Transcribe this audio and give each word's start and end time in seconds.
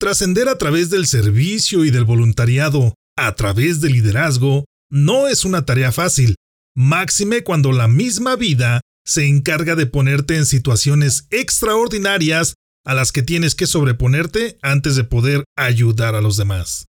Trascender 0.00 0.48
a 0.48 0.56
través 0.56 0.88
del 0.88 1.06
servicio 1.06 1.84
y 1.84 1.90
del 1.90 2.04
voluntariado, 2.04 2.94
a 3.18 3.34
través 3.34 3.82
del 3.82 3.92
liderazgo, 3.92 4.64
no 4.90 5.28
es 5.28 5.44
una 5.44 5.66
tarea 5.66 5.92
fácil, 5.92 6.36
máxime 6.74 7.44
cuando 7.44 7.70
la 7.72 7.86
misma 7.86 8.34
vida 8.34 8.80
se 9.04 9.26
encarga 9.26 9.76
de 9.76 9.84
ponerte 9.84 10.36
en 10.36 10.46
situaciones 10.46 11.26
extraordinarias 11.28 12.54
a 12.86 12.94
las 12.94 13.12
que 13.12 13.22
tienes 13.22 13.54
que 13.54 13.66
sobreponerte 13.66 14.56
antes 14.62 14.96
de 14.96 15.04
poder 15.04 15.44
ayudar 15.54 16.14
a 16.14 16.22
los 16.22 16.38
demás. 16.38 16.86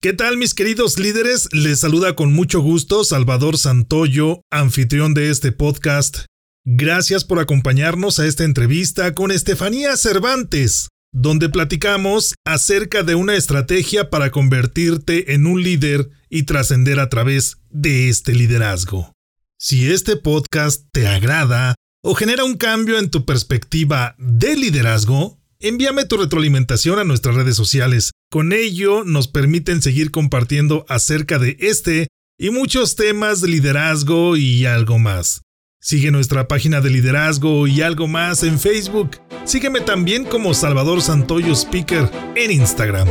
¿Qué 0.00 0.12
tal 0.12 0.36
mis 0.36 0.54
queridos 0.54 1.00
líderes? 1.00 1.48
Les 1.50 1.80
saluda 1.80 2.14
con 2.14 2.32
mucho 2.32 2.60
gusto 2.60 3.02
Salvador 3.02 3.58
Santoyo, 3.58 4.42
anfitrión 4.52 5.14
de 5.14 5.30
este 5.30 5.50
podcast. 5.50 6.26
Gracias 6.64 7.24
por 7.24 7.40
acompañarnos 7.40 8.20
a 8.20 8.26
esta 8.26 8.44
entrevista 8.44 9.16
con 9.16 9.32
Estefanía 9.32 9.96
Cervantes, 9.96 10.90
donde 11.20 11.48
platicamos 11.48 12.36
acerca 12.44 13.02
de 13.02 13.16
una 13.16 13.34
estrategia 13.34 14.08
para 14.08 14.30
convertirte 14.30 15.34
en 15.34 15.46
un 15.46 15.64
líder 15.64 16.10
y 16.30 16.44
trascender 16.44 17.00
a 17.00 17.08
través 17.08 17.56
de 17.70 18.08
este 18.08 18.34
liderazgo. 18.34 19.12
Si 19.58 19.90
este 19.90 20.14
podcast 20.16 20.86
te 20.92 21.08
agrada 21.08 21.74
o 22.04 22.14
genera 22.14 22.44
un 22.44 22.56
cambio 22.56 23.00
en 23.00 23.10
tu 23.10 23.24
perspectiva 23.24 24.14
de 24.18 24.54
liderazgo, 24.54 25.40
envíame 25.58 26.04
tu 26.04 26.18
retroalimentación 26.18 27.00
a 27.00 27.04
nuestras 27.04 27.34
redes 27.34 27.56
sociales. 27.56 28.12
Con 28.30 28.52
ello 28.52 29.02
nos 29.02 29.26
permiten 29.26 29.82
seguir 29.82 30.12
compartiendo 30.12 30.86
acerca 30.88 31.40
de 31.40 31.56
este 31.58 32.06
y 32.38 32.50
muchos 32.50 32.94
temas 32.94 33.40
de 33.40 33.48
liderazgo 33.48 34.36
y 34.36 34.66
algo 34.66 35.00
más. 35.00 35.42
Sigue 35.88 36.10
nuestra 36.10 36.48
página 36.48 36.82
de 36.82 36.90
liderazgo 36.90 37.66
y 37.66 37.80
algo 37.80 38.08
más 38.08 38.42
en 38.42 38.60
Facebook. 38.60 39.12
Sígueme 39.46 39.80
también 39.80 40.26
como 40.26 40.52
Salvador 40.52 41.00
Santoyo 41.00 41.54
Speaker 41.54 42.10
en 42.34 42.50
Instagram. 42.50 43.08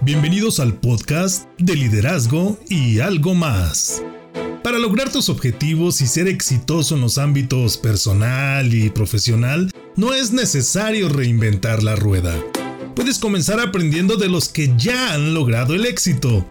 Bienvenidos 0.00 0.58
al 0.58 0.72
podcast 0.72 1.46
de 1.58 1.76
liderazgo 1.76 2.58
y 2.70 3.00
algo 3.00 3.34
más. 3.34 4.02
Para 4.64 4.78
lograr 4.78 5.12
tus 5.12 5.28
objetivos 5.28 6.00
y 6.00 6.06
ser 6.06 6.26
exitoso 6.26 6.94
en 6.94 7.02
los 7.02 7.18
ámbitos 7.18 7.76
personal 7.76 8.72
y 8.72 8.88
profesional, 8.88 9.70
no 9.96 10.14
es 10.14 10.32
necesario 10.32 11.10
reinventar 11.10 11.82
la 11.82 11.94
rueda. 11.94 12.42
Puedes 12.96 13.18
comenzar 13.18 13.60
aprendiendo 13.60 14.16
de 14.16 14.30
los 14.30 14.48
que 14.48 14.72
ya 14.78 15.12
han 15.12 15.34
logrado 15.34 15.74
el 15.74 15.84
éxito. 15.84 16.50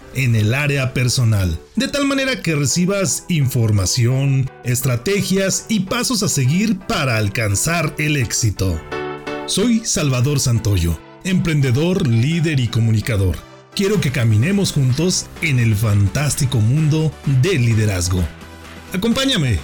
en 0.15 0.35
el 0.35 0.53
área 0.53 0.93
personal, 0.93 1.59
de 1.75 1.87
tal 1.87 2.05
manera 2.05 2.41
que 2.41 2.55
recibas 2.55 3.25
información, 3.29 4.49
estrategias 4.63 5.65
y 5.69 5.81
pasos 5.81 6.23
a 6.23 6.29
seguir 6.29 6.79
para 6.79 7.17
alcanzar 7.17 7.95
el 7.97 8.17
éxito. 8.17 8.79
Soy 9.45 9.81
Salvador 9.85 10.39
Santoyo, 10.39 10.99
emprendedor, 11.23 12.07
líder 12.07 12.59
y 12.59 12.67
comunicador 12.67 13.37
quiero 13.75 14.01
que 14.01 14.11
caminemos 14.11 14.71
juntos 14.71 15.27
en 15.41 15.59
el 15.59 15.75
fantástico 15.75 16.59
mundo 16.59 17.11
del 17.41 17.65
liderazgo. 17.65 18.23
Acompáñame. 18.93 19.59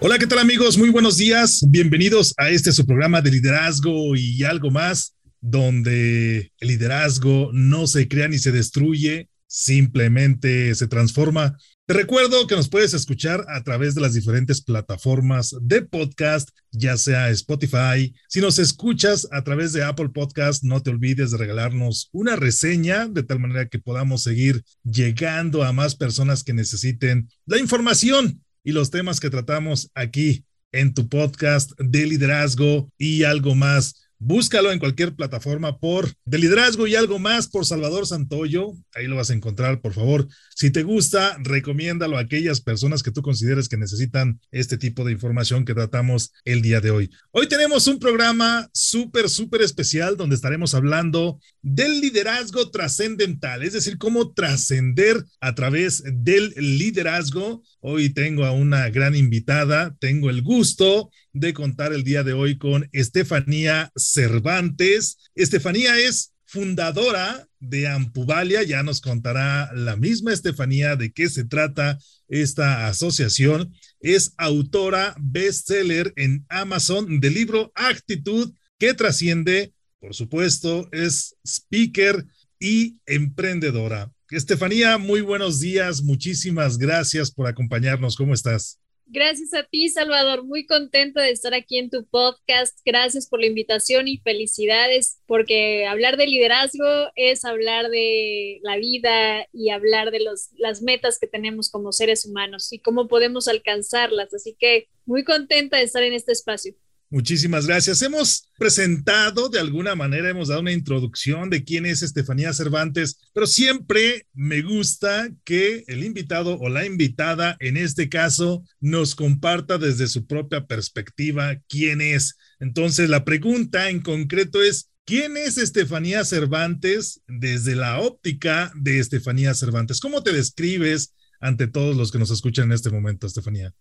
Hola, 0.00 0.18
¿qué 0.18 0.26
tal 0.26 0.40
amigos? 0.40 0.76
Muy 0.76 0.90
buenos 0.90 1.16
días. 1.16 1.64
Bienvenidos 1.68 2.34
a 2.36 2.50
este 2.50 2.72
su 2.72 2.84
programa 2.84 3.22
de 3.22 3.30
liderazgo 3.30 4.16
y 4.16 4.42
algo 4.44 4.70
más, 4.70 5.13
donde 5.44 6.52
el 6.58 6.68
liderazgo 6.68 7.50
no 7.52 7.86
se 7.86 8.08
crea 8.08 8.28
ni 8.28 8.38
se 8.38 8.52
destruye, 8.52 9.28
simplemente 9.46 10.74
se 10.74 10.88
transforma 10.88 11.56
te 11.86 11.92
recuerdo 11.92 12.46
que 12.46 12.56
nos 12.56 12.70
puedes 12.70 12.94
escuchar 12.94 13.44
a 13.46 13.62
través 13.62 13.94
de 13.94 14.00
las 14.00 14.14
diferentes 14.14 14.62
plataformas 14.62 15.54
de 15.60 15.82
podcast, 15.82 16.48
ya 16.70 16.96
sea 16.96 17.28
Spotify. 17.28 18.14
Si 18.26 18.40
nos 18.40 18.58
escuchas 18.58 19.28
a 19.32 19.44
través 19.44 19.74
de 19.74 19.84
Apple 19.84 20.08
Podcast, 20.08 20.64
no 20.64 20.82
te 20.82 20.88
olvides 20.88 21.30
de 21.30 21.36
regalarnos 21.36 22.08
una 22.12 22.36
reseña 22.36 23.06
de 23.06 23.22
tal 23.22 23.38
manera 23.38 23.68
que 23.68 23.80
podamos 23.80 24.22
seguir 24.22 24.64
llegando 24.82 25.62
a 25.62 25.74
más 25.74 25.94
personas 25.94 26.42
que 26.42 26.54
necesiten 26.54 27.28
la 27.44 27.58
información 27.58 28.42
y 28.64 28.72
los 28.72 28.90
temas 28.90 29.20
que 29.20 29.28
tratamos 29.28 29.90
aquí 29.94 30.46
en 30.72 30.94
tu 30.94 31.06
podcast 31.10 31.72
de 31.78 32.06
liderazgo 32.06 32.90
y 32.96 33.24
algo 33.24 33.54
más. 33.54 34.03
Búscalo 34.26 34.72
en 34.72 34.78
cualquier 34.78 35.14
plataforma 35.14 35.78
por 35.78 36.14
De 36.24 36.38
Liderazgo 36.38 36.86
y 36.86 36.94
algo 36.96 37.18
más 37.18 37.46
por 37.46 37.66
Salvador 37.66 38.06
Santoyo. 38.06 38.72
Ahí 38.94 39.06
lo 39.06 39.16
vas 39.16 39.28
a 39.28 39.34
encontrar, 39.34 39.82
por 39.82 39.92
favor. 39.92 40.26
Si 40.56 40.70
te 40.70 40.82
gusta, 40.82 41.36
recomiéndalo 41.42 42.16
a 42.16 42.20
aquellas 42.20 42.62
personas 42.62 43.02
que 43.02 43.10
tú 43.10 43.20
consideres 43.20 43.68
que 43.68 43.76
necesitan 43.76 44.40
este 44.50 44.78
tipo 44.78 45.04
de 45.04 45.12
información 45.12 45.66
que 45.66 45.74
tratamos 45.74 46.32
el 46.46 46.62
día 46.62 46.80
de 46.80 46.90
hoy. 46.90 47.10
Hoy 47.32 47.48
tenemos 47.48 47.86
un 47.86 47.98
programa 47.98 48.70
súper, 48.72 49.28
súper 49.28 49.60
especial 49.60 50.16
donde 50.16 50.36
estaremos 50.36 50.74
hablando 50.74 51.38
del 51.60 52.00
liderazgo 52.00 52.70
trascendental, 52.70 53.62
es 53.62 53.74
decir, 53.74 53.98
cómo 53.98 54.32
trascender 54.32 55.22
a 55.40 55.54
través 55.54 56.02
del 56.02 56.54
liderazgo. 56.56 57.62
Hoy 57.80 58.08
tengo 58.14 58.46
a 58.46 58.52
una 58.52 58.88
gran 58.88 59.14
invitada, 59.14 59.94
tengo 60.00 60.30
el 60.30 60.40
gusto 60.40 61.10
de 61.34 61.52
contar 61.52 61.92
el 61.92 62.04
día 62.04 62.22
de 62.22 62.32
hoy 62.32 62.56
con 62.56 62.88
Estefanía 62.92 63.90
Cervantes. 63.96 65.18
Estefanía 65.34 65.98
es 65.98 66.32
fundadora 66.46 67.46
de 67.58 67.88
Ampuvalia, 67.88 68.62
ya 68.62 68.82
nos 68.82 69.00
contará 69.00 69.70
la 69.74 69.96
misma 69.96 70.32
Estefanía 70.32 70.96
de 70.96 71.12
qué 71.12 71.28
se 71.28 71.44
trata 71.44 71.98
esta 72.28 72.86
asociación. 72.86 73.74
Es 74.00 74.32
autora 74.38 75.16
bestseller 75.20 76.12
en 76.16 76.46
Amazon 76.48 77.20
del 77.20 77.34
libro 77.34 77.72
Actitud 77.74 78.54
que 78.78 78.94
trasciende, 78.94 79.72
por 80.00 80.14
supuesto, 80.14 80.88
es 80.92 81.36
speaker 81.44 82.24
y 82.60 82.98
emprendedora. 83.06 84.12
Estefanía, 84.30 84.98
muy 84.98 85.20
buenos 85.20 85.60
días, 85.60 86.02
muchísimas 86.02 86.78
gracias 86.78 87.30
por 87.30 87.48
acompañarnos. 87.48 88.16
¿Cómo 88.16 88.32
estás? 88.34 88.78
Gracias 89.06 89.52
a 89.52 89.64
ti, 89.64 89.88
Salvador. 89.90 90.44
Muy 90.44 90.66
contenta 90.66 91.20
de 91.22 91.30
estar 91.30 91.52
aquí 91.54 91.78
en 91.78 91.90
tu 91.90 92.06
podcast. 92.06 92.78
Gracias 92.84 93.28
por 93.28 93.40
la 93.40 93.46
invitación 93.46 94.08
y 94.08 94.18
felicidades, 94.18 95.20
porque 95.26 95.86
hablar 95.86 96.16
de 96.16 96.26
liderazgo 96.26 97.10
es 97.14 97.44
hablar 97.44 97.90
de 97.90 98.60
la 98.62 98.76
vida 98.76 99.46
y 99.52 99.70
hablar 99.70 100.10
de 100.10 100.20
los, 100.20 100.50
las 100.56 100.82
metas 100.82 101.18
que 101.18 101.26
tenemos 101.26 101.70
como 101.70 101.92
seres 101.92 102.24
humanos 102.24 102.72
y 102.72 102.78
cómo 102.78 103.06
podemos 103.06 103.46
alcanzarlas. 103.46 104.32
Así 104.32 104.56
que 104.58 104.88
muy 105.04 105.22
contenta 105.22 105.76
de 105.76 105.84
estar 105.84 106.02
en 106.02 106.14
este 106.14 106.32
espacio. 106.32 106.74
Muchísimas 107.14 107.68
gracias. 107.68 108.02
Hemos 108.02 108.50
presentado 108.58 109.48
de 109.48 109.60
alguna 109.60 109.94
manera, 109.94 110.30
hemos 110.30 110.48
dado 110.48 110.62
una 110.62 110.72
introducción 110.72 111.48
de 111.48 111.62
quién 111.62 111.86
es 111.86 112.02
Estefanía 112.02 112.52
Cervantes, 112.52 113.20
pero 113.32 113.46
siempre 113.46 114.26
me 114.32 114.62
gusta 114.62 115.30
que 115.44 115.84
el 115.86 116.02
invitado 116.02 116.58
o 116.58 116.68
la 116.68 116.84
invitada, 116.84 117.56
en 117.60 117.76
este 117.76 118.08
caso, 118.08 118.64
nos 118.80 119.14
comparta 119.14 119.78
desde 119.78 120.08
su 120.08 120.26
propia 120.26 120.66
perspectiva 120.66 121.54
quién 121.68 122.00
es. 122.00 122.36
Entonces, 122.58 123.08
la 123.08 123.24
pregunta 123.24 123.90
en 123.90 124.00
concreto 124.00 124.60
es, 124.60 124.90
¿quién 125.04 125.36
es 125.36 125.56
Estefanía 125.56 126.24
Cervantes 126.24 127.20
desde 127.28 127.76
la 127.76 128.00
óptica 128.00 128.72
de 128.74 128.98
Estefanía 128.98 129.54
Cervantes? 129.54 130.00
¿Cómo 130.00 130.24
te 130.24 130.32
describes 130.32 131.14
ante 131.38 131.68
todos 131.68 131.94
los 131.94 132.10
que 132.10 132.18
nos 132.18 132.32
escuchan 132.32 132.64
en 132.64 132.72
este 132.72 132.90
momento, 132.90 133.28
Estefanía? 133.28 133.72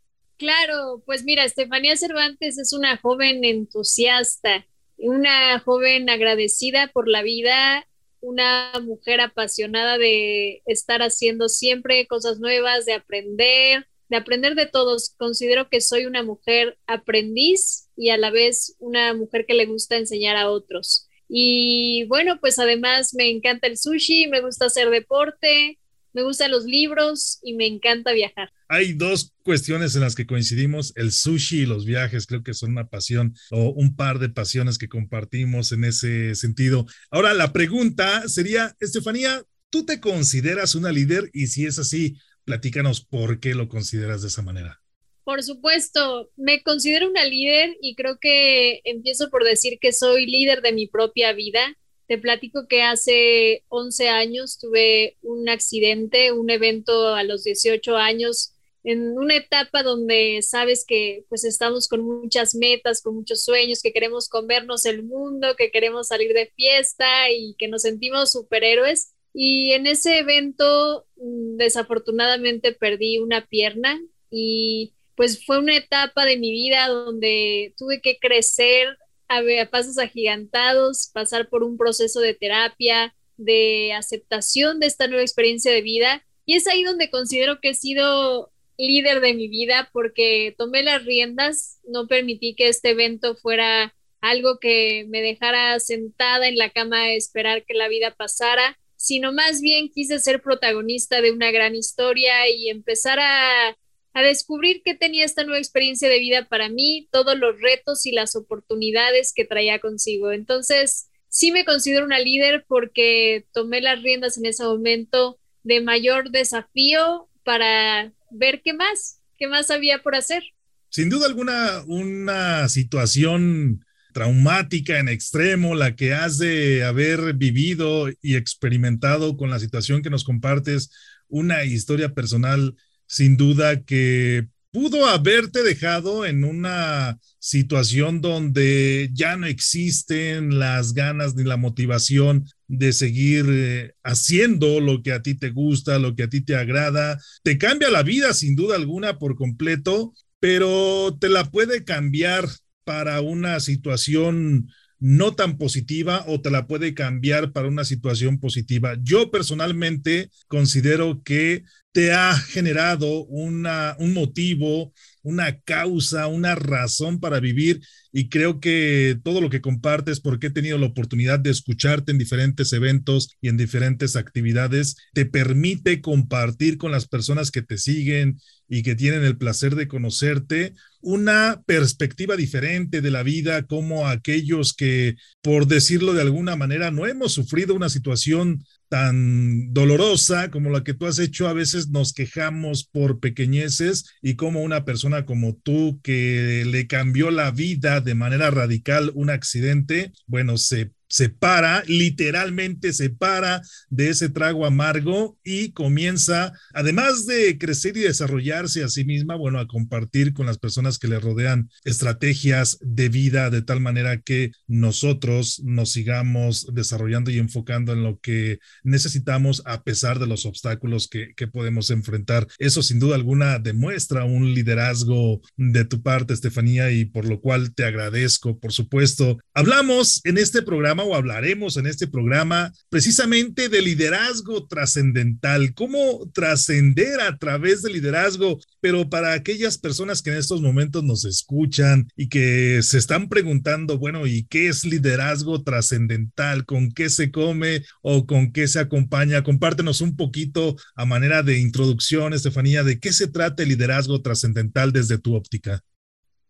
Claro, 0.43 1.01
pues 1.05 1.23
mira, 1.23 1.45
Estefanía 1.45 1.95
Cervantes 1.95 2.57
es 2.57 2.73
una 2.73 2.97
joven 2.97 3.45
entusiasta, 3.45 4.67
una 4.97 5.57
joven 5.59 6.09
agradecida 6.09 6.91
por 6.91 7.07
la 7.07 7.21
vida, 7.21 7.87
una 8.19 8.73
mujer 8.83 9.21
apasionada 9.21 9.97
de 9.97 10.61
estar 10.65 11.01
haciendo 11.01 11.47
siempre 11.47 12.07
cosas 12.07 12.41
nuevas, 12.41 12.83
de 12.83 12.91
aprender, 12.91 13.87
de 14.09 14.17
aprender 14.17 14.55
de 14.55 14.65
todos. 14.65 15.15
Considero 15.17 15.69
que 15.69 15.79
soy 15.79 16.07
una 16.07 16.23
mujer 16.23 16.77
aprendiz 16.87 17.87
y 17.95 18.09
a 18.09 18.17
la 18.17 18.29
vez 18.29 18.75
una 18.79 19.13
mujer 19.13 19.45
que 19.45 19.53
le 19.53 19.65
gusta 19.65 19.95
enseñar 19.95 20.35
a 20.35 20.49
otros. 20.49 21.07
Y 21.29 22.03
bueno, 22.09 22.41
pues 22.41 22.59
además 22.59 23.13
me 23.13 23.29
encanta 23.29 23.67
el 23.67 23.77
sushi, 23.77 24.27
me 24.27 24.41
gusta 24.41 24.65
hacer 24.65 24.89
deporte, 24.89 25.79
me 26.13 26.23
gustan 26.23 26.51
los 26.51 26.65
libros 26.65 27.39
y 27.43 27.53
me 27.53 27.67
encanta 27.67 28.13
viajar. 28.13 28.51
Hay 28.67 28.93
dos 28.93 29.33
cuestiones 29.43 29.95
en 29.95 30.01
las 30.01 30.15
que 30.15 30.25
coincidimos, 30.25 30.93
el 30.95 31.11
sushi 31.11 31.61
y 31.61 31.65
los 31.65 31.85
viajes, 31.85 32.25
creo 32.25 32.43
que 32.43 32.53
son 32.53 32.71
una 32.71 32.89
pasión 32.89 33.35
o 33.51 33.69
un 33.69 33.95
par 33.95 34.19
de 34.19 34.29
pasiones 34.29 34.77
que 34.77 34.87
compartimos 34.87 35.71
en 35.71 35.83
ese 35.83 36.35
sentido. 36.35 36.85
Ahora, 37.11 37.33
la 37.33 37.53
pregunta 37.53 38.27
sería, 38.27 38.75
Estefanía, 38.79 39.43
¿tú 39.69 39.85
te 39.85 39.99
consideras 39.99 40.75
una 40.75 40.91
líder? 40.91 41.29
Y 41.33 41.47
si 41.47 41.65
es 41.65 41.79
así, 41.79 42.17
platícanos 42.45 43.03
por 43.03 43.39
qué 43.39 43.55
lo 43.55 43.67
consideras 43.67 44.21
de 44.21 44.27
esa 44.27 44.41
manera. 44.41 44.81
Por 45.23 45.41
supuesto, 45.41 46.29
me 46.35 46.63
considero 46.63 47.09
una 47.09 47.23
líder 47.23 47.77
y 47.81 47.95
creo 47.95 48.17
que 48.19 48.81
empiezo 48.83 49.29
por 49.29 49.45
decir 49.45 49.77
que 49.79 49.93
soy 49.93 50.25
líder 50.25 50.61
de 50.61 50.73
mi 50.73 50.87
propia 50.87 51.31
vida. 51.31 51.77
Te 52.07 52.17
platico 52.17 52.67
que 52.67 52.83
hace 52.83 53.63
11 53.69 54.09
años 54.09 54.59
tuve 54.59 55.17
un 55.21 55.49
accidente, 55.49 56.31
un 56.31 56.49
evento 56.49 57.15
a 57.15 57.23
los 57.23 57.43
18 57.43 57.95
años, 57.97 58.53
en 58.83 59.17
una 59.17 59.37
etapa 59.37 59.81
donde 59.81 60.41
sabes 60.41 60.85
que 60.85 61.25
pues 61.29 61.45
estamos 61.45 61.87
con 61.87 62.01
muchas 62.01 62.53
metas, 62.53 63.01
con 63.01 63.15
muchos 63.15 63.43
sueños, 63.43 63.81
que 63.81 63.93
queremos 63.93 64.27
comernos 64.27 64.85
el 64.85 65.03
mundo, 65.03 65.55
que 65.57 65.71
queremos 65.71 66.07
salir 66.09 66.33
de 66.33 66.51
fiesta 66.55 67.31
y 67.31 67.55
que 67.57 67.69
nos 67.69 67.83
sentimos 67.83 68.31
superhéroes. 68.33 69.13
Y 69.33 69.71
en 69.71 69.87
ese 69.87 70.19
evento, 70.19 71.05
mm, 71.15 71.55
desafortunadamente, 71.57 72.73
perdí 72.73 73.19
una 73.19 73.47
pierna 73.47 73.99
y 74.29 74.93
pues 75.15 75.45
fue 75.45 75.59
una 75.59 75.77
etapa 75.77 76.25
de 76.25 76.37
mi 76.37 76.51
vida 76.51 76.87
donde 76.87 77.73
tuve 77.77 78.01
que 78.01 78.17
crecer 78.19 78.97
a, 79.37 79.69
pasos 79.69 79.97
agigantados, 79.97 81.09
pasar 81.13 81.49
por 81.49 81.63
un 81.63 81.77
proceso 81.77 82.19
de 82.19 82.33
terapia, 82.33 83.15
de 83.37 83.93
aceptación 83.93 84.79
de 84.79 84.87
esta 84.87 85.07
nueva 85.07 85.23
experiencia 85.23 85.71
de 85.71 85.81
vida. 85.81 86.25
Y 86.45 86.55
es 86.55 86.67
ahí 86.67 86.83
donde 86.83 87.09
considero 87.09 87.59
que 87.59 87.69
he 87.69 87.75
sido 87.75 88.51
líder 88.77 89.21
de 89.21 89.33
mi 89.33 89.47
vida 89.47 89.89
porque 89.93 90.55
tomé 90.57 90.83
las 90.83 91.05
riendas, 91.05 91.79
no 91.87 92.07
permití 92.07 92.55
que 92.55 92.67
este 92.67 92.91
evento 92.91 93.35
fuera 93.35 93.93
algo 94.21 94.57
que 94.59 95.05
me 95.09 95.21
dejara 95.21 95.79
sentada 95.79 96.47
en 96.47 96.57
la 96.57 96.69
cama 96.69 97.03
a 97.03 97.13
esperar 97.13 97.65
que 97.65 97.73
la 97.73 97.87
vida 97.87 98.15
pasara, 98.15 98.79
sino 98.95 99.33
más 99.33 99.59
bien 99.61 99.89
quise 99.89 100.19
ser 100.19 100.41
protagonista 100.41 101.21
de 101.21 101.31
una 101.31 101.51
gran 101.51 101.75
historia 101.75 102.47
y 102.49 102.69
empezar 102.69 103.19
a 103.19 103.77
a 104.13 104.21
descubrir 104.21 104.81
qué 104.85 104.95
tenía 104.95 105.25
esta 105.25 105.43
nueva 105.43 105.57
experiencia 105.57 106.07
de 106.07 106.19
vida 106.19 106.47
para 106.47 106.69
mí, 106.69 107.07
todos 107.11 107.37
los 107.37 107.59
retos 107.59 108.05
y 108.05 108.11
las 108.11 108.35
oportunidades 108.35 109.33
que 109.35 109.45
traía 109.45 109.79
consigo. 109.79 110.31
Entonces, 110.31 111.09
sí 111.29 111.51
me 111.51 111.65
considero 111.65 112.05
una 112.05 112.19
líder 112.19 112.65
porque 112.67 113.45
tomé 113.53 113.81
las 113.81 114.01
riendas 114.03 114.37
en 114.37 114.45
ese 114.45 114.63
momento 114.63 115.39
de 115.63 115.81
mayor 115.81 116.29
desafío 116.29 117.27
para 117.43 118.13
ver 118.29 118.61
qué 118.63 118.73
más, 118.73 119.19
qué 119.37 119.47
más 119.47 119.71
había 119.71 119.99
por 119.99 120.15
hacer. 120.15 120.43
Sin 120.89 121.09
duda 121.09 121.25
alguna, 121.25 121.83
una 121.87 122.69
situación 122.69 123.83
traumática 124.13 124.99
en 124.99 125.09
extremo, 125.09 125.73
la 125.73 125.95
que 125.95 126.13
has 126.13 126.37
de 126.37 126.83
haber 126.83 127.33
vivido 127.33 128.09
y 128.21 128.35
experimentado 128.35 129.35
con 129.35 129.49
la 129.49 129.59
situación 129.59 130.03
que 130.03 130.11
nos 130.11 130.23
compartes, 130.23 130.91
una 131.27 131.65
historia 131.65 132.13
personal 132.13 132.75
sin 133.13 133.37
duda 133.37 133.83
que 133.83 134.47
pudo 134.71 135.05
haberte 135.05 135.61
dejado 135.61 136.25
en 136.25 136.43
una 136.43 137.19
situación 137.37 138.21
donde 138.21 139.11
ya 139.13 139.35
no 139.35 139.45
existen 139.45 140.57
las 140.57 140.95
ganas 140.95 141.35
ni 141.35 141.43
la 141.43 141.55
motivación 141.55 142.47
de 142.67 142.91
seguir 142.91 143.45
eh, 143.49 143.93
haciendo 144.01 144.79
lo 144.79 145.03
que 145.03 145.11
a 145.11 145.21
ti 145.21 145.35
te 145.35 145.51
gusta, 145.51 145.99
lo 145.99 146.15
que 146.15 146.23
a 146.23 146.27
ti 146.27 146.41
te 146.41 146.55
agrada. 146.55 147.19
Te 147.43 147.59
cambia 147.59 147.91
la 147.91 148.01
vida 148.01 148.33
sin 148.33 148.55
duda 148.55 148.75
alguna 148.75 149.19
por 149.19 149.35
completo, 149.35 150.15
pero 150.39 151.15
te 151.21 151.29
la 151.29 151.51
puede 151.51 151.83
cambiar 151.83 152.49
para 152.83 153.21
una 153.21 153.59
situación 153.59 154.69
no 155.03 155.35
tan 155.35 155.57
positiva 155.57 156.23
o 156.29 156.39
te 156.39 156.49
la 156.49 156.65
puede 156.65 156.93
cambiar 156.93 157.51
para 157.51 157.67
una 157.67 157.83
situación 157.83 158.39
positiva. 158.39 158.95
Yo 159.03 159.31
personalmente 159.31 160.29
considero 160.47 161.21
que 161.23 161.65
te 161.91 162.13
ha 162.13 162.33
generado 162.33 163.25
una, 163.25 163.97
un 163.99 164.13
motivo, 164.13 164.93
una 165.21 165.59
causa, 165.59 166.27
una 166.27 166.55
razón 166.55 167.19
para 167.19 167.41
vivir 167.41 167.81
y 168.13 168.29
creo 168.29 168.61
que 168.61 169.19
todo 169.25 169.41
lo 169.41 169.49
que 169.49 169.59
compartes, 169.59 170.21
porque 170.21 170.47
he 170.47 170.51
tenido 170.51 170.77
la 170.77 170.87
oportunidad 170.87 171.37
de 171.37 171.51
escucharte 171.51 172.13
en 172.13 172.17
diferentes 172.17 172.71
eventos 172.71 173.35
y 173.41 173.49
en 173.49 173.57
diferentes 173.57 174.15
actividades, 174.15 174.95
te 175.13 175.25
permite 175.25 175.99
compartir 175.99 176.77
con 176.77 176.93
las 176.93 177.09
personas 177.09 177.51
que 177.51 177.61
te 177.61 177.77
siguen 177.77 178.39
y 178.73 178.81
que 178.81 178.95
tienen 178.95 179.23
el 179.23 179.37
placer 179.37 179.75
de 179.75 179.87
conocerte 179.87 180.73
una 180.99 181.61
perspectiva 181.67 182.35
diferente 182.35 183.01
de 183.01 183.11
la 183.11 183.21
vida, 183.21 183.67
como 183.67 184.07
aquellos 184.07 184.73
que, 184.73 185.15
por 185.43 185.67
decirlo 185.67 186.13
de 186.13 186.21
alguna 186.21 186.55
manera, 186.55 186.89
no 186.89 187.05
hemos 187.05 187.33
sufrido 187.33 187.75
una 187.75 187.89
situación 187.89 188.65
tan 188.89 189.71
dolorosa 189.73 190.49
como 190.49 190.71
la 190.71 190.83
que 190.83 190.95
tú 190.95 191.05
has 191.05 191.19
hecho, 191.19 191.47
a 191.47 191.53
veces 191.53 191.89
nos 191.89 192.13
quejamos 192.13 192.85
por 192.85 193.19
pequeñeces 193.19 194.05
y 194.23 194.35
como 194.35 194.63
una 194.63 194.85
persona 194.85 195.23
como 195.23 195.55
tú 195.55 195.99
que 196.01 196.63
le 196.65 196.87
cambió 196.87 197.29
la 197.29 197.51
vida 197.51 198.01
de 198.01 198.15
manera 198.15 198.49
radical 198.49 199.11
un 199.13 199.29
accidente, 199.29 200.13
bueno, 200.25 200.57
se 200.57 200.89
se 201.13 201.29
para, 201.29 201.83
literalmente 201.85 202.91
se 202.91 203.11
para 203.11 203.61
de 203.91 204.09
ese 204.09 204.29
trago 204.29 204.65
amargo 204.65 205.37
y 205.43 205.71
comienza, 205.71 206.53
además 206.73 207.27
de 207.27 207.59
crecer 207.59 207.95
y 207.97 207.99
desarrollarse 207.99 208.83
a 208.83 208.87
sí 208.87 209.05
misma, 209.05 209.35
bueno, 209.35 209.59
a 209.59 209.67
compartir 209.67 210.33
con 210.33 210.47
las 210.47 210.57
personas 210.57 210.97
que 210.97 211.07
le 211.07 211.19
rodean 211.19 211.69
estrategias 211.83 212.79
de 212.81 213.09
vida 213.09 213.51
de 213.51 213.61
tal 213.61 213.79
manera 213.79 214.21
que 214.21 214.53
nosotros 214.65 215.61
nos 215.63 215.91
sigamos 215.91 216.65
desarrollando 216.73 217.29
y 217.29 217.37
enfocando 217.37 217.93
en 217.93 218.01
lo 218.01 218.19
que 218.19 218.57
necesitamos 218.81 219.61
a 219.65 219.83
pesar 219.83 220.17
de 220.17 220.25
los 220.25 220.47
obstáculos 220.47 221.07
que, 221.07 221.35
que 221.35 221.45
podemos 221.45 221.91
enfrentar. 221.91 222.47
Eso 222.57 222.81
sin 222.81 222.97
duda 222.97 223.13
alguna 223.13 223.59
demuestra 223.59 224.25
un 224.25 224.55
liderazgo 224.55 225.41
de 225.57 225.85
tu 225.85 226.01
parte, 226.01 226.33
Estefanía, 226.33 226.89
y 226.89 227.05
por 227.05 227.25
lo 227.25 227.39
cual 227.39 227.75
te 227.75 227.85
agradezco, 227.85 228.57
por 228.57 228.73
supuesto. 228.73 229.37
Hablamos 229.53 230.21
en 230.23 230.39
este 230.39 230.63
programa 230.63 231.02
o 231.03 231.15
hablaremos 231.15 231.77
en 231.77 231.85
este 231.85 232.07
programa 232.07 232.73
precisamente 232.89 233.69
de 233.69 233.81
liderazgo 233.81 234.67
trascendental, 234.67 235.73
cómo 235.73 236.29
trascender 236.33 237.21
a 237.21 237.37
través 237.37 237.81
del 237.81 237.93
liderazgo, 237.93 238.59
pero 238.79 239.09
para 239.09 239.33
aquellas 239.33 239.77
personas 239.77 240.21
que 240.21 240.31
en 240.31 240.37
estos 240.37 240.61
momentos 240.61 241.03
nos 241.03 241.25
escuchan 241.25 242.07
y 242.15 242.29
que 242.29 242.81
se 242.83 242.97
están 242.97 243.29
preguntando, 243.29 243.97
bueno, 243.97 244.27
¿y 244.27 244.45
qué 244.45 244.69
es 244.69 244.85
liderazgo 244.85 245.63
trascendental? 245.63 246.65
¿Con 246.65 246.91
qué 246.91 247.09
se 247.09 247.31
come 247.31 247.83
o 248.01 248.25
con 248.25 248.51
qué 248.51 248.67
se 248.67 248.79
acompaña? 248.79 249.43
Compártenos 249.43 250.01
un 250.01 250.15
poquito 250.15 250.75
a 250.95 251.05
manera 251.05 251.43
de 251.43 251.59
introducción, 251.59 252.33
Estefanía, 252.33 252.83
de 252.83 252.99
qué 252.99 253.13
se 253.13 253.27
trata 253.27 253.63
el 253.63 253.69
liderazgo 253.69 254.21
trascendental 254.21 254.91
desde 254.91 255.17
tu 255.17 255.35
óptica. 255.35 255.83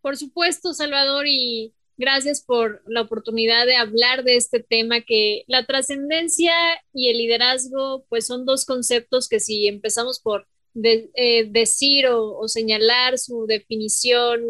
Por 0.00 0.16
supuesto, 0.16 0.74
Salvador, 0.74 1.26
y 1.26 1.72
Gracias 1.96 2.42
por 2.42 2.82
la 2.86 3.02
oportunidad 3.02 3.66
de 3.66 3.76
hablar 3.76 4.24
de 4.24 4.36
este 4.36 4.60
tema 4.60 5.00
que 5.00 5.44
la 5.46 5.64
trascendencia 5.64 6.52
y 6.92 7.10
el 7.10 7.18
liderazgo 7.18 8.04
pues 8.08 8.26
son 8.26 8.44
dos 8.44 8.64
conceptos 8.64 9.28
que 9.28 9.38
si 9.38 9.68
empezamos 9.68 10.20
por 10.20 10.48
eh, 10.82 11.46
decir 11.50 12.08
o, 12.08 12.36
o 12.36 12.48
señalar 12.48 13.18
su 13.18 13.46
definición, 13.46 14.42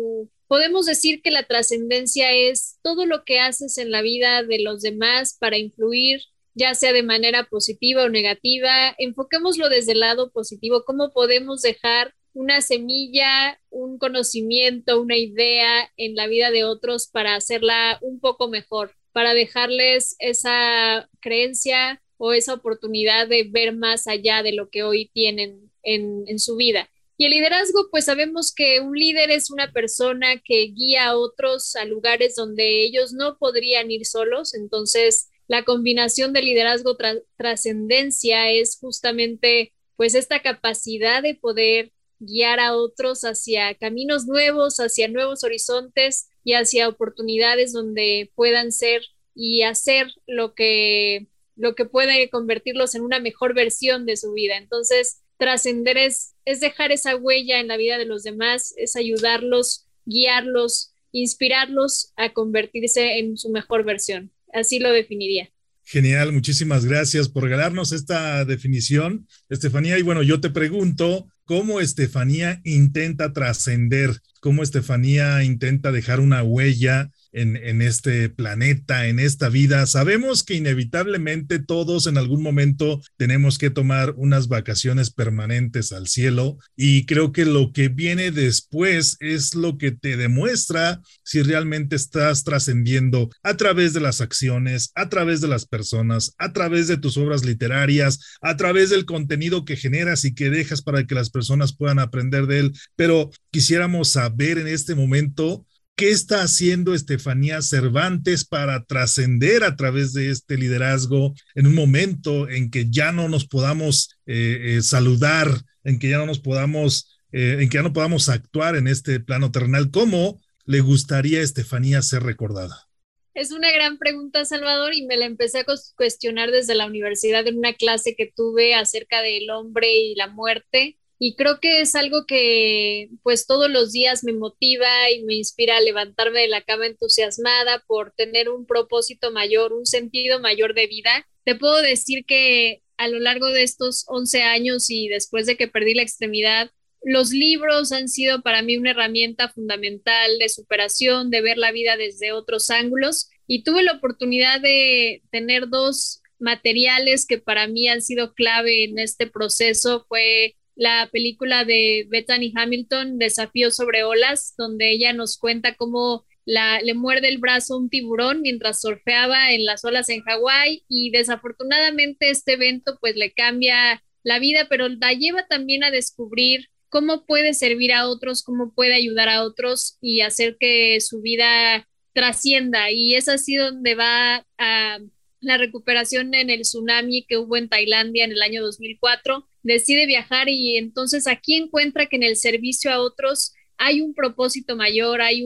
podemos 0.46 0.86
decir 0.86 1.20
que 1.20 1.30
la 1.30 1.42
trascendencia 1.42 2.32
es 2.32 2.78
todo 2.82 3.04
lo 3.04 3.24
que 3.24 3.40
haces 3.40 3.76
en 3.76 3.90
la 3.90 4.00
vida 4.00 4.42
de 4.42 4.62
los 4.62 4.80
demás 4.80 5.36
para 5.38 5.58
influir 5.58 6.22
ya 6.54 6.74
sea 6.74 6.92
de 6.92 7.02
manera 7.02 7.44
positiva 7.44 8.04
o 8.04 8.08
negativa. 8.08 8.94
Enfoquémoslo 8.98 9.68
desde 9.68 9.92
el 9.92 10.00
lado 10.00 10.30
positivo, 10.30 10.84
cómo 10.84 11.12
podemos 11.12 11.62
dejar 11.62 12.14
una 12.35 12.61
semilla, 12.61 13.61
un 13.71 13.99
conocimiento, 13.99 15.00
una 15.00 15.17
idea 15.17 15.91
en 15.97 16.17
la 16.17 16.26
vida 16.26 16.50
de 16.50 16.64
otros 16.64 17.07
para 17.07 17.37
hacerla 17.37 17.99
un 18.03 18.21
poco 18.21 18.49
mejor, 18.49 18.95
para 19.12 19.33
dejarles 19.35 20.17
esa 20.19 21.09
creencia 21.21 22.03
o 22.19 22.33
esa 22.33 22.55
oportunidad 22.55 23.29
de 23.29 23.45
ver 23.45 23.75
más 23.75 24.07
allá 24.07 24.43
de 24.43 24.53
lo 24.53 24.69
que 24.69 24.83
hoy 24.83 25.11
tienen 25.14 25.71
en, 25.83 26.25
en 26.26 26.38
su 26.38 26.57
vida. 26.57 26.91
Y 27.17 27.26
el 27.26 27.31
liderazgo, 27.31 27.88
pues 27.91 28.07
sabemos 28.07 28.53
que 28.53 28.81
un 28.81 28.97
líder 28.97 29.31
es 29.31 29.50
una 29.50 29.71
persona 29.71 30.41
que 30.45 30.73
guía 30.75 31.07
a 31.07 31.17
otros 31.17 31.76
a 31.76 31.85
lugares 31.85 32.35
donde 32.35 32.83
ellos 32.83 33.12
no 33.12 33.38
podrían 33.38 33.91
ir 33.93 34.05
solos. 34.05 34.55
Entonces, 34.55 35.29
la 35.47 35.64
combinación 35.64 36.33
de 36.33 36.43
liderazgo 36.43 36.97
trascendencia 37.37 38.50
es 38.50 38.79
justamente 38.81 39.73
pues 39.97 40.14
esta 40.14 40.43
capacidad 40.43 41.23
de 41.23 41.37
poder 41.37 41.93
guiar 42.26 42.61
a 42.61 42.75
otros 42.75 43.23
hacia 43.23 43.75
caminos 43.75 44.26
nuevos, 44.26 44.78
hacia 44.78 45.09
nuevos 45.09 45.45
horizontes 45.45 46.28
y 46.43 46.54
hacia 46.54 46.88
oportunidades 46.88 47.73
donde 47.73 48.31
puedan 48.35 48.73
ser 48.73 49.02
y 49.35 49.62
hacer 49.62 50.09
lo 50.26 50.54
que 50.54 51.28
lo 51.57 51.75
que 51.75 51.85
puede 51.85 52.28
convertirlos 52.31 52.95
en 52.95 53.02
una 53.02 53.21
mejor 53.21 53.54
versión 53.54 54.07
de 54.07 54.16
su 54.16 54.33
vida. 54.33 54.57
Entonces, 54.57 55.21
trascender 55.38 55.97
es, 55.97 56.35
es 56.45 56.61
dejar 56.61 56.93
esa 56.93 57.16
huella 57.16 57.61
en 57.61 57.69
la 57.69 57.76
vida 57.76 57.99
de 57.99 58.07
los 58.07 58.23
demás, 58.23 58.75
es 58.76 58.97
ayudarlos, 58.97 59.87
guiarlos, 60.04 60.93
inspirarlos 61.12 62.12
a 62.16 62.33
convertirse 62.33 63.19
en 63.19 63.38
su 63.38 63.50
mejor 63.50 63.85
versión. 63.85 64.33
Así 64.52 64.78
lo 64.78 64.90
definiría. 64.90 65.50
Genial, 65.87 66.33
muchísimas 66.33 66.87
gracias 66.87 67.28
por 67.28 67.43
regalarnos 67.43 67.93
esta 67.93 68.45
definición, 68.45 69.28
Estefanía. 69.50 69.99
Y 69.99 70.02
bueno, 70.02 70.23
yo 70.23 70.40
te 70.40 70.49
pregunto, 70.49 71.28
¿cómo 71.44 71.80
Estefanía 71.80 72.60
intenta 72.64 73.32
trascender? 73.32 74.20
¿Cómo 74.40 74.62
Estefanía 74.62 75.42
intenta 75.44 75.92
dejar 75.92 76.20
una 76.20 76.42
huella 76.42 77.10
en, 77.35 77.83
este 77.83 78.29
planeta, 78.29 79.09
en 79.09 79.19
esta 79.19 79.49
vida. 79.49 79.87
Sabemos 79.87 80.43
que 80.43 80.55
inevitablemente 80.55 81.59
todos 81.59 82.07
en 82.07 82.17
algún 82.17 82.43
momento 82.43 83.03
tenemos 83.17 83.59
que 83.59 83.71
tomar 83.71 84.14
unas 84.17 84.49
vacaciones 84.49 85.11
permanentes 85.11 85.93
al 85.93 86.07
cielo 86.07 86.59
y 86.76 87.07
creo 87.07 87.33
que 87.33 87.45
lo 87.45 87.73
que 87.73 87.88
viene 87.88 88.31
después 88.31 89.17
es 89.21 89.55
lo 89.55 89.79
que 89.79 89.91
te 89.91 90.17
demuestra 90.17 91.00
si 91.25 91.43
realmente 91.43 91.97
estás 91.97 92.45
trascendiendo 92.45 93.31
a 93.43 93.57
través 93.57 93.93
de 93.93 94.00
las 94.00 94.21
acciones, 94.21 94.93
a 94.95 95.09
través 95.09 95.41
de 95.41 95.49
las 95.49 95.67
personas, 95.67 96.35
a 96.38 96.53
través 96.53 96.87
de 96.87 96.97
tus 96.97 97.17
obras 97.17 97.45
literarias, 97.45 98.21
a 98.41 98.57
través 98.57 98.91
del 98.91 99.05
contenido 99.05 99.64
que 99.64 99.76
generas 99.76 100.25
y 100.25 100.35
que 100.35 100.50
dejas 100.50 100.83
para 100.83 101.05
que 101.05 101.14
las 101.14 101.31
personas 101.31 101.76
puedan 101.76 101.99
aprender 101.99 102.47
de 102.47 102.61
él. 102.61 102.73
Pero 102.97 103.31
quisiéramos 103.50 104.11
saber 104.11 104.59
en 104.59 104.69
este 104.69 104.95
momento 104.95 105.67
¿Qué 105.96 106.10
está 106.10 106.42
haciendo 106.42 106.92
Estefanía 106.92 107.62
Cervantes 107.62 108.44
para 108.44 108.84
trascender 108.84 109.62
a 109.62 109.76
través 109.76 110.12
de 110.12 110.30
este 110.30 110.56
liderazgo 110.56 111.34
en 111.54 111.68
un 111.68 111.74
momento 111.74 112.48
en 112.48 112.72
que 112.72 112.90
ya 112.90 113.12
no 113.12 113.28
nos 113.28 113.46
podamos 113.46 114.18
eh, 114.26 114.76
eh, 114.76 114.82
saludar, 114.82 115.46
en 115.84 116.00
que 116.00 116.08
ya 116.08 116.18
no 116.18 116.26
nos 116.26 116.40
podamos, 116.40 117.20
eh, 117.30 117.58
en 117.60 117.68
que 117.68 117.76
ya 117.76 117.82
no 117.82 117.92
podamos 117.92 118.28
actuar 118.28 118.74
en 118.74 118.88
este 118.88 119.20
plano 119.20 119.52
terrenal? 119.52 119.92
¿Cómo 119.92 120.40
le 120.64 120.80
gustaría 120.80 121.38
a 121.38 121.42
Estefanía 121.42 122.02
ser 122.02 122.24
recordada? 122.24 122.88
Es 123.32 123.52
una 123.52 123.70
gran 123.70 123.96
pregunta, 123.96 124.44
Salvador, 124.44 124.94
y 124.94 125.06
me 125.06 125.16
la 125.16 125.26
empecé 125.26 125.60
a 125.60 125.66
cuestionar 125.96 126.50
desde 126.50 126.74
la 126.74 126.86
universidad 126.86 127.46
en 127.46 127.58
una 127.58 127.74
clase 127.74 128.16
que 128.16 128.32
tuve 128.34 128.74
acerca 128.74 129.22
del 129.22 129.48
hombre 129.50 129.94
y 129.96 130.16
la 130.16 130.26
muerte 130.26 130.98
y 131.18 131.37
creo 131.37 131.61
que 131.61 131.80
es 131.80 131.94
algo 131.94 132.26
que 132.26 133.09
pues 133.23 133.47
todos 133.47 133.71
los 133.71 133.92
días 133.92 134.25
me 134.25 134.33
motiva 134.33 135.11
y 135.11 135.23
me 135.25 135.35
inspira 135.35 135.76
a 135.76 135.80
levantarme 135.80 136.40
de 136.40 136.49
la 136.49 136.62
cama 136.62 136.87
entusiasmada 136.87 137.83
por 137.87 138.12
tener 138.12 138.49
un 138.49 138.66
propósito 138.66 139.30
mayor, 139.30 139.73
un 139.73 139.87
sentido 139.87 140.40
mayor 140.40 140.75
de 140.75 140.87
vida. 140.87 141.26
Te 141.44 141.54
puedo 141.54 141.80
decir 141.80 142.25
que 142.26 142.83
a 142.97 143.09
lo 143.09 143.18
largo 143.21 143.47
de 143.49 143.62
estos 143.62 144.04
11 144.09 144.42
años 144.42 144.90
y 144.90 145.09
después 145.09 145.47
de 145.47 145.56
que 145.56 145.68
perdí 145.68 145.94
la 145.94 146.02
extremidad, 146.02 146.71
los 147.02 147.30
libros 147.30 147.92
han 147.92 148.09
sido 148.09 148.42
para 148.42 148.62
mí 148.62 148.76
una 148.76 148.90
herramienta 148.90 149.49
fundamental 149.49 150.38
de 150.38 150.49
superación, 150.49 151.30
de 151.30 151.42
ver 151.42 151.59
la 151.59 151.71
vida 151.71 151.97
desde 151.97 152.33
otros 152.33 152.71
ángulos 152.71 153.28
y 153.47 153.62
tuve 153.62 153.83
la 153.83 153.92
oportunidad 153.92 154.61
de 154.61 155.23
tener 155.30 155.68
dos 155.68 156.23
materiales 156.38 157.26
que 157.26 157.38
para 157.38 157.68
mí 157.68 157.88
han 157.88 158.02
sido 158.02 158.33
clave 158.33 158.85
en 158.85 158.99
este 158.99 159.26
proceso. 159.26 160.06
Fue 160.09 160.56
la 160.76 161.09
película 161.12 161.64
de 161.64 162.07
Bethany 162.09 162.52
Hamilton, 162.54 163.19
Desafío 163.19 163.71
sobre 163.71 164.04
olas, 164.04 164.54
donde 164.57 164.90
ella 164.90 165.12
nos 165.12 165.38
cuenta 165.38 165.75
cómo 165.75 166.25
la, 166.45 166.81
le 166.83 166.95
muerde 166.95 167.28
el 167.28 167.38
brazo 167.38 167.76
un 167.76 167.88
tiburón 167.88 168.43
mientras 168.43 168.81
surfeaba 168.81 169.52
en 169.52 169.64
las 169.64 169.85
olas 169.85 170.09
en 170.09 170.23
Hawái 170.23 170.85
y 170.88 171.11
desafortunadamente 171.11 172.31
este 172.31 172.54
evento 172.54 172.99
pues 173.00 173.16
le 173.16 173.33
cambia 173.33 174.02
la 174.23 174.38
vida, 174.38 174.66
pero 174.69 174.88
la 174.88 175.12
lleva 175.12 175.47
también 175.47 175.85
a 175.85 175.90
descubrir 175.90 176.69
cómo 176.88 177.25
puede 177.26 177.54
servir 177.54 177.93
a 177.93 178.09
otros, 178.09 178.43
cómo 178.43 178.73
puede 178.75 178.95
ayudar 178.95 179.28
a 179.28 179.43
otros 179.43 179.99
y 180.00 180.21
hacer 180.21 180.57
que 180.59 181.00
su 181.00 181.21
vida 181.21 181.88
trascienda. 182.12 182.90
Y 182.90 183.16
es 183.16 183.28
así 183.28 183.57
donde 183.57 183.95
va 183.95 184.47
a 184.59 184.99
la 185.44 185.58
recuperación 185.58 186.34
en 186.34 186.50
el 186.50 186.62
tsunami 186.62 187.24
que 187.26 187.38
hubo 187.38 187.56
en 187.56 187.68
Tailandia 187.68 188.24
en 188.24 188.32
el 188.32 188.42
año 188.42 188.62
2004 188.62 189.46
decide 189.62 190.06
viajar 190.06 190.48
y 190.48 190.76
entonces 190.76 191.26
aquí 191.26 191.56
encuentra 191.56 192.06
que 192.06 192.16
en 192.16 192.22
el 192.22 192.36
servicio 192.36 192.90
a 192.90 193.00
otros 193.00 193.52
hay 193.76 194.00
un 194.00 194.14
propósito 194.14 194.76
mayor, 194.76 195.20
hay 195.20 195.44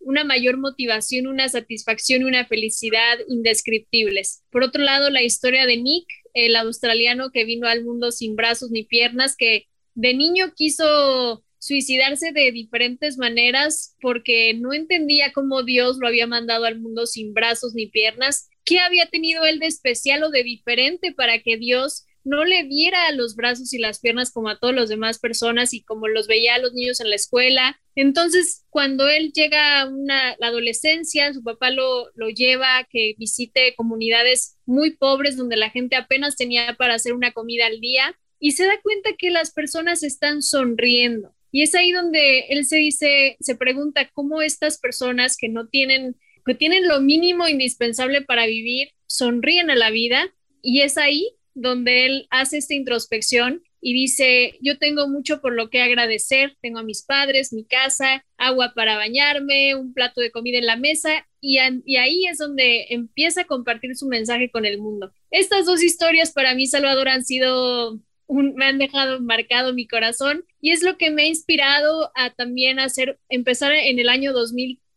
una 0.00 0.24
mayor 0.24 0.58
motivación, 0.58 1.26
una 1.26 1.48
satisfacción 1.48 2.22
y 2.22 2.24
una 2.24 2.46
felicidad 2.46 3.18
indescriptibles. 3.28 4.42
Por 4.50 4.62
otro 4.64 4.82
lado, 4.82 5.10
la 5.10 5.22
historia 5.22 5.66
de 5.66 5.76
Nick, 5.76 6.06
el 6.34 6.56
australiano 6.56 7.30
que 7.30 7.44
vino 7.44 7.66
al 7.66 7.84
mundo 7.84 8.10
sin 8.10 8.36
brazos 8.36 8.70
ni 8.70 8.84
piernas, 8.84 9.36
que 9.36 9.68
de 9.94 10.14
niño 10.14 10.52
quiso 10.54 11.44
suicidarse 11.62 12.32
de 12.32 12.50
diferentes 12.50 13.18
maneras 13.18 13.96
porque 14.00 14.52
no 14.54 14.72
entendía 14.72 15.32
cómo 15.32 15.62
Dios 15.62 15.98
lo 16.00 16.08
había 16.08 16.26
mandado 16.26 16.64
al 16.64 16.80
mundo 16.80 17.06
sin 17.06 17.34
brazos 17.34 17.72
ni 17.74 17.86
piernas. 17.86 18.48
¿Qué 18.64 18.78
había 18.78 19.06
tenido 19.06 19.44
él 19.44 19.58
de 19.58 19.66
especial 19.66 20.22
o 20.24 20.30
de 20.30 20.42
diferente 20.42 21.12
para 21.12 21.40
que 21.40 21.56
Dios 21.56 22.06
no 22.24 22.44
le 22.44 22.64
diera 22.64 23.10
los 23.12 23.34
brazos 23.34 23.72
y 23.72 23.78
las 23.78 24.00
piernas 24.00 24.30
como 24.30 24.48
a 24.48 24.58
todas 24.58 24.76
las 24.76 24.88
demás 24.88 25.18
personas 25.18 25.74
y 25.74 25.82
como 25.82 26.06
los 26.08 26.28
veía 26.28 26.54
a 26.54 26.58
los 26.58 26.72
niños 26.72 27.00
en 27.00 27.10
la 27.10 27.16
escuela. 27.16 27.80
Entonces, 27.94 28.64
cuando 28.70 29.08
él 29.08 29.32
llega 29.32 29.80
a 29.80 29.88
una, 29.88 30.36
la 30.38 30.46
adolescencia, 30.46 31.32
su 31.32 31.42
papá 31.42 31.70
lo, 31.70 32.10
lo 32.14 32.28
lleva 32.28 32.78
a 32.78 32.84
que 32.84 33.14
visite 33.18 33.74
comunidades 33.74 34.56
muy 34.66 34.92
pobres 34.96 35.36
donde 35.36 35.56
la 35.56 35.70
gente 35.70 35.96
apenas 35.96 36.36
tenía 36.36 36.74
para 36.74 36.94
hacer 36.94 37.12
una 37.12 37.32
comida 37.32 37.66
al 37.66 37.80
día 37.80 38.16
y 38.38 38.52
se 38.52 38.66
da 38.66 38.80
cuenta 38.82 39.10
que 39.18 39.30
las 39.30 39.52
personas 39.52 40.02
están 40.02 40.42
sonriendo. 40.42 41.34
Y 41.52 41.62
es 41.62 41.74
ahí 41.74 41.92
donde 41.92 42.46
él 42.48 42.64
se 42.64 42.76
dice, 42.76 43.36
se 43.40 43.54
pregunta 43.56 44.10
cómo 44.14 44.40
estas 44.40 44.78
personas 44.78 45.36
que 45.36 45.48
no 45.48 45.68
tienen, 45.68 46.16
que 46.44 46.54
tienen 46.54 46.88
lo 46.88 47.00
mínimo 47.00 47.48
indispensable 47.48 48.22
para 48.22 48.46
vivir, 48.46 48.90
sonríen 49.06 49.70
a 49.70 49.76
la 49.76 49.90
vida. 49.90 50.34
Y 50.62 50.82
es 50.82 50.96
ahí 50.96 51.36
donde 51.54 52.06
él 52.06 52.26
hace 52.30 52.58
esta 52.58 52.74
introspección 52.74 53.62
y 53.84 53.94
dice, 53.94 54.58
yo 54.60 54.78
tengo 54.78 55.08
mucho 55.08 55.40
por 55.40 55.54
lo 55.54 55.68
que 55.68 55.82
agradecer, 55.82 56.56
tengo 56.62 56.78
a 56.78 56.84
mis 56.84 57.02
padres, 57.02 57.52
mi 57.52 57.64
casa, 57.64 58.24
agua 58.38 58.72
para 58.76 58.96
bañarme, 58.96 59.74
un 59.74 59.92
plato 59.92 60.20
de 60.20 60.30
comida 60.30 60.58
en 60.58 60.66
la 60.66 60.76
mesa 60.76 61.26
y, 61.40 61.58
ahí 61.58 62.26
es 62.26 62.38
donde 62.38 62.86
empieza 62.90 63.40
a 63.42 63.46
compartir 63.46 63.96
su 63.96 64.06
mensaje 64.06 64.50
con 64.50 64.64
el 64.64 64.78
mundo. 64.78 65.12
Estas 65.32 65.66
dos 65.66 65.82
historias 65.82 66.30
para 66.32 66.54
mí, 66.54 66.68
Salvador, 66.68 67.08
han 67.08 67.24
sido, 67.24 67.98
un, 68.28 68.54
me 68.54 68.66
han 68.66 68.78
dejado 68.78 69.20
marcado 69.20 69.74
mi 69.74 69.88
corazón 69.88 70.44
y 70.60 70.70
es 70.70 70.84
lo 70.84 70.96
que 70.96 71.10
me 71.10 71.22
ha 71.22 71.26
inspirado 71.26 72.12
a 72.14 72.30
también 72.30 72.78
hacer, 72.78 73.18
empezar 73.28 73.72
en 73.72 73.98
el 73.98 74.08
año 74.08 74.32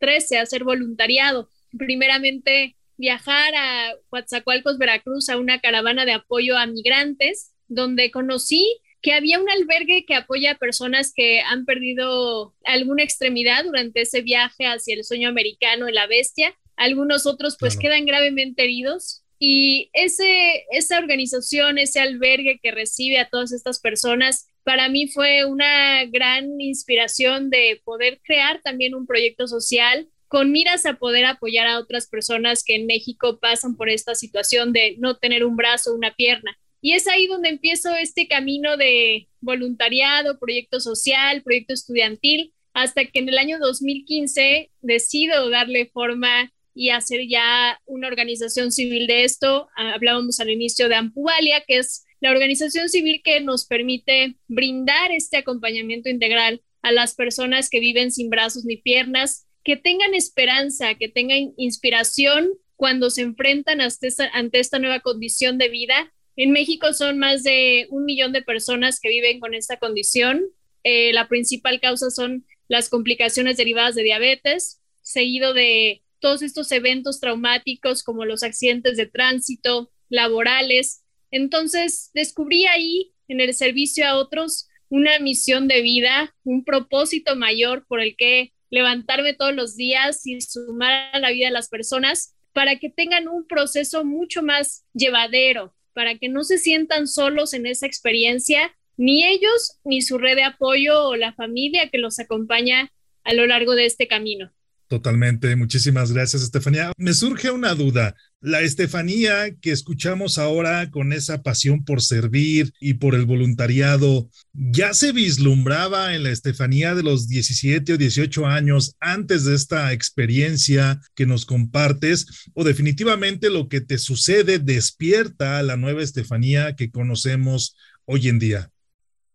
2013 0.06 0.38
a 0.38 0.42
hacer 0.42 0.64
voluntariado. 0.64 1.50
Primeramente 1.78 2.76
viajar 2.98 3.54
a 3.56 3.94
Coatzacoalcos, 4.10 4.78
Veracruz, 4.78 5.30
a 5.30 5.38
una 5.38 5.60
caravana 5.60 6.06
de 6.06 6.14
apoyo 6.14 6.58
a 6.58 6.66
migrantes, 6.66 7.54
donde 7.68 8.12
conocí 8.12 8.80
que 9.02 9.14
había 9.14 9.40
un 9.40 9.50
albergue 9.50 10.06
que 10.08 10.16
apoya 10.16 10.54
a 10.54 10.58
personas 10.58 11.14
que 11.14 11.42
han 11.42 11.66
perdido 11.66 12.56
alguna 12.64 13.04
extremidad 13.04 13.64
durante 13.64 14.02
ese 14.02 14.22
viaje 14.22 14.66
hacia 14.66 14.96
el 14.96 15.04
sueño 15.04 15.30
americano 15.30 15.88
en 15.88 15.94
la 15.94 16.08
bestia. 16.08 16.56
Algunos 16.76 17.28
otros 17.28 17.56
pues 17.60 17.78
quedan 17.78 18.06
gravemente 18.06 18.64
heridos. 18.64 19.22
Y 19.38 19.92
ese, 19.94 20.66
esa 20.72 20.98
organización, 20.98 21.78
ese 21.78 22.00
albergue 22.00 22.60
que 22.64 22.72
recibe 22.72 23.20
a 23.20 23.30
todas 23.30 23.52
estas 23.52 23.80
personas, 23.80 24.48
para 24.66 24.90
mí 24.90 25.08
fue 25.08 25.46
una 25.46 26.04
gran 26.06 26.60
inspiración 26.60 27.52
de 27.52 27.82
poder 27.86 28.20
crear 28.24 28.62
también 28.64 28.96
un 28.96 29.06
proyecto 29.06 29.48
social 29.48 30.10
con 30.28 30.52
miras 30.52 30.88
a 30.88 30.96
poder 30.96 31.26
apoyar 31.26 31.68
a 31.68 31.78
otras 31.78 32.08
personas 32.08 32.64
que 32.64 32.76
en 32.76 32.88
México 32.88 33.40
pasan 33.40 33.78
por 33.78 33.90
esta 33.90 34.16
situación 34.16 34.74
de 34.74 34.96
no 34.98 35.18
tener 35.18 35.46
un 35.46 35.56
brazo 35.56 35.94
una 35.94 36.16
pierna. 36.16 36.58
Y 36.82 36.94
es 36.94 37.08
ahí 37.08 37.28
donde 37.28 37.50
empiezo 37.50 37.96
este 37.96 38.28
camino 38.28 38.76
de 38.76 39.30
voluntariado, 39.40 40.40
proyecto 40.40 40.80
social, 40.80 41.44
proyecto 41.44 41.74
estudiantil, 41.74 42.52
hasta 42.74 43.06
que 43.06 43.20
en 43.20 43.30
el 43.30 43.38
año 43.38 43.60
2015 43.60 44.72
decido 44.82 45.50
darle 45.52 45.92
forma 45.94 46.52
y 46.74 46.90
hacer 46.90 47.28
ya 47.28 47.80
una 47.86 48.08
organización 48.08 48.72
civil 48.72 49.06
de 49.06 49.26
esto. 49.26 49.70
Hablábamos 49.76 50.40
al 50.40 50.50
inicio 50.50 50.90
de 50.90 50.96
Ampuvalia, 50.96 51.64
que 51.68 51.78
es 51.78 52.06
la 52.22 52.32
organización 52.32 52.90
civil 52.90 53.22
que 53.24 53.42
nos 53.42 53.66
permite 53.66 54.38
brindar 54.48 55.12
este 55.12 55.38
acompañamiento 55.38 56.10
integral 56.10 56.62
a 56.82 56.92
las 56.92 57.16
personas 57.16 57.70
que 57.70 57.80
viven 57.80 58.12
sin 58.12 58.30
brazos 58.30 58.66
ni 58.66 58.78
piernas 58.78 59.46
que 59.66 59.76
tengan 59.76 60.14
esperanza, 60.14 60.94
que 60.94 61.10
tengan 61.10 61.54
inspiración 61.58 62.52
cuando 62.76 63.10
se 63.10 63.24
enfrentan 63.24 63.82
ante 63.82 64.60
esta, 64.60 64.80
nueva 64.80 65.00
condición 65.00 65.58
de 65.58 65.70
vida. 65.70 66.14
En 66.36 66.52
México 66.52 66.94
son 66.94 67.18
más 67.18 67.44
de 67.44 67.88
un 67.90 68.06
millón 68.06 68.32
de 68.32 68.44
personas 68.44 69.00
que 69.00 69.10
viven 69.10 69.40
con 69.40 69.56
esta 69.56 69.78
condición. 69.78 70.44
Eh, 70.84 71.12
la 71.14 71.28
principal 71.28 71.82
causa 71.82 72.12
son 72.12 72.46
las 72.68 72.90
complicaciones 72.90 73.58
derivadas 73.58 73.96
de 73.96 74.04
diabetes, 74.04 74.82
seguido 75.02 75.54
de 75.54 76.04
todos 76.20 76.44
estos 76.44 76.72
eventos 76.72 77.20
traumáticos 77.20 78.04
como 78.04 78.24
los 78.24 78.44
accidentes 78.44 78.98
de 78.98 79.08
tránsito, 79.08 79.92
laborales. 80.10 81.05
Entonces 81.36 82.12
descubrí 82.14 82.66
ahí 82.66 83.12
en 83.28 83.42
el 83.42 83.54
servicio 83.54 84.08
a 84.08 84.16
otros 84.16 84.70
una 84.88 85.20
misión 85.20 85.68
de 85.68 85.82
vida, 85.82 86.34
un 86.46 86.64
propósito 86.64 87.36
mayor 87.36 87.86
por 87.88 88.00
el 88.00 88.16
que 88.16 88.54
levantarme 88.70 89.34
todos 89.34 89.54
los 89.54 89.76
días 89.76 90.26
y 90.26 90.40
sumar 90.40 91.10
a 91.12 91.20
la 91.20 91.32
vida 91.32 91.48
de 91.48 91.52
las 91.52 91.68
personas 91.68 92.38
para 92.54 92.80
que 92.80 92.90
tengan 92.90 93.28
un 93.28 93.46
proceso 93.46 94.06
mucho 94.06 94.44
más 94.44 94.86
llevadero, 94.94 95.76
para 95.92 96.18
que 96.18 96.30
no 96.30 96.46
se 96.46 96.58
sientan 96.58 97.06
solos 97.06 97.54
en 97.54 97.66
esa 97.66 97.86
experiencia, 97.86 98.74
ni 98.96 99.26
ellos, 99.26 99.78
ni 99.84 100.02
su 100.02 100.18
red 100.18 100.38
de 100.38 100.44
apoyo 100.44 101.04
o 101.04 101.18
la 101.18 101.34
familia 101.34 101.90
que 101.90 101.98
los 101.98 102.18
acompaña 102.18 102.94
a 103.26 103.34
lo 103.34 103.46
largo 103.46 103.76
de 103.76 103.88
este 103.88 104.08
camino. 104.08 104.54
Totalmente. 104.88 105.56
Muchísimas 105.56 106.12
gracias, 106.12 106.44
Estefanía. 106.44 106.92
Me 106.98 107.14
surge 107.14 107.50
una 107.50 107.74
duda. 107.74 108.16
La 108.40 108.62
Estefanía 108.62 109.56
que 109.60 109.72
escuchamos 109.72 110.38
ahora 110.38 110.92
con 110.92 111.12
esa 111.12 111.42
pasión 111.42 111.84
por 111.84 112.04
servir 112.04 112.72
y 112.80 112.96
por 112.96 113.16
el 113.16 113.26
voluntariado, 113.26 114.30
¿ya 114.54 114.94
se 114.94 115.12
vislumbraba 115.12 116.14
en 116.14 116.22
la 116.22 116.30
Estefanía 116.30 116.94
de 116.94 117.02
los 117.02 117.28
17 117.28 117.94
o 117.94 117.98
18 117.98 118.46
años 118.46 118.96
antes 119.00 119.46
de 119.46 119.56
esta 119.56 119.92
experiencia 119.92 121.02
que 121.16 121.26
nos 121.26 121.48
compartes? 121.48 122.28
¿O 122.54 122.64
definitivamente 122.64 123.50
lo 123.50 123.68
que 123.68 123.82
te 123.82 123.98
sucede 123.98 124.60
despierta 124.60 125.58
a 125.58 125.64
la 125.64 125.78
nueva 125.78 126.04
Estefanía 126.04 126.76
que 126.76 126.92
conocemos 126.92 127.76
hoy 128.06 128.28
en 128.28 128.38
día? 128.38 128.72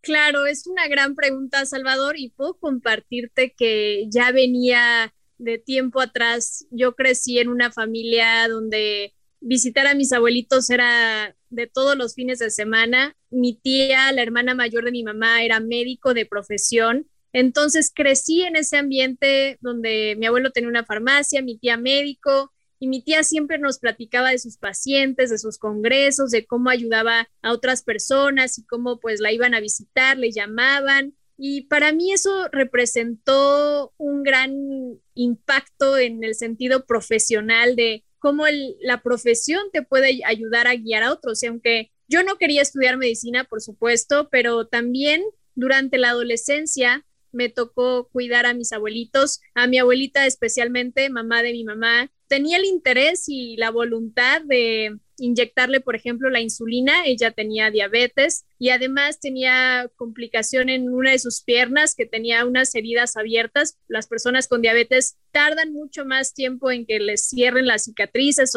Claro, 0.03 0.47
es 0.47 0.67
una 0.67 0.87
gran 0.87 1.17
pregunta, 1.17 1.67
Salvador, 1.67 2.17
y 2.17 2.31
puedo 2.31 2.55
compartirte 2.59 3.53
que 3.57 4.07
ya 4.09 4.31
venía 4.33 5.13
de 5.41 5.59
tiempo 5.59 6.01
atrás, 6.01 6.67
yo 6.71 6.95
crecí 6.95 7.39
en 7.39 7.49
una 7.49 7.73
familia 7.73 8.47
donde 8.49 9.15
visitar 9.41 9.87
a 9.87 9.95
mis 9.95 10.13
abuelitos 10.13 10.69
era 10.71 11.35
de 11.49 11.67
todos 11.67 11.97
los 11.97 12.15
fines 12.15 12.39
de 12.39 12.51
semana. 12.51 13.17
Mi 13.31 13.55
tía, 13.55 14.13
la 14.13 14.23
hermana 14.23 14.55
mayor 14.55 14.85
de 14.85 14.93
mi 14.93 15.03
mamá, 15.03 15.43
era 15.43 15.61
médico 15.61 16.15
de 16.15 16.27
profesión. 16.27 17.09
Entonces 17.33 17.93
crecí 17.95 18.43
en 18.43 18.57
ese 18.57 18.77
ambiente 18.77 19.59
donde 19.61 20.15
mi 20.19 20.27
abuelo 20.27 20.51
tenía 20.51 20.69
una 20.69 20.85
farmacia, 20.85 21.43
mi 21.43 21.59
tía 21.59 21.77
médico, 21.77 22.53
y 22.79 22.89
mi 22.89 23.03
tía 23.03 23.23
siempre 23.25 23.59
nos 23.59 23.79
platicaba 23.79 24.31
de 24.31 24.39
sus 24.39 24.57
pacientes, 24.57 25.31
de 25.31 25.39
sus 25.39 25.59
congresos, 25.59 26.31
de 26.31 26.47
cómo 26.47 26.71
ayudaba 26.71 27.29
a 27.43 27.53
otras 27.53 27.83
personas 27.83 28.59
y 28.59 28.65
cómo 28.65 29.01
pues 29.01 29.21
la 29.21 29.33
iban 29.33 29.55
a 29.55 29.61
visitar, 29.61 30.17
le 30.17 30.33
llamaban. 30.33 31.15
Y 31.43 31.63
para 31.63 31.91
mí 31.95 32.13
eso 32.13 32.49
representó 32.53 33.95
un 33.97 34.23
gran 34.23 35.01
impacto 35.15 35.97
en 35.97 36.23
el 36.23 36.35
sentido 36.35 36.85
profesional 36.85 37.77
de 37.77 38.05
cómo 38.19 38.45
la 38.81 39.03
profesión 39.03 39.63
te 39.73 39.83
puede 39.83 40.21
ayudar 40.27 40.67
a 40.67 40.77
guiar 40.77 41.03
a 41.03 41.13
otros. 41.13 41.43
Y 41.43 41.47
aunque 41.47 41.93
yo 42.09 42.23
no 42.25 42.37
quería 42.37 42.61
estudiar 42.61 42.99
medicina, 42.99 43.45
por 43.45 43.63
supuesto, 43.63 44.29
pero 44.31 44.67
también 44.67 45.23
durante 45.55 45.97
la 45.97 46.11
adolescencia 46.11 47.07
me 47.33 47.49
tocó 47.49 48.11
cuidar 48.13 48.45
a 48.45 48.53
mis 48.53 48.73
abuelitos, 48.75 49.41
a 49.55 49.67
mi 49.67 49.79
abuelita 49.79 50.27
especialmente, 50.27 51.09
mamá 51.09 51.43
de 51.43 51.53
mi 51.53 51.65
mamá, 51.65 52.13
tenía 52.27 52.59
el 52.59 52.67
interés 52.67 53.25
y 53.29 53.57
la 53.57 53.71
voluntad 53.71 54.43
de 54.43 54.99
inyectarle, 55.21 55.81
por 55.81 55.97
ejemplo, 55.97 56.31
la 56.31 56.41
insulina. 56.41 57.05
Ella 57.07 57.31
tenía 57.31 57.71
diabetes 57.71 58.45
y 58.59 58.71
además 58.71 59.21
tenía 59.21 59.91
complicación 59.97 60.69
en 60.69 60.93
una 60.93 61.13
de 61.13 61.19
sus 61.19 61.43
piernas 61.43 61.95
que 61.95 62.07
tenía 62.07 62.45
unas 62.45 62.75
heridas 62.75 63.17
abiertas. 63.17 63.79
Las 63.89 64.07
personas 64.07 64.49
con 64.49 64.63
diabetes 64.63 65.19
tardan 65.31 65.73
mucho 65.73 66.05
más 66.05 66.35
tiempo 66.35 66.71
en 66.71 66.87
que 66.87 66.99
les 66.99 67.29
cierren 67.29 67.67
las 67.67 67.85
cicatrices 67.85 68.55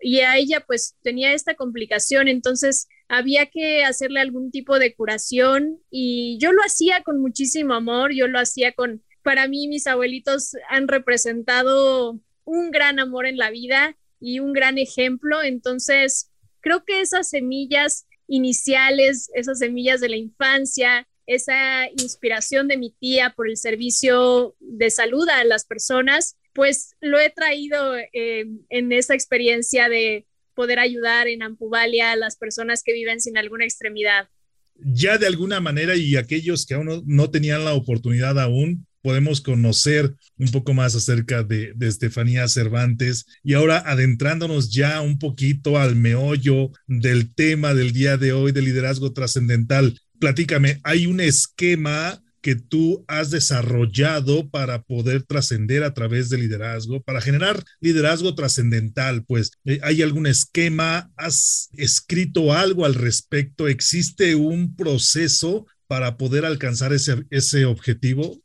y 0.00 0.20
a 0.20 0.36
ella 0.36 0.60
pues 0.66 0.96
tenía 1.02 1.32
esta 1.32 1.54
complicación, 1.54 2.28
entonces 2.28 2.88
había 3.08 3.46
que 3.46 3.84
hacerle 3.84 4.20
algún 4.20 4.50
tipo 4.50 4.78
de 4.78 4.94
curación 4.94 5.80
y 5.90 6.38
yo 6.40 6.52
lo 6.52 6.62
hacía 6.62 7.02
con 7.02 7.20
muchísimo 7.20 7.74
amor, 7.74 8.12
yo 8.12 8.28
lo 8.28 8.38
hacía 8.38 8.72
con, 8.72 9.02
para 9.22 9.48
mí 9.48 9.66
mis 9.66 9.86
abuelitos 9.86 10.52
han 10.68 10.88
representado 10.88 12.20
un 12.44 12.70
gran 12.70 12.98
amor 12.98 13.26
en 13.26 13.38
la 13.38 13.50
vida 13.50 13.96
y 14.24 14.40
un 14.40 14.54
gran 14.54 14.78
ejemplo. 14.78 15.42
Entonces, 15.42 16.30
creo 16.60 16.84
que 16.84 17.02
esas 17.02 17.28
semillas 17.28 18.06
iniciales, 18.26 19.30
esas 19.34 19.58
semillas 19.58 20.00
de 20.00 20.08
la 20.08 20.16
infancia, 20.16 21.06
esa 21.26 21.88
inspiración 21.90 22.66
de 22.66 22.78
mi 22.78 22.90
tía 22.98 23.34
por 23.36 23.48
el 23.48 23.58
servicio 23.58 24.56
de 24.60 24.90
salud 24.90 25.28
a 25.28 25.44
las 25.44 25.66
personas, 25.66 26.36
pues 26.54 26.94
lo 27.00 27.18
he 27.18 27.28
traído 27.30 27.96
eh, 27.96 28.46
en 28.70 28.92
esa 28.92 29.14
experiencia 29.14 29.88
de 29.88 30.26
poder 30.54 30.78
ayudar 30.78 31.28
en 31.28 31.42
Ampuvalia 31.42 32.12
a 32.12 32.16
las 32.16 32.36
personas 32.36 32.82
que 32.82 32.94
viven 32.94 33.20
sin 33.20 33.36
alguna 33.36 33.64
extremidad. 33.64 34.28
Ya 34.76 35.18
de 35.18 35.26
alguna 35.26 35.60
manera 35.60 35.96
y 35.96 36.16
aquellos 36.16 36.64
que 36.64 36.74
aún 36.74 37.02
no 37.06 37.30
tenían 37.30 37.64
la 37.64 37.74
oportunidad 37.74 38.40
aún, 38.40 38.86
podemos 39.04 39.42
conocer 39.42 40.14
un 40.38 40.50
poco 40.50 40.72
más 40.72 40.94
acerca 40.94 41.42
de, 41.42 41.74
Estefanía 41.78 42.48
Cervantes 42.48 43.26
y 43.42 43.52
ahora 43.52 43.82
adentrándonos 43.84 44.72
ya 44.72 45.02
un 45.02 45.18
poquito 45.18 45.78
al 45.78 45.94
meollo 45.94 46.70
del 46.86 47.34
tema 47.34 47.74
del 47.74 47.92
día 47.92 48.16
de 48.16 48.32
hoy 48.32 48.50
de 48.52 48.62
liderazgo 48.62 49.12
trascendental. 49.12 50.00
Platícame, 50.18 50.80
¿hay 50.84 51.06
un 51.06 51.20
esquema 51.20 52.22
que 52.40 52.54
tú 52.54 53.04
has 53.06 53.30
desarrollado 53.30 54.48
para 54.48 54.82
poder 54.82 55.22
trascender 55.22 55.82
a 55.82 55.92
través 55.92 56.30
del 56.30 56.40
liderazgo, 56.40 57.02
para 57.02 57.20
generar 57.20 57.62
liderazgo 57.80 58.34
trascendental? 58.34 59.22
Pues, 59.26 59.50
eh, 59.66 59.80
¿hay 59.82 60.00
algún 60.00 60.26
esquema? 60.26 61.10
¿Has 61.16 61.68
escrito 61.74 62.54
algo 62.54 62.86
al 62.86 62.94
respecto? 62.94 63.68
¿Existe 63.68 64.34
un 64.34 64.74
proceso 64.74 65.66
para 65.86 66.16
poder 66.16 66.46
alcanzar 66.46 66.94
ese, 66.94 67.26
ese 67.28 67.66
objetivo? 67.66 68.43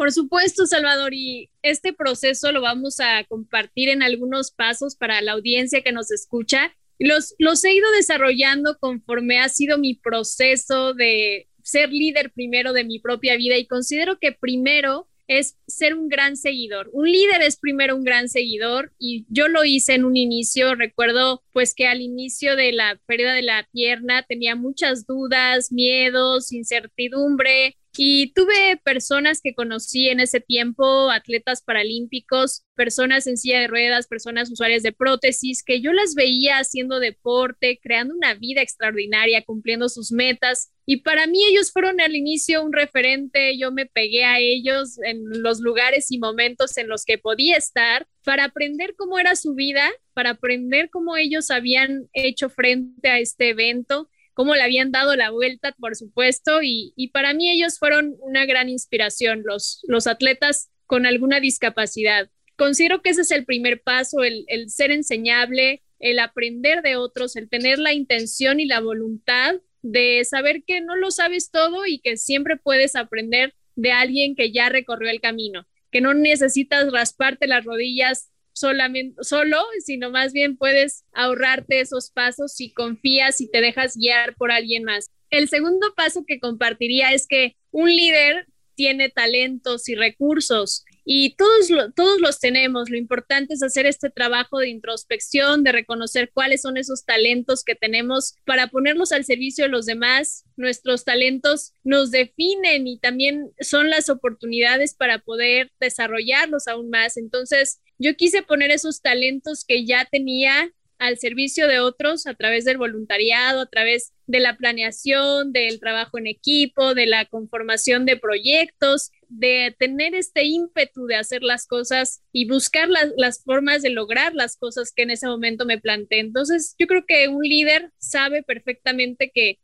Por 0.00 0.12
supuesto, 0.12 0.64
Salvador, 0.64 1.12
y 1.12 1.50
este 1.60 1.92
proceso 1.92 2.52
lo 2.52 2.62
vamos 2.62 3.00
a 3.00 3.22
compartir 3.24 3.90
en 3.90 4.02
algunos 4.02 4.50
pasos 4.50 4.96
para 4.96 5.20
la 5.20 5.32
audiencia 5.32 5.82
que 5.82 5.92
nos 5.92 6.10
escucha. 6.10 6.74
Los, 6.98 7.34
los 7.38 7.62
he 7.66 7.74
ido 7.74 7.86
desarrollando 7.92 8.78
conforme 8.78 9.40
ha 9.40 9.50
sido 9.50 9.76
mi 9.76 9.92
proceso 9.92 10.94
de 10.94 11.48
ser 11.62 11.90
líder 11.90 12.32
primero 12.32 12.72
de 12.72 12.84
mi 12.84 12.98
propia 12.98 13.36
vida 13.36 13.58
y 13.58 13.66
considero 13.66 14.18
que 14.18 14.32
primero 14.32 15.06
es 15.26 15.58
ser 15.66 15.94
un 15.94 16.08
gran 16.08 16.38
seguidor. 16.38 16.88
Un 16.94 17.12
líder 17.12 17.42
es 17.42 17.58
primero 17.58 17.94
un 17.94 18.02
gran 18.02 18.30
seguidor 18.30 18.94
y 18.98 19.26
yo 19.28 19.48
lo 19.48 19.64
hice 19.64 19.92
en 19.92 20.06
un 20.06 20.16
inicio. 20.16 20.76
Recuerdo 20.76 21.42
pues 21.52 21.74
que 21.74 21.86
al 21.86 22.00
inicio 22.00 22.56
de 22.56 22.72
la 22.72 22.98
pérdida 23.04 23.34
de 23.34 23.42
la 23.42 23.68
pierna 23.70 24.22
tenía 24.22 24.56
muchas 24.56 25.06
dudas, 25.06 25.70
miedos, 25.70 26.52
incertidumbre, 26.52 27.76
y 27.96 28.32
tuve 28.34 28.80
personas 28.84 29.40
que 29.42 29.54
conocí 29.54 30.08
en 30.08 30.20
ese 30.20 30.40
tiempo, 30.40 31.10
atletas 31.10 31.62
paralímpicos, 31.62 32.62
personas 32.76 33.26
en 33.26 33.36
silla 33.36 33.60
de 33.60 33.66
ruedas, 33.66 34.06
personas 34.06 34.50
usuarias 34.50 34.82
de 34.82 34.92
prótesis, 34.92 35.64
que 35.64 35.80
yo 35.80 35.92
las 35.92 36.14
veía 36.14 36.58
haciendo 36.58 37.00
deporte, 37.00 37.80
creando 37.82 38.14
una 38.14 38.34
vida 38.34 38.62
extraordinaria, 38.62 39.42
cumpliendo 39.44 39.88
sus 39.88 40.12
metas. 40.12 40.72
Y 40.86 40.98
para 40.98 41.26
mí 41.26 41.44
ellos 41.50 41.72
fueron 41.72 42.00
al 42.00 42.14
inicio 42.14 42.64
un 42.64 42.72
referente, 42.72 43.58
yo 43.58 43.72
me 43.72 43.86
pegué 43.86 44.24
a 44.24 44.38
ellos 44.38 44.98
en 45.02 45.24
los 45.42 45.60
lugares 45.60 46.10
y 46.10 46.18
momentos 46.18 46.76
en 46.76 46.88
los 46.88 47.04
que 47.04 47.18
podía 47.18 47.56
estar 47.56 48.06
para 48.24 48.44
aprender 48.44 48.94
cómo 48.96 49.18
era 49.18 49.34
su 49.34 49.54
vida, 49.54 49.90
para 50.14 50.30
aprender 50.30 50.90
cómo 50.90 51.16
ellos 51.16 51.50
habían 51.50 52.08
hecho 52.12 52.50
frente 52.50 53.08
a 53.08 53.18
este 53.18 53.50
evento 53.50 54.08
cómo 54.40 54.54
le 54.54 54.62
habían 54.62 54.90
dado 54.90 55.16
la 55.16 55.28
vuelta, 55.28 55.76
por 55.78 55.94
supuesto, 55.96 56.60
y, 56.62 57.10
para 57.12 57.34
mí 57.34 57.50
ellos 57.50 57.78
fueron 57.78 58.16
una 58.20 58.46
gran 58.46 58.70
inspiración, 58.70 59.42
los, 59.44 60.06
atletas 60.06 60.70
con 60.86 61.04
alguna 61.04 61.40
discapacidad. 61.40 62.30
Considero 62.56 63.02
que 63.02 63.10
ese 63.10 63.20
es 63.20 63.32
el 63.32 63.44
primer 63.44 63.82
paso, 63.82 64.24
el 64.24 64.70
ser 64.70 64.92
enseñable, 64.92 65.82
el 65.98 66.20
aprender 66.20 66.80
de 66.80 66.96
otros, 66.96 67.36
el 67.36 67.50
tener 67.50 67.78
la 67.78 67.92
intención 67.92 68.60
y 68.60 68.64
la 68.64 68.80
voluntad 68.80 69.56
de 69.82 70.24
saber 70.24 70.64
que 70.66 70.80
no 70.80 70.96
lo 70.96 71.10
sabes 71.10 71.50
todo 71.50 71.84
y 71.84 71.98
que 71.98 72.16
siempre 72.16 72.56
puedes 72.56 72.96
aprender 72.96 73.54
de 73.76 73.92
alguien 73.92 74.34
que 74.36 74.52
ya 74.52 74.70
recorrió 74.70 75.10
el 75.10 75.20
camino, 75.20 75.66
que 75.90 76.00
no 76.00 76.14
necesitas 76.14 76.90
rasparte 76.90 77.46
las 77.46 77.66
rodillas 77.66 78.29
solamente, 78.60 79.22
solo, 79.22 79.58
sino 79.84 80.10
más 80.10 80.32
bien 80.32 80.56
puedes 80.56 81.04
ahorrarte 81.12 81.80
esos 81.80 82.10
pasos 82.10 82.54
si 82.54 82.72
confías 82.72 83.40
y 83.40 83.50
te 83.50 83.60
dejas 83.60 83.96
guiar 83.96 84.36
por 84.36 84.52
alguien 84.52 84.84
más. 84.84 85.10
El 85.30 85.48
segundo 85.48 85.94
paso 85.96 86.24
que 86.26 86.38
compartiría 86.38 87.12
es 87.12 87.26
que 87.26 87.56
un 87.70 87.88
líder 87.88 88.46
tiene 88.74 89.08
talentos 89.10 89.88
y 89.88 89.94
recursos 89.94 90.84
y 91.04 91.34
todos, 91.36 91.68
todos 91.96 92.20
los 92.20 92.38
tenemos. 92.38 92.88
Lo 92.88 92.96
importante 92.96 93.54
es 93.54 93.62
hacer 93.62 93.86
este 93.86 94.10
trabajo 94.10 94.58
de 94.58 94.68
introspección, 94.68 95.64
de 95.64 95.72
reconocer 95.72 96.30
cuáles 96.32 96.62
son 96.62 96.76
esos 96.76 97.04
talentos 97.04 97.64
que 97.64 97.74
tenemos 97.74 98.36
para 98.44 98.68
ponerlos 98.68 99.12
al 99.12 99.24
servicio 99.24 99.64
de 99.64 99.70
los 99.70 99.86
demás. 99.86 100.44
Nuestros 100.56 101.04
talentos 101.04 101.72
nos 101.84 102.10
definen 102.10 102.86
y 102.86 102.98
también 102.98 103.50
son 103.60 103.90
las 103.90 104.08
oportunidades 104.08 104.94
para 104.94 105.18
poder 105.18 105.72
desarrollarlos 105.80 106.68
aún 106.68 106.90
más. 106.90 107.16
Entonces, 107.16 107.80
yo 108.00 108.16
quise 108.16 108.42
poner 108.42 108.70
esos 108.70 109.02
talentos 109.02 109.64
que 109.64 109.84
ya 109.84 110.06
tenía 110.10 110.72
al 110.98 111.18
servicio 111.18 111.66
de 111.66 111.80
otros 111.80 112.26
a 112.26 112.34
través 112.34 112.64
del 112.64 112.76
voluntariado, 112.76 113.60
a 113.60 113.66
través 113.66 114.12
de 114.26 114.40
la 114.40 114.56
planeación, 114.56 115.52
del 115.52 115.80
trabajo 115.80 116.18
en 116.18 116.26
equipo, 116.26 116.94
de 116.94 117.06
la 117.06 117.24
conformación 117.24 118.04
de 118.04 118.18
proyectos, 118.18 119.10
de 119.28 119.74
tener 119.78 120.14
este 120.14 120.44
ímpetu 120.44 121.06
de 121.06 121.16
hacer 121.16 121.42
las 121.42 121.66
cosas 121.66 122.22
y 122.32 122.46
buscar 122.46 122.88
las, 122.88 123.12
las 123.16 123.42
formas 123.42 123.80
de 123.80 123.90
lograr 123.90 124.34
las 124.34 124.56
cosas 124.56 124.92
que 124.94 125.02
en 125.02 125.10
ese 125.10 125.26
momento 125.26 125.64
me 125.64 125.78
planteé. 125.78 126.20
Entonces, 126.20 126.74
yo 126.78 126.86
creo 126.86 127.06
que 127.06 127.28
un 127.28 127.42
líder 127.42 127.92
sabe 127.98 128.42
perfectamente 128.42 129.30
que 129.34 129.58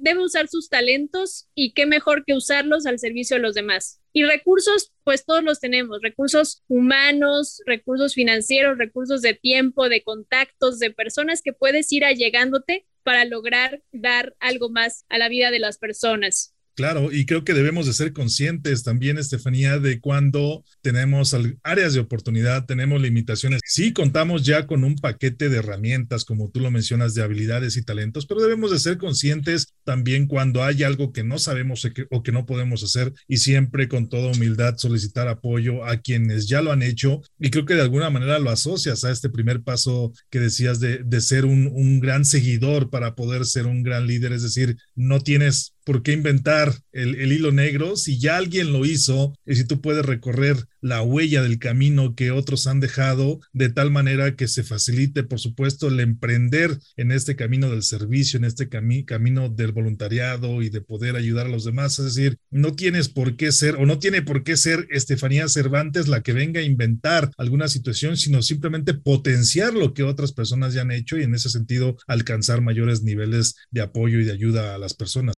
debe 0.00 0.24
usar 0.24 0.48
sus 0.48 0.68
talentos 0.68 1.48
y 1.54 1.72
qué 1.72 1.86
mejor 1.86 2.24
que 2.24 2.34
usarlos 2.34 2.86
al 2.86 2.98
servicio 2.98 3.36
de 3.36 3.42
los 3.42 3.54
demás. 3.54 4.00
Y 4.18 4.24
recursos, 4.24 4.90
pues 5.04 5.24
todos 5.24 5.44
los 5.44 5.60
tenemos, 5.60 6.02
recursos 6.02 6.64
humanos, 6.66 7.62
recursos 7.66 8.14
financieros, 8.14 8.76
recursos 8.76 9.22
de 9.22 9.34
tiempo, 9.34 9.88
de 9.88 10.02
contactos, 10.02 10.80
de 10.80 10.90
personas 10.90 11.40
que 11.40 11.52
puedes 11.52 11.92
ir 11.92 12.04
allegándote 12.04 12.84
para 13.04 13.24
lograr 13.24 13.80
dar 13.92 14.34
algo 14.40 14.70
más 14.70 15.04
a 15.08 15.18
la 15.18 15.28
vida 15.28 15.52
de 15.52 15.60
las 15.60 15.78
personas. 15.78 16.52
Claro, 16.78 17.10
y 17.10 17.26
creo 17.26 17.42
que 17.42 17.54
debemos 17.54 17.86
de 17.86 17.92
ser 17.92 18.12
conscientes 18.12 18.84
también, 18.84 19.18
Estefanía, 19.18 19.80
de 19.80 19.98
cuando 19.98 20.62
tenemos 20.80 21.34
áreas 21.64 21.92
de 21.92 21.98
oportunidad, 21.98 22.66
tenemos 22.66 23.02
limitaciones. 23.02 23.62
Sí, 23.64 23.92
contamos 23.92 24.44
ya 24.44 24.68
con 24.68 24.84
un 24.84 24.94
paquete 24.94 25.48
de 25.48 25.56
herramientas, 25.56 26.24
como 26.24 26.52
tú 26.52 26.60
lo 26.60 26.70
mencionas, 26.70 27.14
de 27.14 27.22
habilidades 27.24 27.76
y 27.76 27.82
talentos, 27.82 28.26
pero 28.26 28.40
debemos 28.40 28.70
de 28.70 28.78
ser 28.78 28.96
conscientes 28.96 29.74
también 29.82 30.28
cuando 30.28 30.62
hay 30.62 30.84
algo 30.84 31.12
que 31.12 31.24
no 31.24 31.40
sabemos 31.40 31.84
o 32.12 32.22
que 32.22 32.30
no 32.30 32.46
podemos 32.46 32.84
hacer 32.84 33.12
y 33.26 33.38
siempre 33.38 33.88
con 33.88 34.08
toda 34.08 34.30
humildad 34.30 34.76
solicitar 34.76 35.26
apoyo 35.26 35.84
a 35.84 35.96
quienes 35.96 36.46
ya 36.46 36.62
lo 36.62 36.70
han 36.70 36.82
hecho. 36.84 37.22
Y 37.40 37.50
creo 37.50 37.64
que 37.64 37.74
de 37.74 37.82
alguna 37.82 38.08
manera 38.10 38.38
lo 38.38 38.50
asocias 38.50 39.02
a 39.02 39.10
este 39.10 39.30
primer 39.30 39.62
paso 39.62 40.12
que 40.30 40.38
decías 40.38 40.78
de, 40.78 41.20
ser 41.20 41.44
un 41.44 41.98
gran 41.98 42.24
seguidor 42.24 42.88
para 42.88 43.16
poder 43.16 43.46
ser 43.46 43.66
un 43.66 43.82
gran 43.82 44.06
líder, 44.06 44.32
es 44.32 44.44
decir, 44.44 44.76
no 44.94 45.18
tienes 45.18 45.74
por 45.88 46.02
qué 46.02 46.12
inventar 46.12 46.74
el, 46.92 47.32
hilo 47.32 47.50
negro 47.50 47.96
si 47.96 48.18
ya 48.18 48.36
alguien 48.36 48.74
lo 48.74 48.84
hizo 48.84 49.32
y 49.46 49.54
si 49.54 49.64
tú 49.64 49.80
puedes 49.80 50.04
recorrer 50.04 50.66
la 50.82 51.00
huella 51.00 51.42
del 51.42 51.58
camino 51.58 52.14
que 52.14 52.30
otros 52.30 52.66
han 52.66 52.78
dejado 52.78 53.40
de 53.54 53.70
tal 53.70 53.90
manera 53.90 54.36
que 54.36 54.48
se 54.48 54.64
facilite, 54.64 55.22
por 55.22 55.40
supuesto, 55.40 55.88
el 55.88 55.98
emprender 56.00 56.76
en 56.98 57.10
este 57.10 57.36
camino 57.36 57.70
del 57.70 57.82
servicio, 57.82 58.36
en 58.36 58.44
este 58.44 58.68
camino 58.68 59.48
del 59.48 59.72
voluntariado 59.72 60.60
y 60.60 60.68
de 60.68 60.82
poder 60.82 61.16
ayudar 61.16 61.46
a 61.46 61.50
los 61.50 61.64
demás. 61.64 61.98
Es 61.98 62.14
decir, 62.14 62.36
no 62.50 62.74
tienes 62.74 63.08
por 63.08 63.36
qué 63.36 63.50
ser 63.50 63.76
o 63.76 63.86
no 63.86 63.98
tiene 63.98 64.20
por 64.20 64.44
qué 64.44 64.58
ser 64.58 64.86
Estefanía 64.90 65.48
Cervantes 65.48 66.06
la 66.06 66.22
que 66.22 66.34
venga 66.34 66.60
a 66.60 66.64
inventar 66.64 67.30
alguna 67.38 67.66
situación, 67.66 68.18
sino 68.18 68.42
simplemente 68.42 68.92
potenciar 68.92 69.72
lo 69.72 69.94
que 69.94 70.02
otras 70.02 70.32
personas 70.32 70.74
ya 70.74 70.82
han 70.82 70.92
hecho 70.92 71.16
y 71.16 71.22
en 71.22 71.34
ese 71.34 71.48
sentido 71.48 71.96
alcanzar 72.06 72.60
mayores 72.60 73.02
niveles 73.02 73.56
de 73.70 73.80
apoyo 73.80 74.20
y 74.20 74.24
de 74.24 74.32
ayuda 74.32 74.74
a 74.74 74.78
las 74.78 74.92
personas. 74.92 75.37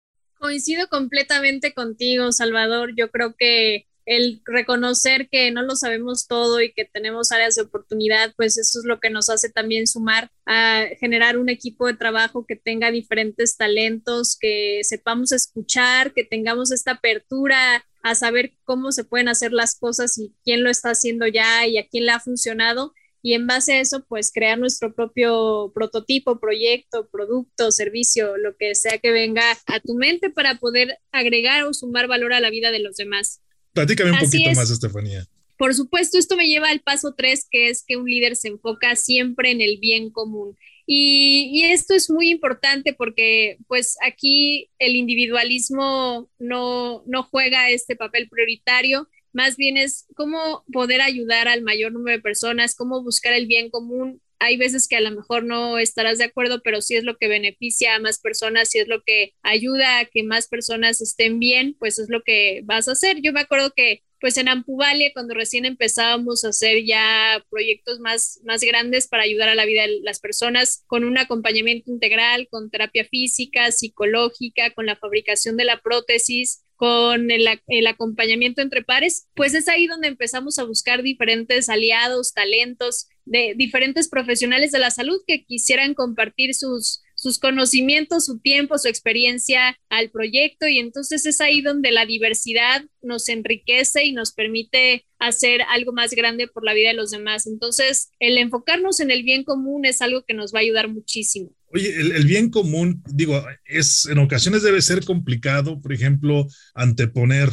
Coincido 0.51 0.89
completamente 0.89 1.73
contigo, 1.73 2.33
Salvador. 2.33 2.97
Yo 2.97 3.13
creo 3.13 3.37
que 3.39 3.87
el 4.05 4.43
reconocer 4.45 5.29
que 5.31 5.53
no 5.53 5.63
lo 5.63 5.77
sabemos 5.77 6.27
todo 6.27 6.61
y 6.61 6.73
que 6.73 6.85
tenemos 6.85 7.31
áreas 7.31 7.55
de 7.55 7.63
oportunidad, 7.63 8.35
pues 8.37 8.59
eso 8.59 8.81
es 8.81 8.85
lo 8.85 8.99
que 8.99 9.11
nos 9.11 9.31
hace 9.31 9.49
también 9.49 9.87
sumar 9.87 10.33
a 10.47 10.87
generar 10.99 11.39
un 11.39 11.51
equipo 11.51 11.87
de 11.87 11.95
trabajo 11.95 12.47
que 12.49 12.57
tenga 12.57 12.91
diferentes 12.91 13.57
talentos, 13.57 14.37
que 14.41 14.81
sepamos 14.83 15.31
escuchar, 15.31 16.13
que 16.15 16.25
tengamos 16.25 16.73
esta 16.73 16.95
apertura 16.95 17.85
a 18.03 18.17
saber 18.17 18.55
cómo 18.65 18.91
se 18.91 19.05
pueden 19.05 19.29
hacer 19.29 19.53
las 19.53 19.79
cosas 19.79 20.19
y 20.19 20.35
quién 20.43 20.65
lo 20.65 20.71
está 20.71 20.91
haciendo 20.91 21.29
ya 21.29 21.65
y 21.69 21.79
a 21.79 21.87
quién 21.87 22.07
le 22.07 22.11
ha 22.11 22.19
funcionado 22.19 22.93
y 23.23 23.35
en 23.35 23.47
base 23.47 23.75
a 23.75 23.81
eso, 23.81 24.05
pues 24.09 24.33
crear 24.33 24.59
nuestro 24.59 24.95
propio 24.95 25.73
prototipo, 25.75 26.41
proyecto, 26.41 27.09
producto, 27.11 27.71
servicio, 27.71 28.37
lo 28.39 28.57
que 28.57 28.75
sea 28.75 28.99
que 28.99 29.11
venga 29.11 29.45
a 29.67 29.81
tu 29.81 29.95
mente 29.95 30.31
para 30.31 30.59
poder 30.59 30.99
agregar 31.13 31.65
o 31.65 31.75
sumar 31.75 32.07
valor 32.09 32.33
a 32.33 32.41
la 32.41 32.51
vida 32.51 32.71
de 32.71 32.81
los 32.81 32.97
demás. 32.97 33.41
Platícame 33.73 34.13
un 34.13 34.19
poquito 34.19 34.51
más, 34.55 34.71
Estefanía. 34.71 35.27
Por 35.59 35.75
supuesto, 35.75 36.19
esto 36.19 36.37
me 36.37 36.49
lleva 36.49 36.71
al 36.71 36.81
paso 36.81 37.15
tres, 37.15 37.47
que 37.51 37.69
es 37.69 37.85
que 37.87 37.99
un 37.99 38.09
líder 38.09 38.35
se 38.37 38.49
enfoca 38.49 38.97
siempre 38.97 39.51
en 39.51 39.61
el 39.61 39.79
bien 39.79 40.11
común. 40.11 40.57
Y, 40.87 41.51
y, 41.53 41.71
esto 41.71 41.95
es 41.95 42.11
muy 42.11 42.31
importante 42.31 42.95
porque 42.95 43.59
pues 43.69 43.97
aquí 44.03 44.71
el 44.79 44.97
individualismo 44.97 46.29
no, 46.39 47.05
no 47.07 47.23
juega 47.25 47.71
este 47.71 47.95
papel 47.95 48.29
prioritario 48.29 49.07
más 49.33 49.57
bien 49.57 49.77
es 49.77 50.07
cómo 50.15 50.65
poder 50.73 51.01
ayudar 51.01 51.49
al 51.49 51.63
mayor 51.63 51.93
número 51.93 52.17
de 52.17 52.23
personas, 52.23 52.75
cómo 52.75 53.03
buscar 53.03 53.33
el 53.33 53.47
bien 53.47 53.71
común. 53.71 54.21
Hay 54.39 54.57
veces 54.57 54.89
que 54.89 54.97
a 54.97 55.01
lo 55.01 55.11
mejor 55.11 55.45
no 55.45 55.79
estarás 55.79 56.19
de 56.19 56.25
acuerdo, 56.25 56.63
pero 56.63 56.81
si 56.81 56.97
es 56.97 57.05
lo 57.05 57.17
que 57.17 57.29
beneficia 57.29 57.95
a 57.95 58.01
más 58.01 58.19
personas, 58.21 58.71
si 58.71 58.79
es 58.79 58.89
lo 58.89 59.03
que 59.03 59.35
ayuda 59.43 59.99
a 59.99 60.05
que 60.07 60.23
más 60.23 60.49
personas 60.49 61.01
estén 61.01 61.39
bien, 61.39 61.77
pues 61.79 61.99
es 61.99 62.09
lo 62.09 62.23
que 62.23 62.63
vas 62.65 62.89
a 62.89 62.93
hacer. 62.93 63.21
Yo 63.21 63.33
me 63.33 63.41
acuerdo 63.41 63.73
que 63.77 64.03
pues 64.21 64.37
en 64.37 64.49
Ampuvalia, 64.49 65.13
cuando 65.15 65.35
recién 65.35 65.65
empezábamos 65.65 66.45
a 66.45 66.49
hacer 66.51 66.85
ya 66.85 67.43
proyectos 67.51 68.01
más, 68.01 68.41
más 68.45 68.61
grandes 68.61 69.09
para 69.09 69.23
ayudar 69.23 69.49
a 69.49 69.55
la 69.55 69.65
vida 69.65 69.83
de 69.83 70.01
las 70.03 70.21
personas, 70.21 70.85
con 70.87 71.05
un 71.05 71.17
acompañamiento 71.17 71.91
integral, 71.91 72.47
con 72.51 72.71
terapia 72.71 73.07
física, 73.07 73.73
psicológica, 73.73 74.73
con 74.75 74.85
la 74.87 74.97
fabricación 74.97 75.57
de 75.57 75.65
la 75.65 75.81
prótesis, 75.81 76.63
con 76.81 77.31
el, 77.31 77.87
acompañamiento 77.87 78.63
entre 78.63 78.83
pares, 78.83 79.29
pues 79.35 79.53
es 79.53 79.69
ahí 79.69 79.87
donde 79.87 80.09
empezamos 80.09 80.59
a 80.59 80.65
buscar 80.65 81.03
diferentes 81.03 81.69
aliados, 81.69 82.33
talentos 82.33 83.07
de 83.27 83.53
diferentes 83.55 84.09
profesionales 84.09 84.73
de 84.73 84.79
la 84.79 84.91
salud 84.91 85.21
que 85.27 85.45
quisieran 85.45 85.93
compartir 85.93 86.55
sus 86.55 87.03
conocimientos, 87.39 88.25
su 88.25 88.39
tiempo, 88.39 88.79
su 88.79 88.89
experiencia 88.89 89.79
al 89.91 90.11
proyecto 90.11 90.69
y 90.69 90.79
entonces 90.79 91.27
es 91.27 91.43
ahí 91.43 91.61
donde 91.61 91.91
la 91.91 92.07
diversidad 92.07 92.83
nos 93.03 93.29
enriquece 93.29 94.07
y 94.07 94.13
nos 94.13 94.33
permite 94.33 95.05
hacer 95.19 95.61
algo 95.69 95.93
más 95.93 96.13
grande 96.13 96.49
por 96.49 96.65
la 96.65 96.73
vida 96.73 96.89
de 96.89 96.95
los 96.95 97.11
demás. 97.11 97.47
Entonces, 97.47 98.11
el 98.21 98.39
enfocarnos 98.39 99.01
en 99.01 99.11
el 99.11 99.23
bien 99.23 99.45
común 99.45 99.85
es 99.85 100.01
algo 100.01 100.25
que 100.25 100.33
nos 100.33 100.55
va 100.55 100.61
a 100.61 100.63
ayudar 100.63 100.89
muchísimo. 100.89 101.55
Oye, 101.73 102.01
el, 102.01 102.27
bien 102.27 102.51
común, 102.51 103.03
digo, 103.13 103.45
es 103.65 104.07
en 104.07 104.19
ocasiones 104.19 104.63
debe 104.63 104.83
ser 104.83 105.05
complicado, 105.05 105.81
por 105.81 105.93
ejemplo, 105.93 106.47
anteponer 106.75 107.51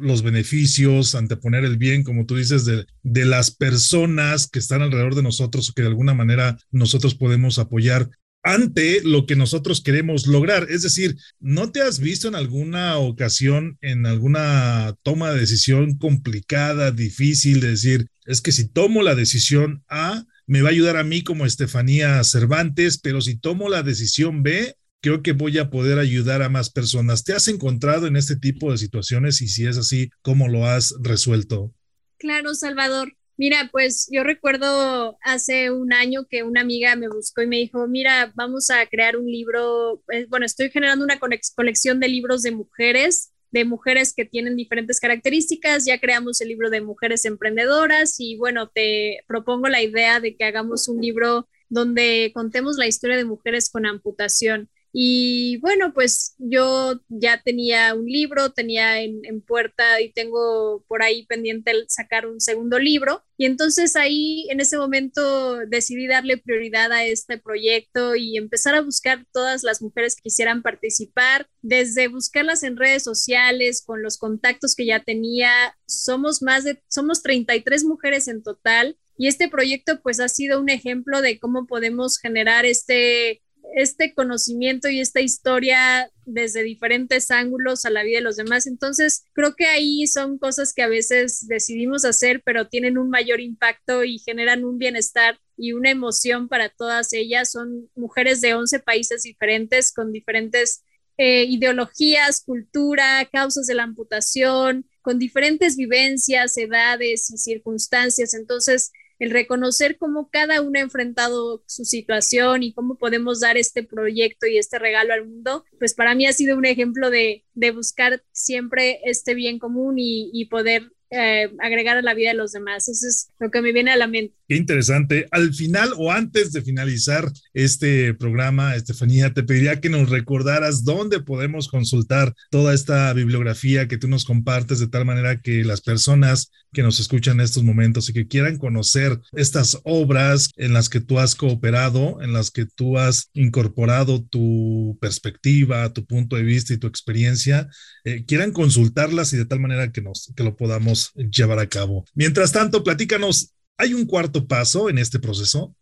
los 0.00 0.22
beneficios, 0.22 1.14
anteponer 1.14 1.64
el 1.64 1.76
bien, 1.76 2.02
como 2.02 2.24
tú 2.24 2.36
dices, 2.36 2.64
de, 2.64 2.86
de 3.02 3.24
las 3.26 3.50
personas 3.50 4.48
que 4.48 4.58
están 4.58 4.80
alrededor 4.80 5.14
de 5.14 5.22
nosotros 5.22 5.68
o 5.68 5.72
que 5.74 5.82
de 5.82 5.88
alguna 5.88 6.14
manera 6.14 6.56
nosotros 6.70 7.14
podemos 7.14 7.58
apoyar 7.58 8.08
ante 8.42 9.02
lo 9.02 9.26
que 9.26 9.36
nosotros 9.36 9.82
queremos 9.82 10.26
lograr. 10.26 10.66
Es 10.70 10.82
decir, 10.82 11.16
¿no 11.38 11.70
te 11.70 11.82
has 11.82 12.00
visto 12.00 12.28
en 12.28 12.34
alguna 12.34 12.96
ocasión, 12.96 13.78
en 13.80 14.06
alguna 14.06 14.94
toma 15.02 15.32
de 15.32 15.40
decisión 15.40 15.98
complicada, 15.98 16.90
difícil, 16.90 17.60
de 17.60 17.70
decir, 17.70 18.06
es 18.24 18.40
que 18.40 18.52
si 18.52 18.68
tomo 18.68 19.02
la 19.02 19.14
decisión 19.14 19.82
A, 19.88 20.24
me 20.50 20.62
va 20.62 20.70
a 20.70 20.72
ayudar 20.72 20.96
a 20.96 21.04
mí 21.04 21.22
como 21.22 21.46
Estefanía 21.46 22.24
Cervantes, 22.24 22.98
pero 22.98 23.20
si 23.20 23.38
tomo 23.38 23.68
la 23.68 23.84
decisión 23.84 24.42
B, 24.42 24.74
creo 25.00 25.22
que 25.22 25.30
voy 25.30 25.58
a 25.58 25.70
poder 25.70 26.00
ayudar 26.00 26.42
a 26.42 26.48
más 26.48 26.70
personas. 26.70 27.22
¿Te 27.22 27.34
has 27.34 27.46
encontrado 27.46 28.08
en 28.08 28.16
este 28.16 28.34
tipo 28.34 28.72
de 28.72 28.78
situaciones 28.78 29.40
y 29.42 29.46
si 29.46 29.68
es 29.68 29.78
así, 29.78 30.10
cómo 30.22 30.48
lo 30.48 30.66
has 30.66 30.96
resuelto? 31.00 31.72
Claro, 32.18 32.56
Salvador. 32.56 33.16
Mira, 33.36 33.68
pues 33.70 34.08
yo 34.10 34.24
recuerdo 34.24 35.16
hace 35.22 35.70
un 35.70 35.92
año 35.92 36.26
que 36.28 36.42
una 36.42 36.62
amiga 36.62 36.96
me 36.96 37.08
buscó 37.08 37.42
y 37.42 37.46
me 37.46 37.58
dijo, 37.58 37.86
mira, 37.86 38.32
vamos 38.34 38.70
a 38.70 38.84
crear 38.86 39.16
un 39.16 39.26
libro, 39.26 40.02
eh, 40.12 40.26
bueno, 40.28 40.46
estoy 40.46 40.70
generando 40.70 41.04
una 41.04 41.20
colección 41.20 42.00
de 42.00 42.08
libros 42.08 42.42
de 42.42 42.50
mujeres, 42.50 43.30
de 43.50 43.64
mujeres 43.64 44.14
que 44.14 44.24
tienen 44.24 44.56
diferentes 44.56 45.00
características, 45.00 45.84
ya 45.84 45.98
creamos 45.98 46.40
el 46.40 46.48
libro 46.48 46.70
de 46.70 46.80
mujeres 46.80 47.24
emprendedoras 47.24 48.16
y 48.18 48.36
bueno, 48.36 48.68
te 48.68 49.24
propongo 49.26 49.68
la 49.68 49.82
idea 49.82 50.20
de 50.20 50.36
que 50.36 50.44
hagamos 50.44 50.88
un 50.88 51.00
libro 51.00 51.48
donde 51.68 52.32
contemos 52.34 52.76
la 52.76 52.86
historia 52.86 53.16
de 53.16 53.24
mujeres 53.24 53.70
con 53.70 53.86
amputación. 53.86 54.68
Y 54.92 55.58
bueno, 55.58 55.92
pues 55.94 56.34
yo 56.38 57.00
ya 57.08 57.40
tenía 57.42 57.94
un 57.94 58.06
libro, 58.06 58.50
tenía 58.50 59.00
en, 59.00 59.20
puerta 59.42 60.00
y 60.00 60.12
tengo 60.12 60.84
por 60.88 61.02
ahí 61.02 61.26
pendiente 61.26 61.70
el 61.70 61.86
sacar 61.88 62.26
un 62.26 62.40
segundo 62.40 62.78
libro. 62.78 63.24
Y 63.36 63.46
entonces 63.46 63.96
ahí 63.96 64.46
en 64.50 64.60
ese 64.60 64.76
momento 64.76 65.58
decidí 65.66 66.06
darle 66.06 66.38
prioridad 66.38 66.92
a 66.92 67.04
este 67.04 67.38
proyecto 67.38 68.16
y 68.16 68.36
empezar 68.36 68.74
a 68.74 68.82
buscar 68.82 69.24
todas 69.32 69.62
las 69.62 69.80
mujeres 69.80 70.16
que 70.16 70.22
quisieran 70.22 70.62
participar, 70.62 71.48
desde 71.62 72.08
buscarlas 72.08 72.62
en 72.62 72.76
redes 72.76 73.04
sociales, 73.04 73.82
con 73.84 74.02
los 74.02 74.18
contactos 74.18 74.74
que 74.74 74.86
ya 74.86 75.00
tenía. 75.00 75.50
Somos 75.86 76.42
más 76.42 76.64
de, 76.64 76.82
somos 76.88 77.22
33 77.22 77.84
mujeres 77.84 78.28
en 78.28 78.42
total. 78.42 78.98
Y 79.16 79.28
este 79.28 79.48
proyecto 79.48 80.00
pues 80.00 80.18
ha 80.18 80.28
sido 80.28 80.60
un 80.60 80.70
ejemplo 80.70 81.20
de 81.20 81.38
cómo 81.38 81.66
podemos 81.66 82.18
generar 82.18 82.64
este 82.64 83.42
este 83.74 84.14
conocimiento 84.14 84.88
y 84.88 85.00
esta 85.00 85.20
historia 85.20 86.10
desde 86.24 86.62
diferentes 86.62 87.30
ángulos 87.30 87.84
a 87.84 87.90
la 87.90 88.02
vida 88.02 88.18
de 88.18 88.24
los 88.24 88.36
demás. 88.36 88.66
Entonces, 88.66 89.24
creo 89.32 89.54
que 89.54 89.66
ahí 89.66 90.06
son 90.06 90.38
cosas 90.38 90.72
que 90.72 90.82
a 90.82 90.88
veces 90.88 91.46
decidimos 91.46 92.04
hacer, 92.04 92.42
pero 92.44 92.68
tienen 92.68 92.98
un 92.98 93.10
mayor 93.10 93.40
impacto 93.40 94.04
y 94.04 94.18
generan 94.18 94.64
un 94.64 94.78
bienestar 94.78 95.38
y 95.56 95.72
una 95.72 95.90
emoción 95.90 96.48
para 96.48 96.68
todas 96.68 97.12
ellas. 97.12 97.50
Son 97.50 97.88
mujeres 97.94 98.40
de 98.40 98.54
11 98.54 98.80
países 98.80 99.22
diferentes 99.22 99.92
con 99.92 100.12
diferentes 100.12 100.82
eh, 101.18 101.44
ideologías, 101.44 102.42
cultura, 102.44 103.28
causas 103.30 103.66
de 103.66 103.74
la 103.74 103.82
amputación, 103.82 104.86
con 105.02 105.18
diferentes 105.18 105.76
vivencias, 105.76 106.56
edades 106.56 107.30
y 107.30 107.36
circunstancias. 107.36 108.34
Entonces, 108.34 108.92
el 109.20 109.30
reconocer 109.30 109.98
cómo 109.98 110.30
cada 110.30 110.62
uno 110.62 110.78
ha 110.78 110.82
enfrentado 110.82 111.62
su 111.66 111.84
situación 111.84 112.62
y 112.64 112.72
cómo 112.72 112.96
podemos 112.96 113.40
dar 113.40 113.56
este 113.56 113.84
proyecto 113.84 114.46
y 114.46 114.58
este 114.58 114.78
regalo 114.78 115.12
al 115.12 115.28
mundo, 115.28 115.64
pues 115.78 115.94
para 115.94 116.14
mí 116.14 116.26
ha 116.26 116.32
sido 116.32 116.56
un 116.56 116.64
ejemplo 116.64 117.10
de, 117.10 117.44
buscar 117.74 118.24
siempre 118.32 119.00
este 119.04 119.34
bien 119.34 119.58
común 119.58 119.98
y, 119.98 120.30
y 120.32 120.46
poder 120.46 120.90
eh, 121.10 121.50
agregar 121.60 121.96
a 121.96 122.02
la 122.02 122.14
vida 122.14 122.30
de 122.30 122.36
los 122.36 122.52
demás. 122.52 122.88
Eso 122.88 123.06
es 123.06 123.30
lo 123.38 123.50
que 123.50 123.62
me 123.62 123.72
viene 123.72 123.90
a 123.90 123.96
la 123.96 124.06
mente. 124.06 124.34
Qué 124.48 124.56
interesante. 124.56 125.26
Al 125.30 125.54
final 125.54 125.92
o 125.96 126.10
antes 126.10 126.52
de 126.52 126.62
finalizar 126.62 127.30
este 127.54 128.14
programa, 128.14 128.74
Estefanía, 128.74 129.32
te 129.32 129.42
pediría 129.42 129.80
que 129.80 129.90
nos 129.90 130.10
recordaras 130.10 130.84
dónde 130.84 131.20
podemos 131.20 131.68
consultar 131.68 132.34
toda 132.50 132.74
esta 132.74 133.12
bibliografía 133.12 133.88
que 133.88 133.98
tú 133.98 134.08
nos 134.08 134.24
compartes 134.24 134.78
de 134.78 134.88
tal 134.88 135.04
manera 135.04 135.40
que 135.40 135.64
las 135.64 135.80
personas 135.80 136.50
que 136.72 136.82
nos 136.82 137.00
escuchan 137.00 137.38
en 137.38 137.44
estos 137.44 137.64
momentos 137.64 138.08
y 138.08 138.12
que 138.12 138.28
quieran 138.28 138.58
conocer 138.58 139.18
estas 139.32 139.78
obras 139.84 140.50
en 140.56 140.72
las 140.72 140.88
que 140.88 141.00
tú 141.00 141.18
has 141.18 141.34
cooperado, 141.34 142.22
en 142.22 142.32
las 142.32 142.50
que 142.50 142.66
tú 142.66 142.98
has 142.98 143.30
incorporado 143.34 144.22
tu 144.24 144.96
perspectiva, 145.00 145.92
tu 145.92 146.06
punto 146.06 146.36
de 146.36 146.42
vista 146.42 146.72
y 146.72 146.78
tu 146.78 146.86
experiencia, 146.86 147.68
eh, 148.04 148.24
quieran 148.24 148.52
consultarlas 148.52 149.32
y 149.32 149.36
de 149.36 149.46
tal 149.46 149.60
manera 149.60 149.90
que, 149.90 150.00
nos, 150.00 150.32
que 150.36 150.44
lo 150.44 150.56
podamos 150.56 150.99
llevar 151.14 151.58
a 151.58 151.68
cabo. 151.68 152.04
Mientras 152.14 152.52
tanto, 152.52 152.82
platícanos, 152.84 153.54
¿hay 153.76 153.94
un 153.94 154.06
cuarto 154.06 154.46
paso 154.46 154.88
en 154.88 154.98
este 154.98 155.18
proceso? 155.18 155.74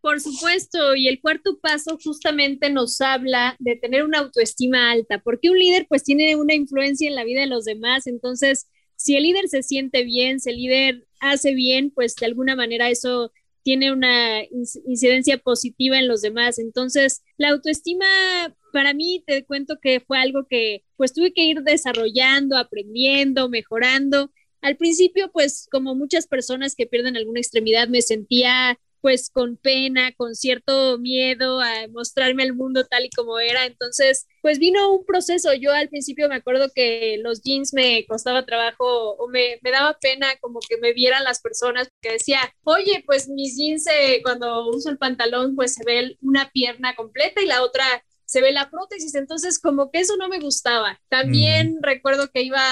Por 0.00 0.20
supuesto, 0.20 0.94
y 0.94 1.08
el 1.08 1.20
cuarto 1.20 1.58
paso 1.60 1.98
justamente 2.02 2.68
nos 2.68 3.00
habla 3.00 3.56
de 3.58 3.76
tener 3.76 4.04
una 4.04 4.18
autoestima 4.18 4.90
alta, 4.90 5.20
porque 5.22 5.48
un 5.48 5.58
líder 5.58 5.86
pues 5.88 6.04
tiene 6.04 6.36
una 6.36 6.54
influencia 6.54 7.08
en 7.08 7.14
la 7.14 7.24
vida 7.24 7.40
de 7.40 7.46
los 7.46 7.64
demás, 7.64 8.06
entonces 8.06 8.68
si 8.96 9.16
el 9.16 9.22
líder 9.22 9.48
se 9.48 9.62
siente 9.62 10.04
bien, 10.04 10.40
si 10.40 10.50
el 10.50 10.56
líder 10.56 11.06
hace 11.20 11.54
bien, 11.54 11.90
pues 11.90 12.14
de 12.16 12.26
alguna 12.26 12.54
manera 12.56 12.90
eso 12.90 13.32
tiene 13.62 13.92
una 13.92 14.42
incidencia 14.86 15.38
positiva 15.38 15.98
en 15.98 16.06
los 16.06 16.20
demás. 16.20 16.58
Entonces, 16.58 17.22
la 17.38 17.48
autoestima 17.48 18.04
para 18.72 18.92
mí 18.92 19.24
te 19.26 19.44
cuento 19.44 19.78
que 19.80 20.00
fue 20.00 20.18
algo 20.18 20.46
que 20.48 20.84
pues 20.96 21.14
tuve 21.14 21.32
que 21.32 21.44
ir 21.44 21.62
desarrollando, 21.62 22.58
aprendiendo, 22.58 23.48
mejorando 23.48 24.30
al 24.64 24.78
principio, 24.78 25.30
pues 25.30 25.68
como 25.70 25.94
muchas 25.94 26.26
personas 26.26 26.74
que 26.74 26.86
pierden 26.86 27.18
alguna 27.18 27.38
extremidad, 27.38 27.86
me 27.86 28.00
sentía 28.00 28.78
pues 29.02 29.28
con 29.28 29.58
pena, 29.58 30.12
con 30.16 30.34
cierto 30.34 30.96
miedo 30.98 31.60
a 31.60 31.86
mostrarme 31.88 32.44
al 32.44 32.54
mundo 32.54 32.86
tal 32.86 33.04
y 33.04 33.10
como 33.10 33.38
era. 33.38 33.66
Entonces, 33.66 34.26
pues 34.40 34.58
vino 34.58 34.90
un 34.94 35.04
proceso. 35.04 35.52
Yo 35.52 35.70
al 35.74 35.90
principio 35.90 36.30
me 36.30 36.36
acuerdo 36.36 36.70
que 36.74 37.18
los 37.22 37.42
jeans 37.42 37.74
me 37.74 38.06
costaba 38.06 38.46
trabajo 38.46 39.10
o 39.16 39.28
me, 39.28 39.58
daba 39.70 39.98
pena 40.00 40.28
como 40.40 40.60
que 40.66 40.78
me 40.78 40.94
vieran 40.94 41.24
las 41.24 41.42
personas, 41.42 41.90
que 42.00 42.12
decía, 42.12 42.40
oye, 42.62 43.04
pues 43.04 43.28
mis 43.28 43.58
jeans 43.58 43.86
eh, 43.88 44.22
cuando 44.22 44.66
uso 44.70 44.88
el 44.88 44.96
pantalón, 44.96 45.56
pues 45.56 45.74
se 45.74 45.84
ve 45.84 46.16
una 46.22 46.50
pierna 46.50 46.96
completa 46.96 47.42
y 47.42 47.46
la 47.46 47.62
otra 47.62 47.84
se 48.24 48.40
ve 48.40 48.50
la 48.52 48.70
prótesis. 48.70 49.14
Entonces, 49.14 49.58
como 49.58 49.90
que 49.90 49.98
eso 49.98 50.16
no 50.16 50.30
me 50.30 50.40
gustaba. 50.40 50.98
También 51.10 51.80
recuerdo 51.82 52.30
que 52.32 52.40
iba 52.40 52.62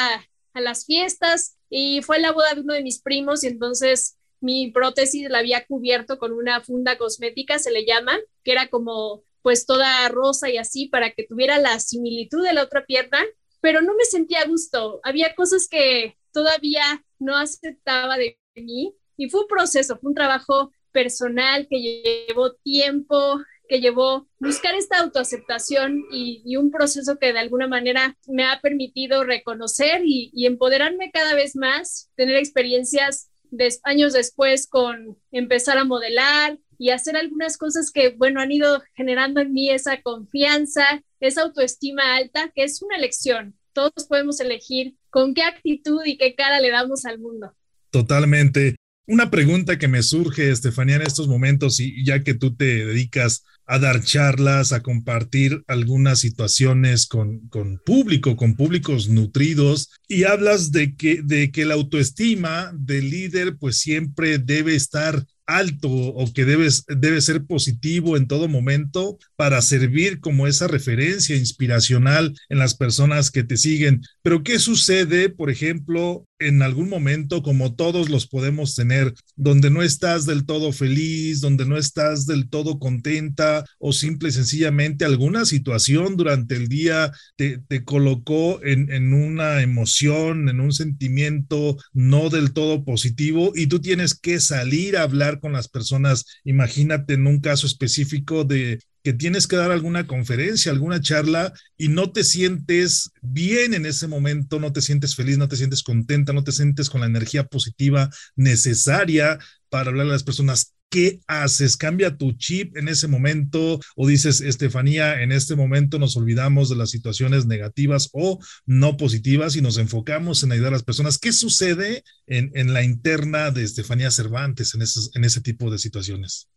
a 0.55 0.61
las 0.61 0.85
fiestas 0.87 1.57
y 1.71 2.03
fue 2.03 2.19
la 2.19 2.33
boda 2.33 2.55
de 2.55 2.61
uno 2.61 2.75
de 2.75 2.83
mis 2.83 3.01
primos 3.01 3.45
y 3.45 3.49
entonces 3.49 4.19
mi 4.41 4.71
prótesis 4.73 5.29
la 5.31 5.39
había 5.39 5.65
cubierto 5.67 6.19
con 6.19 6.33
una 6.33 6.61
funda 6.61 6.99
cosmética, 6.99 7.59
se 7.59 7.71
le 7.71 7.87
llama, 7.87 8.19
que 8.45 8.53
era 8.53 8.69
como 8.69 9.23
pues 9.41 9.67
toda 9.67 10.09
rosa 10.09 10.51
y 10.51 10.59
así 10.59 10.87
para 10.87 11.13
que 11.13 11.25
tuviera 11.25 11.59
la 11.59 11.79
similitud 11.81 12.45
de 12.45 12.53
la 12.53 12.63
otra 12.63 12.85
pierna, 12.85 13.19
pero 13.61 13.81
no 13.83 13.95
me 13.95 14.05
sentía 14.05 14.41
a 14.41 14.47
gusto. 14.47 15.01
Había 15.03 15.35
cosas 15.35 15.69
que 15.69 16.17
todavía 16.33 17.05
no 17.19 17.37
aceptaba 17.37 18.17
de 18.17 18.39
mí 18.55 18.95
y 19.17 19.31
fue 19.31 19.43
un 19.43 19.49
proceso, 19.49 19.99
fue 19.99 20.11
un 20.11 20.15
trabajo 20.15 20.73
personal 20.93 21.67
que 21.69 22.27
llevó 22.29 22.55
tiempo, 22.55 23.41
que 23.73 23.81
llevó 23.81 24.29
buscar 24.39 24.75
esta 24.75 24.99
autoaceptación 24.99 26.05
y, 26.13 26.57
un 26.57 26.71
proceso 26.71 27.17
que 27.19 27.33
de 27.33 27.39
alguna 27.39 27.69
manera 27.69 28.19
me 28.29 28.45
ha 28.45 28.61
permitido 28.61 29.25
reconocer 29.25 30.03
y, 30.05 30.45
empoderarme 30.45 31.11
cada 31.11 31.35
vez 31.35 31.57
más, 31.57 32.11
tener 32.15 32.37
experiencias 32.37 33.31
de 33.51 33.71
años 33.85 34.13
después 34.13 34.69
con 34.69 35.17
empezar 35.31 35.79
a 35.79 35.85
modelar 35.85 36.59
y 36.77 36.91
hacer 36.91 37.17
algunas 37.17 37.57
cosas 37.57 37.91
que, 37.91 38.11
bueno, 38.11 38.43
han 38.43 38.53
ido 38.53 38.83
generando 38.95 39.41
en 39.41 39.55
mí 39.55 39.71
esa 39.71 40.03
confianza, 40.03 41.03
esa 41.19 41.41
autoestima 41.41 42.17
alta, 42.17 42.53
que 42.55 42.65
es 42.65 42.83
una 42.83 42.97
elección. 42.97 43.57
Todos 43.73 44.07
podemos 44.07 44.39
elegir 44.41 44.97
con 45.09 45.33
qué 45.33 45.45
actitud 45.45 46.03
y 46.05 46.19
qué 46.19 46.35
cara 46.35 46.61
le 46.61 46.69
damos 46.69 47.07
al 47.07 47.19
mundo. 47.19 47.55
Totalmente. 47.91 48.77
Una 49.07 49.31
pregunta 49.31 49.79
que 49.79 49.89
me 49.89 50.03
surge, 50.03 50.51
Estefanía, 50.51 50.97
en 50.97 51.03
estos 51.03 51.27
momentos, 51.27 51.81
y 51.81 52.05
ya 52.05 52.23
que 52.23 52.35
tú 52.35 52.55
te 52.55 52.87
dedicas 52.87 53.45
a 53.67 53.81
dar 53.81 54.03
charlas, 54.03 54.73
a 54.73 54.83
compartir 54.83 55.65
algunas 55.67 56.21
situaciones 56.21 57.07
con, 57.07 57.49
con, 57.49 57.81
público, 57.85 58.37
con 58.37 58.55
públicos 58.55 59.09
nutridos, 59.09 59.91
y 60.07 60.23
hablas 60.23 60.71
de 60.71 60.95
que, 60.95 61.21
de 61.23 61.51
que 61.51 61.65
la 61.65 61.75
autoestima 61.75 62.73
del 62.75 63.11
líder 63.11 63.57
pues 63.57 63.79
siempre 63.79 64.39
debe 64.39 64.77
estar 64.77 65.25
alto 65.47 65.89
o 65.89 66.33
que 66.33 66.45
debes, 66.45 66.85
debe 66.87 67.21
ser 67.21 67.45
positivo 67.45 68.17
en 68.17 68.27
todo 68.27 68.49
momento 68.49 69.19
para 69.37 69.61
servir 69.63 70.21
como 70.21 70.47
esa 70.47 70.69
referencia 70.69 71.37
inspiracional 71.37 72.35
en 72.49 72.59
las 72.59 72.75
personas 72.75 73.31
que 73.31 73.45
te 73.45 73.57
siguen. 73.57 74.03
Pero 74.23 74.43
¿qué 74.43 74.59
sucede, 74.59 75.29
por 75.29 75.51
ejemplo, 75.51 76.27
en 76.49 76.63
algún 76.63 76.89
momento, 76.89 77.43
como 77.43 77.75
todos 77.75 78.09
los 78.09 78.27
podemos 78.27 78.75
tener, 78.75 79.15
donde 79.37 79.71
no 79.71 79.83
estás 79.83 80.27
del 80.27 80.45
todo 80.47 80.73
feliz, 80.73 81.41
donde 81.41 81.67
no 81.67 81.77
estás 81.77 82.27
del 82.27 82.49
todo 82.49 82.79
contenta 82.79 83.65
o 83.79 83.93
simple 83.93 84.29
y 84.29 84.33
sencillamente 84.33 85.05
alguna 85.05 85.45
situación 85.45 86.17
durante 86.17 86.55
el 86.57 86.69
día 86.69 87.13
te, 87.37 87.59
te 87.69 87.85
colocó 87.85 88.63
en, 88.65 88.91
en 88.93 89.13
una 89.13 89.63
emoción, 89.63 90.49
en 90.49 90.61
un 90.61 90.73
sentimiento 90.73 91.77
no 91.93 92.31
del 92.31 92.53
todo 92.53 92.85
positivo 92.85 93.53
y 93.55 93.67
tú 93.67 93.81
tienes 93.81 94.15
que 94.15 94.41
salir 94.41 94.97
a 94.97 95.03
hablar 95.03 95.41
con 95.41 95.53
las 95.53 95.69
personas. 95.69 96.25
Imagínate 96.45 97.15
en 97.15 97.27
un 97.27 97.41
caso 97.41 97.67
específico 97.67 98.45
de 98.45 98.79
que 99.03 99.13
tienes 99.13 99.47
que 99.47 99.57
dar 99.57 99.71
alguna 99.71 100.07
conferencia, 100.07 100.73
alguna 100.73 101.01
charla 101.01 101.53
y 101.77 101.89
no 101.89 102.13
te 102.13 102.25
sientes 102.25 103.11
bien 103.21 103.75
en 103.75 103.87
ese 103.87 104.07
momento, 104.07 104.61
no 104.61 104.73
te 104.73 104.81
sientes 104.81 105.17
feliz, 105.17 105.39
no 105.39 105.49
te 105.49 105.57
sientes 105.57 105.83
contenta, 105.83 106.33
no 106.33 106.45
te 106.45 106.53
sientes 106.53 106.89
con 106.89 107.01
la 107.01 107.07
energía 107.07 107.45
positiva 107.45 108.11
necesaria 108.37 109.39
para 109.69 109.91
hablar 109.91 110.07
a 110.07 110.11
las 110.11 110.25
personas. 110.25 110.75
¿Qué 110.89 111.21
haces? 111.27 111.79
¿Cambia 111.79 112.19
tu 112.19 112.33
chip 112.33 112.77
en 112.77 112.87
ese 112.87 113.09
momento? 113.09 113.81
¿O 113.97 114.07
dices, 114.07 114.43
Estefanía, 114.43 115.23
en 115.23 115.33
este 115.33 115.57
momento 115.57 115.99
nos 115.99 116.19
olvidamos 116.19 116.69
de 116.69 116.77
las 116.77 116.91
situaciones 116.91 117.47
negativas 117.47 118.11
o 118.13 118.39
no 118.67 118.99
positivas 118.99 119.57
y 119.57 119.63
nos 119.63 119.79
enfocamos 119.79 120.43
en 120.43 120.53
ayudar 120.53 120.69
a 120.69 120.77
las 120.77 120.83
personas? 120.83 121.17
¿Qué 121.17 121.33
sucede 121.33 122.05
en, 122.27 122.51
en 122.55 122.75
la 122.75 122.85
interna 122.85 123.51
de 123.51 123.65
Estefanía 123.65 124.11
Cervantes 124.11 124.75
en, 124.75 124.83
esos, 124.83 125.11
en 125.17 125.25
ese 125.25 125.41
tipo 125.41 125.71
de 125.71 125.79
situaciones? 125.79 126.51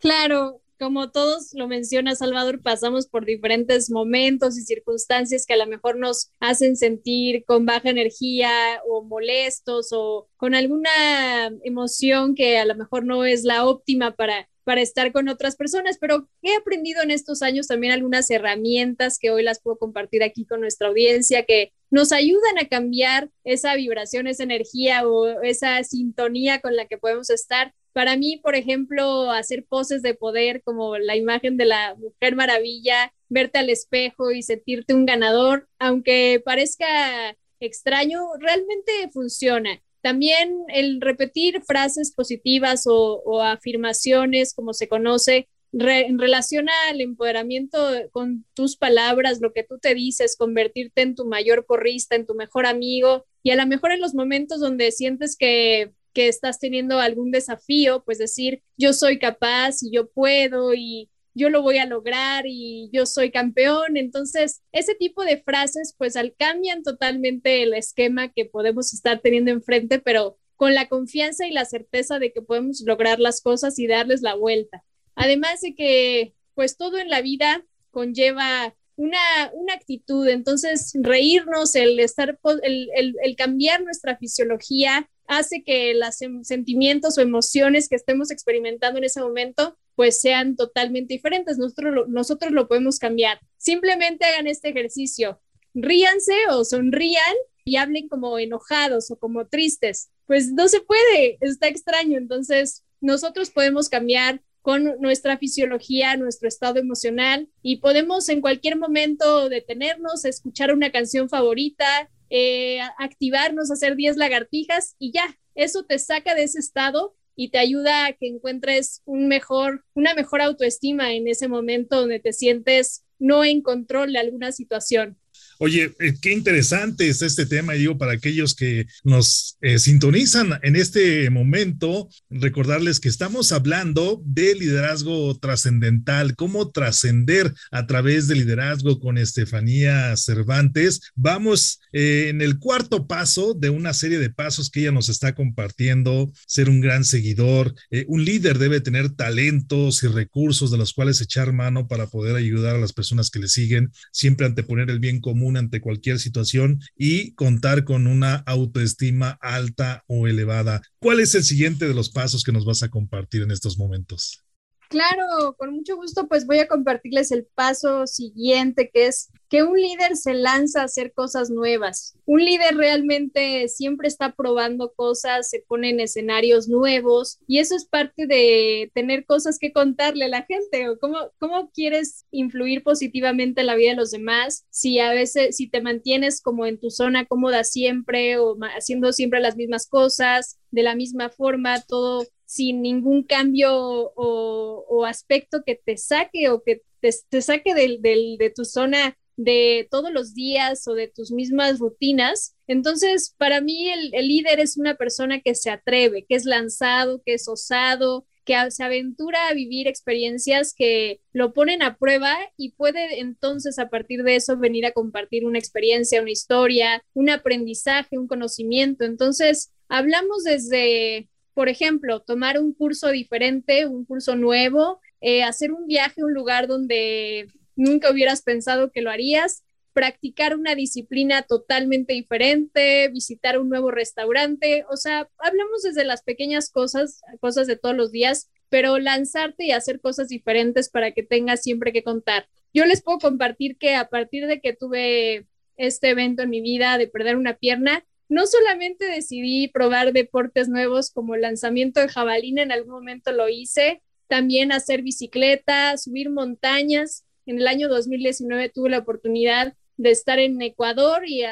Claro, 0.00 0.60
como 0.78 1.10
todos 1.10 1.50
lo 1.54 1.68
menciona 1.68 2.14
Salvador, 2.14 2.62
pasamos 2.62 3.06
por 3.06 3.24
diferentes 3.24 3.90
momentos 3.90 4.56
y 4.58 4.62
circunstancias 4.62 5.44
que 5.46 5.54
a 5.54 5.58
lo 5.58 5.66
mejor 5.66 5.98
nos 5.98 6.30
hacen 6.40 6.76
sentir 6.76 7.44
con 7.44 7.66
baja 7.66 7.90
energía 7.90 8.50
o 8.88 9.02
molestos 9.02 9.88
o 9.92 10.28
con 10.36 10.54
alguna 10.54 11.50
emoción 11.64 12.34
que 12.34 12.58
a 12.58 12.64
lo 12.64 12.74
mejor 12.74 13.04
no 13.04 13.24
es 13.24 13.44
la 13.44 13.66
óptima 13.66 14.14
para 14.14 14.48
para 14.68 14.82
estar 14.82 15.12
con 15.12 15.30
otras 15.30 15.56
personas, 15.56 15.96
pero 15.98 16.28
he 16.42 16.54
aprendido 16.54 17.02
en 17.02 17.10
estos 17.10 17.40
años 17.40 17.68
también 17.68 17.90
algunas 17.90 18.30
herramientas 18.30 19.18
que 19.18 19.30
hoy 19.30 19.42
las 19.42 19.62
puedo 19.62 19.78
compartir 19.78 20.22
aquí 20.22 20.44
con 20.44 20.60
nuestra 20.60 20.88
audiencia 20.88 21.46
que 21.46 21.72
nos 21.90 22.12
ayudan 22.12 22.58
a 22.60 22.68
cambiar 22.68 23.30
esa 23.44 23.74
vibración, 23.76 24.26
esa 24.26 24.42
energía 24.42 25.08
o 25.08 25.40
esa 25.40 25.82
sintonía 25.84 26.60
con 26.60 26.76
la 26.76 26.84
que 26.84 26.98
podemos 26.98 27.30
estar 27.30 27.72
para 27.92 28.16
mí, 28.16 28.38
por 28.42 28.54
ejemplo, 28.54 29.30
hacer 29.30 29.64
poses 29.68 30.02
de 30.02 30.14
poder 30.14 30.62
como 30.62 30.98
la 30.98 31.16
imagen 31.16 31.56
de 31.56 31.64
la 31.64 31.94
Mujer 31.96 32.36
Maravilla, 32.36 33.12
verte 33.28 33.58
al 33.58 33.70
espejo 33.70 34.30
y 34.30 34.42
sentirte 34.42 34.94
un 34.94 35.06
ganador, 35.06 35.68
aunque 35.78 36.40
parezca 36.44 37.36
extraño, 37.60 38.20
realmente 38.38 38.92
funciona. 39.12 39.82
También 40.00 40.64
el 40.68 41.00
repetir 41.00 41.62
frases 41.62 42.12
positivas 42.14 42.84
o, 42.86 43.42
afirmaciones, 43.42 44.54
como 44.54 44.72
se 44.72 44.88
conoce, 44.88 45.48
en 45.72 46.18
relación 46.18 46.68
al 46.88 47.00
empoderamiento 47.00 47.78
con 48.10 48.46
tus 48.54 48.76
palabras, 48.76 49.40
lo 49.42 49.52
que 49.52 49.64
tú 49.64 49.78
te 49.78 49.94
dices, 49.94 50.36
convertirte 50.36 51.02
en 51.02 51.14
tu 51.14 51.26
mayor 51.26 51.66
porrista, 51.66 52.16
en 52.16 52.26
tu 52.26 52.34
mejor 52.34 52.64
amigo, 52.64 53.26
y 53.42 53.50
a 53.50 53.56
lo 53.56 53.66
mejor 53.66 53.92
en 53.92 54.00
los 54.00 54.14
momentos 54.14 54.60
donde 54.60 54.92
sientes 54.92 55.36
que 55.36 55.92
que 56.12 56.28
estás 56.28 56.58
teniendo 56.58 56.98
algún 57.00 57.30
desafío, 57.30 58.02
pues 58.04 58.18
decir, 58.18 58.62
yo 58.76 58.92
soy 58.92 59.18
capaz 59.18 59.82
y 59.82 59.90
yo 59.90 60.08
puedo 60.10 60.74
y 60.74 61.10
yo 61.34 61.50
lo 61.50 61.62
voy 61.62 61.78
a 61.78 61.86
lograr 61.86 62.44
y 62.46 62.90
yo 62.92 63.06
soy 63.06 63.30
campeón. 63.30 63.96
Entonces, 63.96 64.62
ese 64.72 64.94
tipo 64.94 65.24
de 65.24 65.40
frases 65.40 65.94
pues 65.96 66.16
al, 66.16 66.34
cambian 66.36 66.82
totalmente 66.82 67.62
el 67.62 67.74
esquema 67.74 68.32
que 68.32 68.44
podemos 68.44 68.92
estar 68.92 69.20
teniendo 69.20 69.50
enfrente, 69.50 70.00
pero 70.00 70.36
con 70.56 70.74
la 70.74 70.88
confianza 70.88 71.46
y 71.46 71.52
la 71.52 71.64
certeza 71.64 72.18
de 72.18 72.32
que 72.32 72.42
podemos 72.42 72.82
lograr 72.84 73.20
las 73.20 73.40
cosas 73.40 73.78
y 73.78 73.86
darles 73.86 74.22
la 74.22 74.34
vuelta. 74.34 74.84
Además 75.14 75.60
de 75.60 75.74
que 75.74 76.34
pues 76.54 76.76
todo 76.76 76.98
en 76.98 77.08
la 77.08 77.22
vida 77.22 77.64
conlleva 77.92 78.74
una, 78.96 79.52
una 79.54 79.74
actitud, 79.74 80.26
entonces 80.26 80.92
reírnos, 81.00 81.76
el, 81.76 82.00
estar, 82.00 82.36
el, 82.62 82.90
el, 82.96 83.14
el 83.22 83.36
cambiar 83.36 83.84
nuestra 83.84 84.16
fisiología 84.16 85.08
hace 85.28 85.62
que 85.62 85.94
los 85.94 86.16
sentimientos 86.46 87.16
o 87.16 87.20
emociones 87.20 87.88
que 87.88 87.96
estemos 87.96 88.30
experimentando 88.30 88.98
en 88.98 89.04
ese 89.04 89.20
momento 89.20 89.76
pues 89.94 90.20
sean 90.20 90.56
totalmente 90.56 91.14
diferentes. 91.14 91.58
Nosotros 91.58 91.94
lo, 91.94 92.06
nosotros 92.06 92.52
lo 92.52 92.68
podemos 92.68 92.98
cambiar. 92.98 93.40
Simplemente 93.56 94.24
hagan 94.24 94.46
este 94.46 94.68
ejercicio. 94.68 95.40
Ríanse 95.74 96.34
o 96.50 96.64
sonrían 96.64 97.34
y 97.64 97.76
hablen 97.76 98.08
como 98.08 98.38
enojados 98.38 99.10
o 99.10 99.16
como 99.16 99.46
tristes. 99.46 100.10
Pues 100.26 100.52
no 100.52 100.68
se 100.68 100.80
puede, 100.80 101.38
está 101.40 101.68
extraño. 101.68 102.16
Entonces, 102.16 102.84
nosotros 103.00 103.50
podemos 103.50 103.88
cambiar 103.88 104.40
con 104.62 105.00
nuestra 105.00 105.38
fisiología, 105.38 106.16
nuestro 106.16 106.46
estado 106.46 106.78
emocional 106.78 107.48
y 107.62 107.78
podemos 107.78 108.28
en 108.28 108.40
cualquier 108.40 108.76
momento 108.76 109.48
detenernos, 109.48 110.24
escuchar 110.24 110.72
una 110.72 110.92
canción 110.92 111.28
favorita, 111.28 112.10
eh, 112.30 112.80
activarnos, 112.98 113.70
hacer 113.70 113.96
10 113.96 114.16
lagartijas 114.16 114.96
y 114.98 115.12
ya, 115.12 115.38
eso 115.54 115.84
te 115.84 115.98
saca 115.98 116.34
de 116.34 116.44
ese 116.44 116.58
estado 116.58 117.14
y 117.34 117.50
te 117.50 117.58
ayuda 117.58 118.06
a 118.06 118.12
que 118.12 118.26
encuentres 118.26 119.02
una 119.04 120.14
mejor 120.14 120.40
autoestima 120.40 121.12
en 121.12 121.28
ese 121.28 121.48
momento 121.48 122.00
donde 122.00 122.20
te 122.20 122.32
sientes 122.32 123.04
no 123.18 123.44
en 123.44 123.62
control 123.62 124.12
de 124.12 124.18
alguna 124.18 124.52
situación. 124.52 125.18
Oye, 125.60 125.92
eh, 125.98 126.14
qué 126.22 126.32
interesante 126.32 127.08
es 127.08 127.20
este 127.20 127.44
tema, 127.44 127.72
digo, 127.72 127.98
para 127.98 128.12
aquellos 128.12 128.54
que 128.54 128.86
nos 129.02 129.56
eh, 129.60 129.80
sintonizan 129.80 130.60
en 130.62 130.76
este 130.76 131.30
momento, 131.30 132.08
recordarles 132.30 133.00
que 133.00 133.08
estamos 133.08 133.50
hablando 133.50 134.22
de 134.24 134.54
liderazgo 134.54 135.36
trascendental, 135.36 136.36
cómo 136.36 136.70
trascender 136.70 137.52
a 137.72 137.88
través 137.88 138.28
del 138.28 138.38
liderazgo 138.38 139.00
con 139.00 139.18
Estefanía 139.18 140.16
Cervantes. 140.16 141.00
Vamos 141.16 141.80
eh, 141.92 142.28
en 142.28 142.40
el 142.40 142.60
cuarto 142.60 143.08
paso 143.08 143.52
de 143.54 143.70
una 143.70 143.94
serie 143.94 144.20
de 144.20 144.30
pasos 144.30 144.70
que 144.70 144.82
ella 144.82 144.92
nos 144.92 145.08
está 145.08 145.34
compartiendo, 145.34 146.32
ser 146.46 146.70
un 146.70 146.80
gran 146.80 147.04
seguidor. 147.04 147.74
un 148.06 148.24
líder 148.24 148.58
debe 148.58 148.80
tener 148.80 149.10
talentos 149.10 150.04
y 150.04 150.06
recursos 150.06 150.70
de 150.70 150.78
los 150.78 150.92
cuales 150.92 151.20
echar 151.20 151.52
mano 151.52 151.88
para 151.88 152.06
poder 152.06 152.36
ayudar 152.36 152.76
a 152.76 152.80
las 152.80 152.92
personas 152.92 153.30
que 153.30 153.40
le 153.40 153.48
siguen, 153.48 153.90
siempre 154.12 154.46
anteponer 154.46 154.88
el 154.88 155.00
bien 155.00 155.20
común 155.20 155.47
ante 155.56 155.80
cualquier 155.80 156.18
situación 156.18 156.80
y 156.96 157.32
contar 157.34 157.84
con 157.84 158.06
una 158.06 158.36
autoestima 158.46 159.38
alta 159.40 160.04
o 160.06 160.26
elevada. 160.26 160.82
¿Cuál 160.98 161.20
es 161.20 161.34
el 161.34 161.44
siguiente 161.44 161.86
de 161.86 161.94
los 161.94 162.10
pasos 162.10 162.44
que 162.44 162.52
nos 162.52 162.64
vas 162.64 162.82
a 162.82 162.88
compartir 162.88 163.42
en 163.42 163.50
estos 163.50 163.78
momentos? 163.78 164.44
Claro, 164.88 165.54
con 165.58 165.74
mucho 165.74 165.96
gusto, 165.96 166.28
pues 166.28 166.46
voy 166.46 166.60
a 166.60 166.66
compartirles 166.66 167.30
el 167.30 167.44
paso 167.44 168.06
siguiente, 168.06 168.90
que 168.90 169.06
es 169.06 169.30
que 169.50 169.62
un 169.62 169.78
líder 169.78 170.16
se 170.16 170.32
lanza 170.32 170.80
a 170.80 170.84
hacer 170.84 171.12
cosas 171.12 171.50
nuevas. 171.50 172.16
Un 172.24 172.42
líder 172.42 172.74
realmente 172.74 173.68
siempre 173.68 174.08
está 174.08 174.32
probando 174.34 174.94
cosas, 174.94 175.50
se 175.50 175.60
pone 175.68 175.90
en 175.90 176.00
escenarios 176.00 176.68
nuevos 176.68 177.38
y 177.46 177.58
eso 177.58 177.76
es 177.76 177.84
parte 177.84 178.26
de 178.26 178.90
tener 178.94 179.26
cosas 179.26 179.58
que 179.58 179.74
contarle 179.74 180.24
a 180.24 180.28
la 180.28 180.44
gente 180.44 180.88
o 180.88 180.98
cómo, 180.98 181.18
cómo 181.38 181.70
quieres 181.70 182.24
influir 182.30 182.82
positivamente 182.82 183.60
en 183.60 183.66
la 183.66 183.76
vida 183.76 183.90
de 183.90 183.96
los 183.96 184.10
demás 184.10 184.64
si 184.70 185.00
a 185.00 185.10
veces, 185.10 185.56
si 185.56 185.68
te 185.68 185.82
mantienes 185.82 186.40
como 186.40 186.64
en 186.64 186.80
tu 186.80 186.90
zona 186.90 187.26
cómoda 187.26 187.62
siempre 187.64 188.38
o 188.38 188.56
haciendo 188.74 189.12
siempre 189.12 189.40
las 189.40 189.56
mismas 189.56 189.86
cosas 189.86 190.58
de 190.70 190.82
la 190.82 190.94
misma 190.94 191.28
forma, 191.28 191.82
todo 191.82 192.26
sin 192.48 192.80
ningún 192.80 193.24
cambio 193.24 193.70
o, 194.16 195.04
aspecto 195.06 195.62
que 195.64 195.74
te 195.74 195.96
saque 195.96 196.48
o 196.48 196.62
que 196.62 196.82
te, 197.00 197.42
saque 197.42 197.74
de 197.74 198.52
tu 198.54 198.64
zona 198.64 199.16
de 199.38 199.86
todos 199.90 200.12
los 200.12 200.34
días 200.34 200.86
o 200.88 200.94
de 200.94 201.06
tus 201.06 201.30
mismas 201.30 201.78
rutinas. 201.78 202.56
Entonces, 202.66 203.34
para 203.38 203.60
mí 203.60 203.88
el, 203.88 204.10
líder 204.10 204.58
es 204.58 204.76
una 204.76 204.96
persona 204.96 205.40
que 205.40 205.54
se 205.54 205.70
atreve, 205.70 206.26
que 206.28 206.34
es 206.34 206.44
lanzado, 206.44 207.22
que 207.24 207.34
es 207.34 207.48
osado, 207.48 208.26
que 208.44 208.56
se 208.70 208.82
aventura 208.82 209.46
a 209.46 209.54
vivir 209.54 209.86
experiencias 209.86 210.74
que 210.74 211.20
lo 211.32 211.52
ponen 211.52 211.82
a 211.82 211.96
prueba 211.96 212.36
y 212.56 212.72
puede 212.72 213.20
entonces 213.20 213.78
a 213.78 213.88
partir 213.88 214.24
de 214.24 214.36
eso 214.36 214.58
venir 214.58 214.86
a 214.86 214.92
compartir 214.92 215.46
una 215.46 215.58
experiencia, 215.58 216.20
una 216.20 216.32
historia, 216.32 217.04
un 217.14 217.30
aprendizaje, 217.30 218.18
un 218.18 218.26
conocimiento. 218.26 219.04
Entonces, 219.04 219.70
hablamos 219.88 220.42
desde 220.42 221.28
por 221.58 221.68
ejemplo, 221.68 222.20
tomar 222.20 222.60
un 222.60 222.72
curso 222.72 223.08
diferente, 223.08 223.84
un 223.84 224.04
curso 224.04 224.36
nuevo, 224.36 225.00
eh, 225.20 225.42
hacer 225.42 225.72
un 225.72 225.88
viaje 225.88 226.20
a 226.20 226.24
un 226.24 226.32
lugar 226.32 226.68
donde 226.68 227.48
nunca 227.74 228.12
hubieras 228.12 228.42
pensado 228.42 228.92
que 228.92 229.02
lo 229.02 229.10
harías, 229.10 229.64
practicar 229.92 230.56
una 230.56 230.76
disciplina 230.76 231.42
totalmente 231.42 232.12
diferente, 232.12 233.08
visitar 233.08 233.58
un 233.58 233.68
nuevo 233.70 233.90
restaurante, 233.90 234.84
o 234.88 234.96
sea, 234.96 235.28
hablamos 235.38 235.82
desde 235.82 236.04
las 236.04 236.22
pequeñas 236.22 236.70
cosas, 236.70 237.22
cosas 237.40 237.66
de 237.66 237.74
todos 237.74 237.96
los 237.96 238.12
días, 238.12 238.48
pero 238.68 239.00
lanzarte 239.00 239.64
y 239.64 239.72
hacer 239.72 240.00
cosas 240.00 240.28
diferentes 240.28 240.88
para 240.88 241.10
que 241.10 241.24
tengas 241.24 241.60
siempre 241.60 241.92
que 241.92 242.04
contar. 242.04 242.46
Yo 242.72 242.84
les 242.84 243.02
puedo 243.02 243.18
compartir 243.18 243.78
que 243.78 243.96
a 243.96 244.08
partir 244.08 244.46
de 244.46 244.60
que 244.60 244.74
tuve 244.74 245.48
este 245.76 246.10
evento 246.10 246.42
en 246.42 246.50
mi 246.50 246.60
vida 246.60 246.98
de 246.98 247.08
perder 247.08 247.34
una 247.34 247.56
pierna, 247.56 248.04
no 248.28 248.46
solamente 248.46 249.06
decidí 249.06 249.68
probar 249.68 250.12
deportes 250.12 250.68
nuevos 250.68 251.10
como 251.10 251.36
lanzamiento 251.36 252.00
de 252.00 252.08
jabalina, 252.08 252.62
en 252.62 252.72
algún 252.72 252.92
momento 252.92 253.32
lo 253.32 253.48
hice, 253.48 254.02
también 254.28 254.72
hacer 254.72 255.02
bicicleta, 255.02 255.96
subir 255.96 256.30
montañas. 256.30 257.24
En 257.46 257.58
el 257.58 257.66
año 257.66 257.88
2019 257.88 258.68
tuve 258.68 258.90
la 258.90 258.98
oportunidad 258.98 259.74
de 259.96 260.10
estar 260.10 260.38
en 260.38 260.60
Ecuador 260.60 261.22
y, 261.26 261.44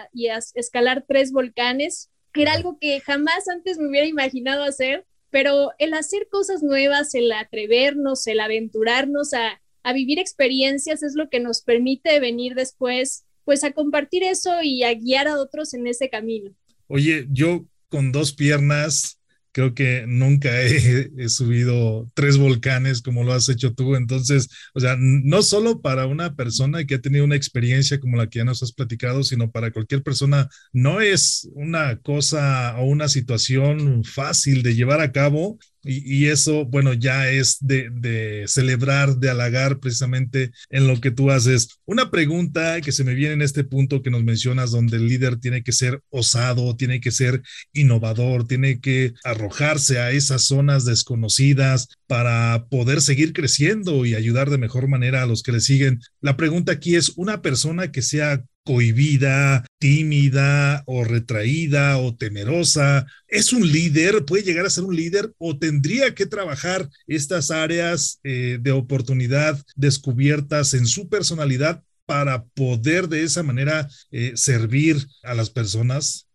escalar 0.54 1.04
tres 1.08 1.32
volcanes. 1.32 2.10
Era 2.34 2.52
algo 2.52 2.78
que 2.78 3.00
jamás 3.00 3.48
antes 3.48 3.78
me 3.78 3.88
hubiera 3.88 4.06
imaginado 4.06 4.62
hacer, 4.62 5.06
pero 5.30 5.72
el 5.78 5.94
hacer 5.94 6.28
cosas 6.30 6.62
nuevas, 6.62 7.14
el 7.14 7.32
atrevernos, 7.32 8.26
el 8.26 8.40
aventurarnos 8.40 9.32
a, 9.32 9.62
a 9.82 9.92
vivir 9.94 10.18
experiencias 10.18 11.02
es 11.02 11.14
lo 11.14 11.30
que 11.30 11.40
nos 11.40 11.62
permite 11.62 12.20
venir 12.20 12.54
después 12.54 13.24
pues 13.44 13.64
a 13.64 13.72
compartir 13.72 14.24
eso 14.24 14.60
y 14.62 14.82
a 14.82 14.92
guiar 14.92 15.28
a 15.28 15.40
otros 15.40 15.72
en 15.72 15.86
ese 15.86 16.10
camino. 16.10 16.52
Oye, 16.88 17.26
yo 17.30 17.66
con 17.88 18.12
dos 18.12 18.32
piernas 18.32 19.20
creo 19.56 19.72
que 19.72 20.04
nunca 20.06 20.60
he, 20.60 21.28
subido 21.30 22.10
tres 22.12 22.36
volcanes 22.36 23.00
como 23.00 23.24
lo 23.24 23.32
has 23.32 23.48
hecho 23.48 23.72
tú. 23.72 23.96
Entonces, 23.96 24.50
o 24.74 24.80
sea, 24.80 24.96
no 24.98 25.42
solo 25.42 25.80
para 25.80 26.04
una 26.04 26.34
persona 26.36 26.84
que 26.84 26.96
ha 26.96 27.00
tenido 27.00 27.24
una 27.24 27.36
experiencia 27.36 27.98
como 27.98 28.18
la 28.18 28.28
que 28.28 28.40
ya 28.40 28.44
nos 28.44 28.62
has 28.62 28.72
platicado, 28.72 29.22
sino 29.22 29.50
para 29.50 29.70
cualquier 29.70 30.02
persona, 30.02 30.50
no 30.74 31.00
es 31.00 31.48
una 31.54 31.96
cosa 32.00 32.76
o 32.78 32.84
una 32.84 33.08
situación 33.08 34.04
fácil 34.04 34.62
de 34.62 34.74
llevar 34.74 35.00
a 35.00 35.10
cabo 35.10 35.58
y, 35.86 36.26
eso, 36.26 36.64
bueno, 36.64 36.92
ya 36.94 37.30
es 37.30 37.58
de, 37.60 38.44
celebrar, 38.46 39.16
de 39.16 39.30
halagar 39.30 39.78
precisamente 39.78 40.52
en 40.70 40.86
lo 40.86 41.00
que 41.00 41.10
tú 41.10 41.30
haces. 41.30 41.80
Una 41.84 42.10
pregunta 42.10 42.80
que 42.80 42.92
se 42.92 43.04
me 43.04 43.14
viene 43.14 43.34
en 43.34 43.42
este 43.42 43.64
punto 43.64 44.02
que 44.02 44.10
nos 44.10 44.24
mencionas, 44.24 44.70
donde 44.70 44.96
el 44.96 45.08
líder 45.08 45.38
tiene 45.38 45.62
que 45.62 45.72
ser 45.72 46.02
osado, 46.10 46.76
tiene 46.76 47.00
que 47.00 47.12
ser 47.12 47.42
innovador, 47.72 48.46
tiene 48.46 48.80
que 48.80 49.14
arrojarse 49.24 49.98
a 49.98 50.10
esas 50.10 50.42
zonas 50.42 50.84
desconocidas 50.84 51.88
para 52.06 52.66
poder 52.68 53.00
seguir 53.00 53.32
creciendo 53.32 54.04
y 54.04 54.14
ayudar 54.14 54.50
de 54.50 54.58
mejor 54.58 54.88
manera 54.88 55.22
a 55.22 55.26
los 55.26 55.42
que 55.42 55.52
le 55.52 55.60
siguen. 55.60 56.00
La 56.20 56.36
pregunta 56.36 56.72
aquí 56.72 56.96
es, 56.96 57.12
¿una 57.16 57.42
persona 57.42 57.92
que 57.92 58.02
sea 58.02 58.44
cohibida, 58.66 59.64
tímida 59.78 60.82
o 60.86 61.04
retraída 61.04 61.98
o 61.98 62.14
temerosa? 62.14 63.06
¿Es 63.28 63.52
un 63.52 63.70
líder? 63.70 64.24
¿Puede 64.26 64.42
llegar 64.42 64.66
a 64.66 64.70
ser 64.70 64.84
un 64.84 64.96
líder 64.96 65.32
o 65.38 65.56
tendría 65.56 66.14
que 66.14 66.26
trabajar 66.26 66.90
estas 67.06 67.50
áreas 67.50 68.20
eh, 68.24 68.58
de 68.60 68.72
oportunidad 68.72 69.58
descubiertas 69.76 70.74
en 70.74 70.86
su 70.86 71.08
personalidad 71.08 71.82
para 72.04 72.44
poder 72.44 73.08
de 73.08 73.22
esa 73.22 73.42
manera 73.42 73.88
eh, 74.10 74.32
servir 74.34 74.96
a 75.22 75.34
las 75.34 75.48
personas? 75.48 76.26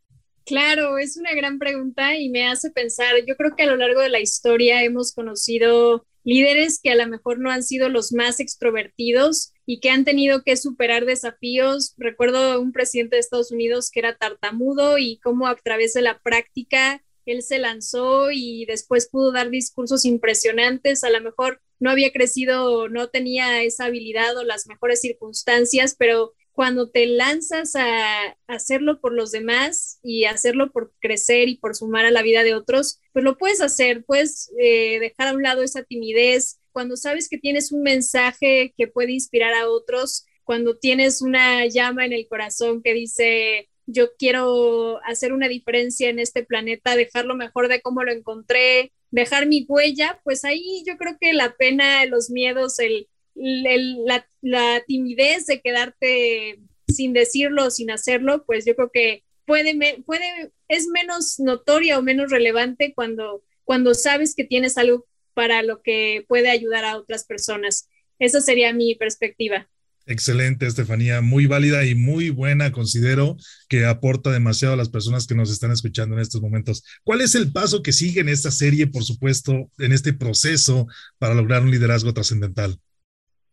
Claro, 0.45 0.97
es 0.97 1.17
una 1.17 1.33
gran 1.33 1.59
pregunta 1.59 2.15
y 2.15 2.29
me 2.29 2.47
hace 2.47 2.71
pensar, 2.71 3.13
yo 3.27 3.35
creo 3.35 3.55
que 3.55 3.63
a 3.63 3.67
lo 3.67 3.77
largo 3.77 4.01
de 4.01 4.09
la 4.09 4.19
historia 4.19 4.83
hemos 4.83 5.13
conocido 5.13 6.05
líderes 6.23 6.79
que 6.81 6.91
a 6.91 6.95
lo 6.95 7.07
mejor 7.07 7.39
no 7.39 7.51
han 7.51 7.63
sido 7.63 7.89
los 7.89 8.13
más 8.13 8.39
extrovertidos 8.39 9.53
y 9.65 9.79
que 9.79 9.89
han 9.89 10.05
tenido 10.05 10.43
que 10.43 10.57
superar 10.57 11.05
desafíos. 11.05 11.93
Recuerdo 11.97 12.59
un 12.61 12.71
presidente 12.71 13.15
de 13.15 13.21
Estados 13.21 13.51
Unidos 13.51 13.89
que 13.91 13.99
era 13.99 14.15
tartamudo 14.15 14.97
y 14.97 15.19
cómo 15.19 15.47
a 15.47 15.55
través 15.55 15.93
de 15.93 16.01
la 16.01 16.19
práctica 16.19 17.03
él 17.25 17.43
se 17.43 17.59
lanzó 17.59 18.31
y 18.31 18.65
después 18.65 19.07
pudo 19.09 19.31
dar 19.31 19.49
discursos 19.49 20.05
impresionantes, 20.05 21.03
a 21.03 21.09
lo 21.09 21.21
mejor 21.21 21.61
no 21.79 21.89
había 21.89 22.11
crecido, 22.11 22.89
no 22.89 23.09
tenía 23.09 23.63
esa 23.63 23.85
habilidad 23.85 24.37
o 24.37 24.43
las 24.43 24.67
mejores 24.67 25.01
circunstancias, 25.01 25.95
pero 25.97 26.33
cuando 26.53 26.89
te 26.89 27.05
lanzas 27.05 27.75
a 27.75 28.37
hacerlo 28.47 28.99
por 28.99 29.13
los 29.13 29.31
demás 29.31 29.99
y 30.03 30.25
hacerlo 30.25 30.71
por 30.71 30.93
crecer 30.99 31.49
y 31.49 31.57
por 31.57 31.75
sumar 31.75 32.05
a 32.05 32.11
la 32.11 32.21
vida 32.21 32.43
de 32.43 32.55
otros, 32.55 32.99
pues 33.13 33.23
lo 33.23 33.37
puedes 33.37 33.61
hacer, 33.61 34.03
puedes 34.03 34.51
eh, 34.59 34.99
dejar 34.99 35.29
a 35.29 35.33
un 35.33 35.43
lado 35.43 35.63
esa 35.63 35.83
timidez. 35.83 36.59
Cuando 36.71 36.97
sabes 36.97 37.29
que 37.29 37.37
tienes 37.37 37.71
un 37.71 37.83
mensaje 37.83 38.73
que 38.77 38.87
puede 38.87 39.13
inspirar 39.13 39.53
a 39.53 39.69
otros, 39.69 40.25
cuando 40.43 40.77
tienes 40.77 41.21
una 41.21 41.65
llama 41.67 42.05
en 42.05 42.13
el 42.13 42.27
corazón 42.27 42.81
que 42.81 42.93
dice, 42.93 43.69
yo 43.85 44.15
quiero 44.17 44.99
hacer 45.05 45.33
una 45.33 45.47
diferencia 45.47 46.09
en 46.09 46.19
este 46.19 46.43
planeta, 46.43 46.95
dejarlo 46.95 47.35
mejor 47.35 47.67
de 47.67 47.81
cómo 47.81 48.03
lo 48.03 48.11
encontré, 48.11 48.91
dejar 49.11 49.45
mi 49.47 49.65
huella, 49.67 50.19
pues 50.23 50.45
ahí 50.45 50.83
yo 50.85 50.97
creo 50.97 51.17
que 51.19 51.33
la 51.33 51.55
pena, 51.55 52.05
los 52.05 52.29
miedos, 52.29 52.79
el, 52.79 53.07
la, 53.35 54.83
timidez 54.85 55.45
de 55.45 55.61
quedarte 55.61 56.59
sin 56.87 57.13
decirlo 57.13 57.71
sin 57.71 57.91
hacerlo, 57.91 58.43
pues 58.45 58.65
yo 58.65 58.75
creo 58.75 58.91
que 58.91 59.23
puede, 59.45 60.01
puede, 60.03 60.51
es 60.67 60.87
menos 60.87 61.39
notoria 61.39 61.97
o 61.97 62.01
menos 62.01 62.29
relevante 62.31 62.93
cuando, 62.93 63.43
cuando 63.63 63.93
sabes 63.93 64.35
que 64.35 64.43
tienes 64.43 64.77
algo 64.77 65.07
para 65.33 65.63
lo 65.63 65.81
que 65.81 66.25
puede 66.27 66.49
ayudar 66.49 66.83
a 66.83 66.97
otras 66.97 67.25
personas. 67.25 67.87
Esa 68.19 68.41
sería 68.41 68.73
mi 68.73 68.95
perspectiva. 68.95 69.67
Excelente, 70.07 70.65
Estefanía, 70.65 71.21
muy 71.21 71.45
válida 71.45 71.85
y 71.85 71.95
muy 71.95 72.31
buena, 72.31 72.71
considero 72.71 73.37
que 73.69 73.85
aporta 73.85 74.31
demasiado 74.31 74.73
a 74.73 74.77
las 74.77 74.89
personas 74.89 75.27
que 75.27 75.35
nos 75.35 75.51
están 75.51 75.71
escuchando 75.71 76.15
en 76.15 76.21
estos 76.21 76.41
momentos. 76.41 76.83
¿Cuál 77.03 77.21
es 77.21 77.35
el 77.35 77.51
paso 77.51 77.83
que 77.83 77.93
sigue 77.93 78.21
en 78.21 78.29
esta 78.29 78.51
serie, 78.51 78.87
por 78.87 79.03
supuesto, 79.03 79.69
en 79.77 79.91
este 79.91 80.11
proceso 80.13 80.87
para 81.19 81.35
lograr 81.35 81.61
un 81.61 81.71
liderazgo 81.71 82.13
trascendental? 82.13 82.79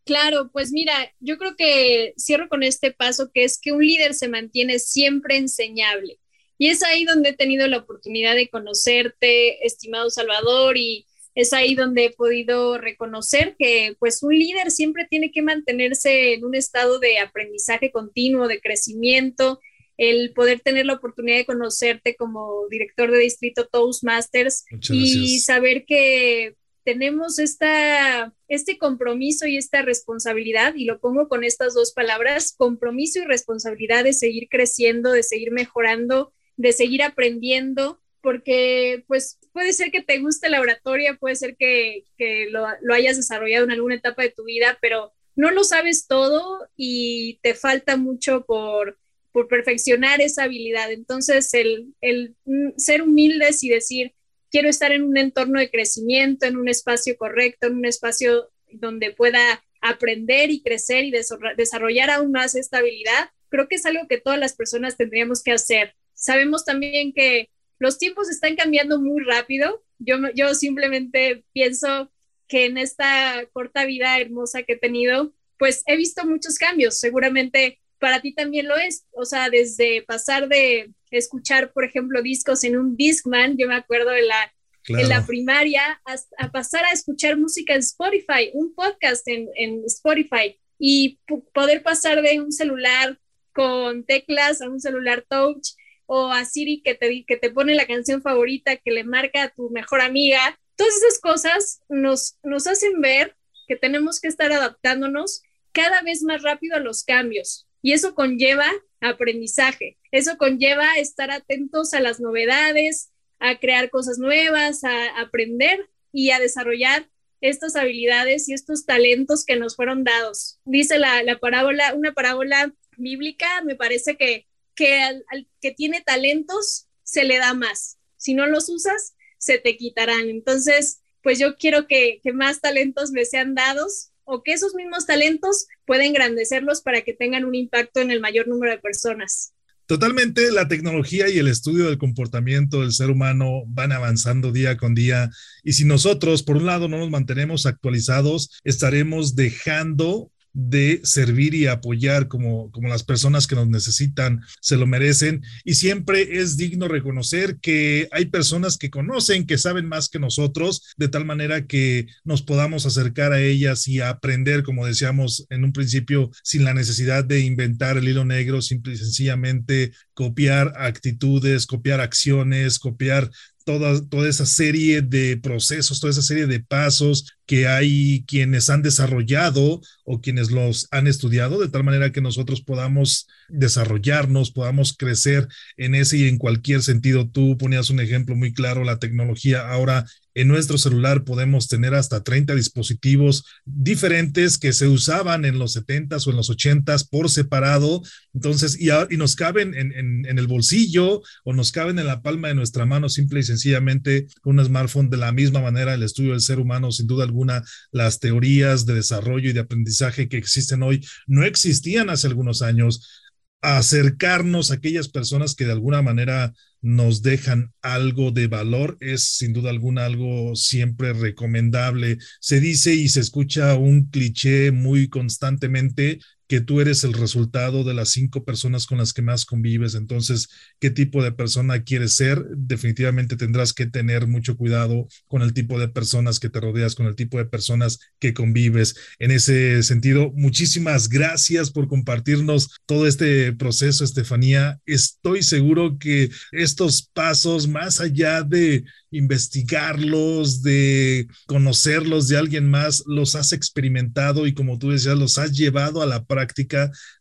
Claro, 0.08 0.48
pues 0.50 0.72
mira, 0.72 1.12
yo 1.20 1.36
creo 1.36 1.54
que 1.54 2.14
cierro 2.16 2.48
con 2.48 2.62
este 2.62 2.92
paso, 2.92 3.30
que 3.30 3.44
es 3.44 3.60
que 3.60 3.72
un 3.72 3.86
líder 3.86 4.14
se 4.14 4.26
mantiene 4.26 4.78
siempre 4.78 5.36
enseñable. 5.36 6.18
Y 6.56 6.68
es 6.68 6.82
ahí 6.82 7.04
donde 7.04 7.28
he 7.28 7.32
tenido 7.34 7.68
la 7.68 7.76
oportunidad 7.76 8.34
de 8.34 8.48
conocerte, 8.48 9.66
estimado 9.66 10.08
Salvador, 10.08 10.78
y 10.78 11.04
es 11.34 11.52
ahí 11.52 11.74
donde 11.74 12.06
he 12.06 12.10
podido 12.10 12.78
reconocer 12.78 13.54
que 13.58 13.96
pues 13.98 14.22
un 14.22 14.32
líder 14.32 14.70
siempre 14.70 15.06
tiene 15.10 15.30
que 15.30 15.42
mantenerse 15.42 16.32
en 16.32 16.46
un 16.46 16.54
estado 16.54 16.98
de 17.00 17.18
aprendizaje 17.18 17.92
continuo, 17.92 18.48
de 18.48 18.62
crecimiento, 18.62 19.60
el 19.98 20.32
poder 20.32 20.60
tener 20.60 20.86
la 20.86 20.94
oportunidad 20.94 21.36
de 21.36 21.44
conocerte 21.44 22.16
como 22.16 22.66
director 22.70 23.10
de 23.10 23.18
distrito 23.18 23.66
Toastmasters 23.66 24.64
y 24.88 25.40
saber 25.40 25.84
que 25.84 26.56
tenemos 26.88 27.38
esta, 27.38 28.32
este 28.48 28.78
compromiso 28.78 29.46
y 29.46 29.58
esta 29.58 29.82
responsabilidad, 29.82 30.74
y 30.74 30.86
lo 30.86 31.00
pongo 31.00 31.28
con 31.28 31.44
estas 31.44 31.74
dos 31.74 31.92
palabras, 31.92 32.54
compromiso 32.56 33.18
y 33.18 33.26
responsabilidad 33.26 34.04
de 34.04 34.14
seguir 34.14 34.48
creciendo, 34.48 35.12
de 35.12 35.22
seguir 35.22 35.50
mejorando, 35.50 36.32
de 36.56 36.72
seguir 36.72 37.02
aprendiendo 37.02 38.00
porque 38.22 39.04
pues 39.06 39.38
puede 39.52 39.74
ser 39.74 39.90
que 39.90 40.02
te 40.02 40.18
guste 40.18 40.48
la 40.48 40.62
oratoria, 40.62 41.18
puede 41.20 41.36
ser 41.36 41.56
que, 41.58 42.04
lo, 42.50 42.64
hayas 42.94 43.18
desarrollado 43.18 43.66
en 43.66 43.72
alguna 43.72 43.96
etapa 43.96 44.22
de 44.22 44.30
tu 44.30 44.44
vida, 44.44 44.78
pero 44.80 45.12
no 45.36 45.50
lo 45.50 45.64
sabes 45.64 46.06
todo 46.06 46.70
y 46.74 47.38
te 47.42 47.52
falta 47.52 47.98
mucho 47.98 48.46
por, 48.46 48.98
por 49.30 49.46
perfeccionar 49.46 50.22
esa 50.22 50.44
habilidad. 50.44 50.90
Entonces, 50.90 51.52
el, 51.52 51.92
el 52.00 52.34
ser 52.78 53.02
humildes 53.02 53.62
y 53.62 53.68
decir, 53.68 54.14
quiero 54.50 54.68
estar 54.68 54.92
en 54.92 55.02
un 55.02 55.16
entorno 55.16 55.60
de 55.60 55.70
crecimiento, 55.70 56.46
en 56.46 56.56
un 56.56 56.68
espacio 56.68 57.16
correcto, 57.16 57.66
en 57.66 57.76
un 57.76 57.86
espacio 57.86 58.50
donde 58.70 59.12
pueda 59.12 59.64
aprender 59.80 60.50
y 60.50 60.62
crecer 60.62 61.04
y 61.04 61.12
desarrollar 61.56 62.10
aún 62.10 62.32
más 62.32 62.54
esta 62.54 62.78
habilidad, 62.78 63.30
creo 63.48 63.68
que 63.68 63.76
es 63.76 63.86
algo 63.86 64.06
que 64.08 64.20
todas 64.20 64.38
las 64.38 64.54
personas 64.54 64.96
tendríamos 64.96 65.42
que 65.42 65.52
hacer. 65.52 65.94
Sabemos 66.14 66.64
también 66.64 67.12
que 67.12 67.50
los 67.78 67.98
tiempos 67.98 68.28
están 68.28 68.56
cambiando 68.56 69.00
muy 69.00 69.22
rápido. 69.22 69.84
Yo, 69.98 70.16
yo 70.34 70.54
simplemente 70.54 71.44
pienso 71.52 72.10
que 72.48 72.66
en 72.66 72.78
esta 72.78 73.46
corta 73.52 73.84
vida 73.84 74.18
hermosa 74.18 74.62
que 74.62 74.74
he 74.74 74.78
tenido, 74.78 75.34
pues 75.58 75.82
he 75.86 75.96
visto 75.96 76.24
muchos 76.24 76.58
cambios. 76.58 76.98
Seguramente 76.98 77.80
para 77.98 78.20
ti 78.20 78.34
también 78.34 78.68
lo 78.68 78.76
es. 78.76 79.06
O 79.12 79.24
sea, 79.24 79.50
desde 79.50 80.02
pasar 80.02 80.48
de 80.48 80.90
escuchar, 81.10 81.72
por 81.72 81.84
ejemplo, 81.84 82.22
discos 82.22 82.64
en 82.64 82.76
un 82.76 82.96
Discman, 82.96 83.56
yo 83.56 83.68
me 83.68 83.74
acuerdo 83.74 84.10
de 84.10 84.22
la, 84.22 84.54
en 84.88 85.08
la 85.08 85.26
primaria, 85.26 86.00
a 86.38 86.50
pasar 86.50 86.84
a 86.84 86.92
escuchar 86.92 87.36
música 87.36 87.74
en 87.74 87.80
Spotify, 87.80 88.50
un 88.54 88.74
podcast 88.74 89.26
en, 89.28 89.48
en 89.56 89.84
Spotify 89.86 90.58
y 90.78 91.18
poder 91.52 91.82
pasar 91.82 92.22
de 92.22 92.40
un 92.40 92.52
celular 92.52 93.18
con 93.52 94.04
teclas 94.04 94.62
a 94.62 94.68
un 94.68 94.80
celular 94.80 95.24
touch 95.28 95.70
o 96.06 96.30
a 96.30 96.44
Siri 96.44 96.80
que 96.82 96.94
te, 96.94 97.24
que 97.26 97.36
te 97.36 97.50
pone 97.50 97.74
la 97.74 97.86
canción 97.86 98.22
favorita, 98.22 98.76
que 98.76 98.90
le 98.90 99.04
marca 99.04 99.42
a 99.42 99.48
tu 99.50 99.68
mejor 99.70 100.00
amiga. 100.00 100.58
Todas 100.76 100.96
esas 100.96 101.20
cosas 101.20 101.82
nos, 101.88 102.38
nos 102.42 102.66
hacen 102.66 103.00
ver 103.00 103.36
que 103.66 103.76
tenemos 103.76 104.20
que 104.20 104.28
estar 104.28 104.50
adaptándonos 104.50 105.42
cada 105.72 106.00
vez 106.02 106.22
más 106.22 106.42
rápido 106.42 106.76
a 106.76 106.80
los 106.80 107.04
cambios. 107.04 107.67
Y 107.82 107.92
eso 107.92 108.14
conlleva 108.14 108.66
aprendizaje, 109.00 109.96
eso 110.10 110.36
conlleva 110.38 110.96
estar 110.96 111.30
atentos 111.30 111.94
a 111.94 112.00
las 112.00 112.20
novedades, 112.20 113.12
a 113.38 113.58
crear 113.58 113.90
cosas 113.90 114.18
nuevas, 114.18 114.82
a 114.82 115.20
aprender 115.20 115.88
y 116.12 116.30
a 116.30 116.40
desarrollar 116.40 117.08
estas 117.40 117.76
habilidades 117.76 118.48
y 118.48 118.54
estos 118.54 118.84
talentos 118.84 119.44
que 119.44 119.54
nos 119.56 119.76
fueron 119.76 120.02
dados. 120.02 120.58
Dice 120.64 120.98
la, 120.98 121.22
la 121.22 121.38
parábola, 121.38 121.94
una 121.94 122.12
parábola 122.12 122.74
bíblica, 122.96 123.62
me 123.62 123.76
parece 123.76 124.16
que 124.16 124.48
que 124.78 125.02
al, 125.02 125.26
que 125.60 125.72
tiene 125.72 126.00
talentos 126.02 126.86
se 127.02 127.24
le 127.24 127.38
da 127.38 127.52
más. 127.52 127.98
Si 128.16 128.34
no 128.34 128.46
los 128.46 128.68
usas, 128.68 129.16
se 129.36 129.58
te 129.58 129.76
quitarán. 129.76 130.30
Entonces, 130.30 131.02
pues 131.20 131.40
yo 131.40 131.56
quiero 131.56 131.88
que, 131.88 132.20
que 132.22 132.32
más 132.32 132.60
talentos 132.60 133.10
me 133.10 133.24
sean 133.24 133.56
dados 133.56 134.12
o 134.28 134.42
que 134.42 134.52
esos 134.52 134.74
mismos 134.74 135.06
talentos 135.06 135.66
puedan 135.86 136.06
engrandecerlos 136.06 136.82
para 136.82 137.00
que 137.00 137.14
tengan 137.14 137.44
un 137.44 137.54
impacto 137.54 138.00
en 138.00 138.10
el 138.10 138.20
mayor 138.20 138.46
número 138.46 138.72
de 138.72 138.78
personas. 138.78 139.52
Totalmente, 139.86 140.52
la 140.52 140.68
tecnología 140.68 141.30
y 141.30 141.38
el 141.38 141.48
estudio 141.48 141.86
del 141.86 141.96
comportamiento 141.96 142.82
del 142.82 142.92
ser 142.92 143.10
humano 143.10 143.62
van 143.68 143.90
avanzando 143.90 144.52
día 144.52 144.76
con 144.76 144.94
día 144.94 145.30
y 145.64 145.72
si 145.72 145.86
nosotros, 145.86 146.42
por 146.42 146.58
un 146.58 146.66
lado, 146.66 146.88
no 146.88 146.98
nos 146.98 147.08
mantenemos 147.08 147.64
actualizados, 147.64 148.50
estaremos 148.64 149.34
dejando 149.34 150.30
de 150.52 151.00
servir 151.04 151.54
y 151.54 151.66
apoyar 151.66 152.28
como, 152.28 152.70
como 152.70 152.88
las 152.88 153.04
personas 153.04 153.46
que 153.46 153.54
nos 153.54 153.68
necesitan 153.68 154.40
se 154.60 154.76
lo 154.76 154.86
merecen. 154.86 155.42
Y 155.64 155.74
siempre 155.74 156.40
es 156.40 156.56
digno 156.56 156.88
reconocer 156.88 157.58
que 157.60 158.08
hay 158.12 158.26
personas 158.26 158.78
que 158.78 158.90
conocen, 158.90 159.46
que 159.46 159.58
saben 159.58 159.86
más 159.86 160.08
que 160.08 160.18
nosotros, 160.18 160.94
de 160.96 161.08
tal 161.08 161.24
manera 161.24 161.66
que 161.66 162.06
nos 162.24 162.42
podamos 162.42 162.86
acercar 162.86 163.32
a 163.32 163.40
ellas 163.40 163.86
y 163.88 164.00
aprender, 164.00 164.62
como 164.62 164.86
decíamos 164.86 165.46
en 165.50 165.64
un 165.64 165.72
principio, 165.72 166.30
sin 166.42 166.64
la 166.64 166.74
necesidad 166.74 167.24
de 167.24 167.40
inventar 167.40 167.96
el 167.96 168.08
hilo 168.08 168.24
negro, 168.24 168.62
simple 168.62 168.94
y 168.94 168.96
sencillamente 168.96 169.92
copiar 170.14 170.72
actitudes, 170.76 171.66
copiar 171.66 172.00
acciones, 172.00 172.78
copiar 172.78 173.30
Toda, 173.68 174.00
toda, 174.08 174.30
esa 174.30 174.46
serie 174.46 175.02
de 175.02 175.36
procesos, 175.36 176.00
toda 176.00 176.10
esa 176.10 176.22
serie 176.22 176.46
de 176.46 176.60
pasos 176.60 177.26
que 177.44 177.68
hay 177.68 178.24
quienes 178.26 178.70
han 178.70 178.80
desarrollado 178.80 179.82
o 180.04 180.22
quienes 180.22 180.50
los 180.50 180.88
han 180.90 181.06
estudiado, 181.06 181.60
de 181.60 181.68
tal 181.68 181.84
manera 181.84 182.10
que 182.10 182.22
nosotros 182.22 182.62
podamos 182.62 183.26
desarrollarnos, 183.48 184.50
podamos 184.50 184.96
crecer 184.96 185.48
en 185.76 185.94
ese 185.94 186.18
y 186.18 186.28
en 186.28 186.38
cualquier 186.38 186.82
sentido. 186.82 187.28
Tú 187.28 187.56
ponías 187.58 187.90
un 187.90 188.00
ejemplo 188.00 188.36
muy 188.36 188.52
claro, 188.52 188.84
la 188.84 188.98
tecnología 188.98 189.68
ahora 189.68 190.06
en 190.38 190.46
nuestro 190.46 190.78
celular 190.78 191.24
podemos 191.24 191.66
tener 191.66 191.94
hasta 191.94 192.22
30 192.22 192.54
dispositivos 192.54 193.44
diferentes 193.64 194.56
que 194.56 194.72
se 194.72 194.86
usaban 194.86 195.44
en 195.44 195.58
los 195.58 195.76
70s 195.76 196.28
o 196.28 196.30
en 196.30 196.36
los 196.36 196.48
80s 196.48 197.08
por 197.10 197.28
separado. 197.28 198.02
Entonces, 198.32 198.78
y, 198.80 198.88
nos 199.16 199.34
caben 199.34 199.74
en, 199.74 199.92
en, 199.92 200.26
en, 200.26 200.38
el 200.38 200.46
bolsillo 200.46 201.22
o 201.42 201.52
nos 201.54 201.72
caben 201.72 201.98
en 201.98 202.06
la 202.06 202.22
palma 202.22 202.46
de 202.46 202.54
nuestra 202.54 202.86
mano, 202.86 203.08
simple 203.08 203.40
y 203.40 203.42
sencillamente 203.42 204.28
un 204.44 204.64
smartphone. 204.64 205.10
De 205.10 205.16
la 205.16 205.32
misma 205.32 205.60
manera, 205.60 205.94
el 205.94 206.04
estudio 206.04 206.30
del 206.30 206.40
ser 206.40 206.60
humano, 206.60 206.92
sin 206.92 207.08
duda 207.08 207.24
alguna, 207.24 207.64
las 207.90 208.20
teorías 208.20 208.86
de 208.86 208.94
desarrollo 208.94 209.50
y 209.50 209.54
de 209.54 209.60
aprendizaje 209.60 210.28
que 210.28 210.36
existen 210.36 210.84
hoy 210.84 211.04
no 211.26 211.42
existían 211.42 212.10
hace 212.10 212.28
algunos 212.28 212.62
años. 212.62 213.24
Acercarnos 213.60 214.70
a 214.70 214.74
aquellas 214.74 215.08
personas 215.08 215.54
que 215.54 215.64
de 215.64 215.72
alguna 215.72 216.00
manera 216.00 216.52
nos 216.80 217.22
dejan 217.22 217.72
algo 217.82 218.30
de 218.30 218.46
valor 218.46 218.96
es 219.00 219.24
sin 219.24 219.52
duda 219.52 219.70
alguna 219.70 220.04
algo 220.04 220.54
siempre 220.54 221.12
recomendable. 221.12 222.18
Se 222.40 222.60
dice 222.60 222.94
y 222.94 223.08
se 223.08 223.20
escucha 223.20 223.74
un 223.74 224.10
cliché 224.10 224.70
muy 224.70 225.08
constantemente 225.08 226.20
que 226.48 226.62
tú 226.62 226.80
eres 226.80 227.04
el 227.04 227.12
resultado 227.12 227.84
de 227.84 227.92
las 227.92 228.08
cinco 228.08 228.44
personas 228.44 228.86
con 228.86 228.98
las 228.98 229.12
que 229.12 229.20
más 229.20 229.44
convives. 229.44 229.94
Entonces, 229.94 230.48
¿qué 230.80 230.90
tipo 230.90 231.22
de 231.22 231.30
persona 231.30 231.84
quieres 231.84 232.16
ser? 232.16 232.42
Definitivamente 232.56 233.36
tendrás 233.36 233.74
que 233.74 233.86
tener 233.86 234.26
mucho 234.26 234.56
cuidado 234.56 235.06
con 235.28 235.42
el 235.42 235.52
tipo 235.52 235.78
de 235.78 235.88
personas 235.88 236.40
que 236.40 236.48
te 236.48 236.60
rodeas, 236.60 236.94
con 236.94 237.06
el 237.06 237.16
tipo 237.16 237.36
de 237.36 237.44
personas 237.44 237.98
que 238.18 238.32
convives. 238.32 238.96
En 239.18 239.30
ese 239.30 239.82
sentido, 239.82 240.32
muchísimas 240.34 241.10
gracias 241.10 241.70
por 241.70 241.86
compartirnos 241.86 242.70
todo 242.86 243.06
este 243.06 243.52
proceso, 243.52 244.02
Estefanía. 244.02 244.80
Estoy 244.86 245.42
seguro 245.42 245.98
que 245.98 246.30
estos 246.52 247.10
pasos, 247.12 247.68
más 247.68 248.00
allá 248.00 248.42
de 248.42 248.84
investigarlos, 249.10 250.62
de 250.62 251.28
conocerlos 251.46 252.28
de 252.28 252.38
alguien 252.38 252.68
más, 252.70 253.04
los 253.06 253.34
has 253.34 253.52
experimentado 253.52 254.46
y 254.46 254.54
como 254.54 254.78
tú 254.78 254.90
decías, 254.90 255.16
los 255.16 255.38
has 255.38 255.52
llevado 255.52 256.02
a 256.02 256.06
la 256.06 256.24
práctica 256.24 256.37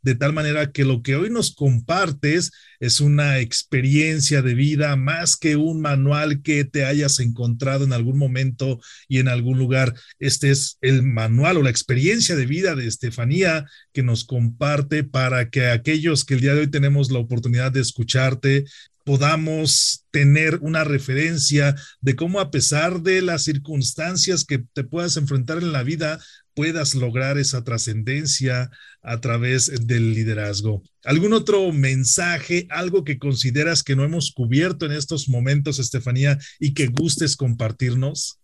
de 0.02 0.16
tal 0.16 0.34
manera 0.34 0.72
que 0.72 0.86
lo 0.86 1.02
que 1.02 1.16
hoy 1.16 1.30
nos 1.30 1.54
compartes 1.54 2.52
es 2.80 3.02
una 3.02 3.40
experiencia 3.40 4.42
de 4.42 4.54
vida 4.54 4.96
más 4.96 5.36
que 5.36 5.56
un 5.56 5.82
manual 5.82 6.42
que 6.42 6.64
te 6.64 6.86
hayas 6.86 7.20
encontrado 7.20 7.86
en 7.86 7.94
algún 7.94 8.18
momento 8.18 8.80
y 9.08 9.20
en 9.20 9.28
algún 9.28 9.58
lugar. 9.58 9.94
Este 10.20 10.52
es 10.52 10.78
el 10.82 11.04
manual 11.04 11.58
o 11.58 11.64
la 11.64 11.70
experiencia 11.70 12.36
de 12.36 12.46
vida 12.46 12.76
de 12.76 12.88
Estefanía 12.88 13.66
que 13.94 14.04
nos 14.04 14.26
comparte 14.26 15.04
para 15.04 15.50
que 15.50 15.68
aquellos 15.68 16.26
que 16.26 16.36
el 16.36 16.42
día 16.42 16.54
de 16.54 16.62
hoy 16.62 16.68
tenemos 16.68 17.12
la 17.12 17.20
oportunidad 17.20 17.72
de 17.72 17.82
escucharte 17.82 18.66
podamos 19.08 20.06
tener 20.12 20.60
una 20.62 20.84
referencia 20.84 21.76
de 22.02 22.18
cómo 22.18 22.42
a 22.42 22.52
pesar 22.52 23.02
de 23.04 23.22
las 23.22 23.46
circunstancias 23.46 24.44
que 24.44 24.66
te 24.74 24.84
puedas 24.84 25.16
enfrentar 25.16 25.60
en 25.60 25.72
la 25.72 25.82
vida, 25.82 26.20
puedas 26.54 26.94
lograr 26.94 27.38
esa 27.38 27.64
trascendencia 27.64 28.70
a 29.08 29.22
través 29.22 29.88
del 29.88 30.14
liderazgo. 30.14 30.84
¿Algún 31.06 31.34
otro 31.34 31.72
mensaje, 31.72 32.68
algo 32.70 33.04
que 33.04 33.18
consideras 33.18 33.82
que 33.82 33.96
no 33.96 34.04
hemos 34.04 34.32
cubierto 34.32 34.86
en 34.86 34.92
estos 34.92 35.30
momentos, 35.30 35.80
Estefanía, 35.80 36.38
y 36.60 36.74
que 36.74 36.88
gustes 36.88 37.38
compartirnos? 37.38 38.40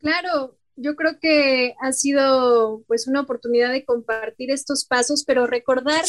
Claro, 0.00 0.58
yo 0.74 0.96
creo 0.96 1.18
que 1.20 1.74
ha 1.80 1.92
sido 1.92 2.82
pues 2.88 3.06
una 3.06 3.20
oportunidad 3.20 3.72
de 3.72 3.84
compartir 3.84 4.50
estos 4.50 4.84
pasos, 4.84 5.24
pero 5.24 5.46
recordar 5.46 6.04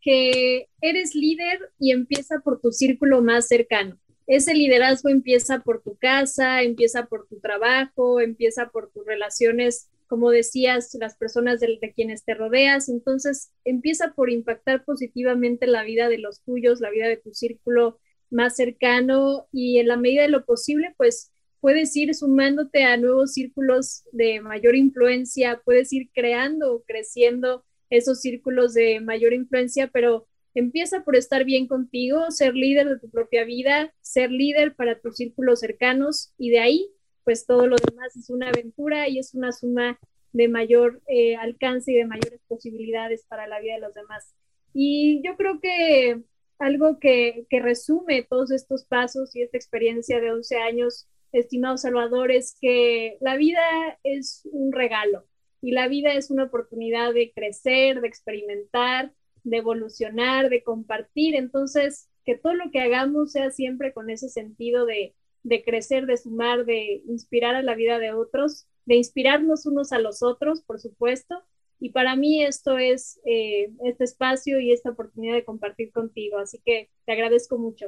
que 0.00 0.68
eres 0.80 1.14
líder 1.14 1.72
y 1.78 1.92
empieza 1.92 2.40
por 2.40 2.60
tu 2.60 2.72
círculo 2.72 3.22
más 3.22 3.46
cercano. 3.46 3.96
Ese 4.26 4.54
liderazgo 4.54 5.08
empieza 5.08 5.60
por 5.60 5.82
tu 5.82 5.96
casa, 5.96 6.62
empieza 6.62 7.06
por 7.06 7.26
tu 7.28 7.38
trabajo, 7.38 8.20
empieza 8.20 8.70
por 8.70 8.90
tus 8.90 9.06
relaciones, 9.06 9.88
como 10.12 10.30
decías, 10.30 10.94
las 11.00 11.16
personas 11.16 11.58
de, 11.58 11.78
quienes 11.96 12.22
te 12.22 12.34
rodeas. 12.34 12.90
Entonces, 12.90 13.50
empieza 13.64 14.12
por 14.12 14.28
impactar 14.28 14.84
positivamente 14.84 15.66
la 15.66 15.84
vida 15.84 16.10
de 16.10 16.18
los 16.18 16.42
tuyos, 16.42 16.82
la 16.82 16.90
vida 16.90 17.08
de 17.08 17.16
tu 17.16 17.32
círculo 17.32 17.98
más 18.28 18.54
cercano 18.54 19.46
y 19.52 19.78
en 19.78 19.88
la 19.88 19.96
medida 19.96 20.20
de 20.20 20.28
lo 20.28 20.44
posible, 20.44 20.92
pues 20.98 21.32
puedes 21.60 21.96
ir 21.96 22.14
sumándote 22.14 22.84
a 22.84 22.98
nuevos 22.98 23.32
círculos 23.32 24.04
de 24.12 24.42
mayor 24.42 24.76
influencia, 24.76 25.62
puedes 25.64 25.90
ir 25.94 26.10
creando 26.12 26.74
o 26.74 26.82
creciendo 26.82 27.64
esos 27.88 28.20
círculos 28.20 28.74
de 28.74 29.00
mayor 29.00 29.32
influencia, 29.32 29.88
pero 29.88 30.28
empieza 30.52 31.04
por 31.04 31.16
estar 31.16 31.46
bien 31.46 31.66
contigo, 31.66 32.30
ser 32.30 32.54
líder 32.54 32.86
de 32.86 32.98
tu 32.98 33.08
propia 33.08 33.46
vida, 33.46 33.94
ser 34.02 34.30
líder 34.30 34.74
para 34.74 35.00
tus 35.00 35.16
círculos 35.16 35.60
cercanos 35.60 36.34
y 36.36 36.50
de 36.50 36.58
ahí, 36.58 36.90
pues 37.24 37.46
todo 37.46 37.66
lo 37.66 37.76
demás 37.76 38.16
es 38.16 38.30
una 38.30 38.48
aventura 38.48 39.08
y 39.08 39.18
es 39.18 39.34
una 39.34 39.52
suma 39.52 39.98
de 40.32 40.48
mayor 40.48 41.02
eh, 41.08 41.36
alcance 41.36 41.92
y 41.92 41.96
de 41.96 42.06
mayores 42.06 42.40
posibilidades 42.48 43.24
para 43.28 43.46
la 43.46 43.60
vida 43.60 43.74
de 43.74 43.80
los 43.80 43.94
demás. 43.94 44.34
Y 44.72 45.22
yo 45.24 45.36
creo 45.36 45.60
que 45.60 46.22
algo 46.58 46.98
que, 46.98 47.46
que 47.50 47.60
resume 47.60 48.22
todos 48.22 48.50
estos 48.50 48.84
pasos 48.84 49.34
y 49.36 49.42
esta 49.42 49.56
experiencia 49.56 50.20
de 50.20 50.32
11 50.32 50.56
años 50.58 51.08
estimado 51.32 51.78
Salvador, 51.78 52.30
es 52.30 52.56
que 52.60 53.16
la 53.20 53.36
vida 53.36 53.62
es 54.04 54.46
un 54.52 54.72
regalo 54.72 55.24
y 55.60 55.72
la 55.72 55.88
vida 55.88 56.12
es 56.12 56.30
una 56.30 56.44
oportunidad 56.44 57.14
de 57.14 57.32
crecer, 57.32 58.00
de 58.00 58.08
experimentar, 58.08 59.12
de 59.44 59.56
evolucionar, 59.56 60.50
de 60.50 60.62
compartir. 60.62 61.34
Entonces, 61.34 62.08
que 62.24 62.36
todo 62.36 62.54
lo 62.54 62.70
que 62.70 62.80
hagamos 62.80 63.32
sea 63.32 63.50
siempre 63.50 63.92
con 63.92 64.10
ese 64.10 64.28
sentido 64.28 64.86
de, 64.86 65.14
de 65.42 65.62
crecer, 65.64 66.06
de 66.06 66.16
sumar, 66.16 66.64
de 66.64 67.02
inspirar 67.06 67.54
a 67.54 67.62
la 67.62 67.74
vida 67.74 67.98
de 67.98 68.12
otros, 68.12 68.66
de 68.84 68.96
inspirarnos 68.96 69.66
unos 69.66 69.92
a 69.92 69.98
los 69.98 70.22
otros, 70.22 70.62
por 70.62 70.80
supuesto. 70.80 71.42
Y 71.80 71.90
para 71.90 72.14
mí 72.14 72.44
esto 72.44 72.78
es 72.78 73.18
eh, 73.24 73.70
este 73.84 74.04
espacio 74.04 74.60
y 74.60 74.72
esta 74.72 74.90
oportunidad 74.90 75.34
de 75.34 75.44
compartir 75.44 75.90
contigo. 75.90 76.38
Así 76.38 76.60
que 76.64 76.90
te 77.04 77.12
agradezco 77.12 77.58
mucho. 77.58 77.86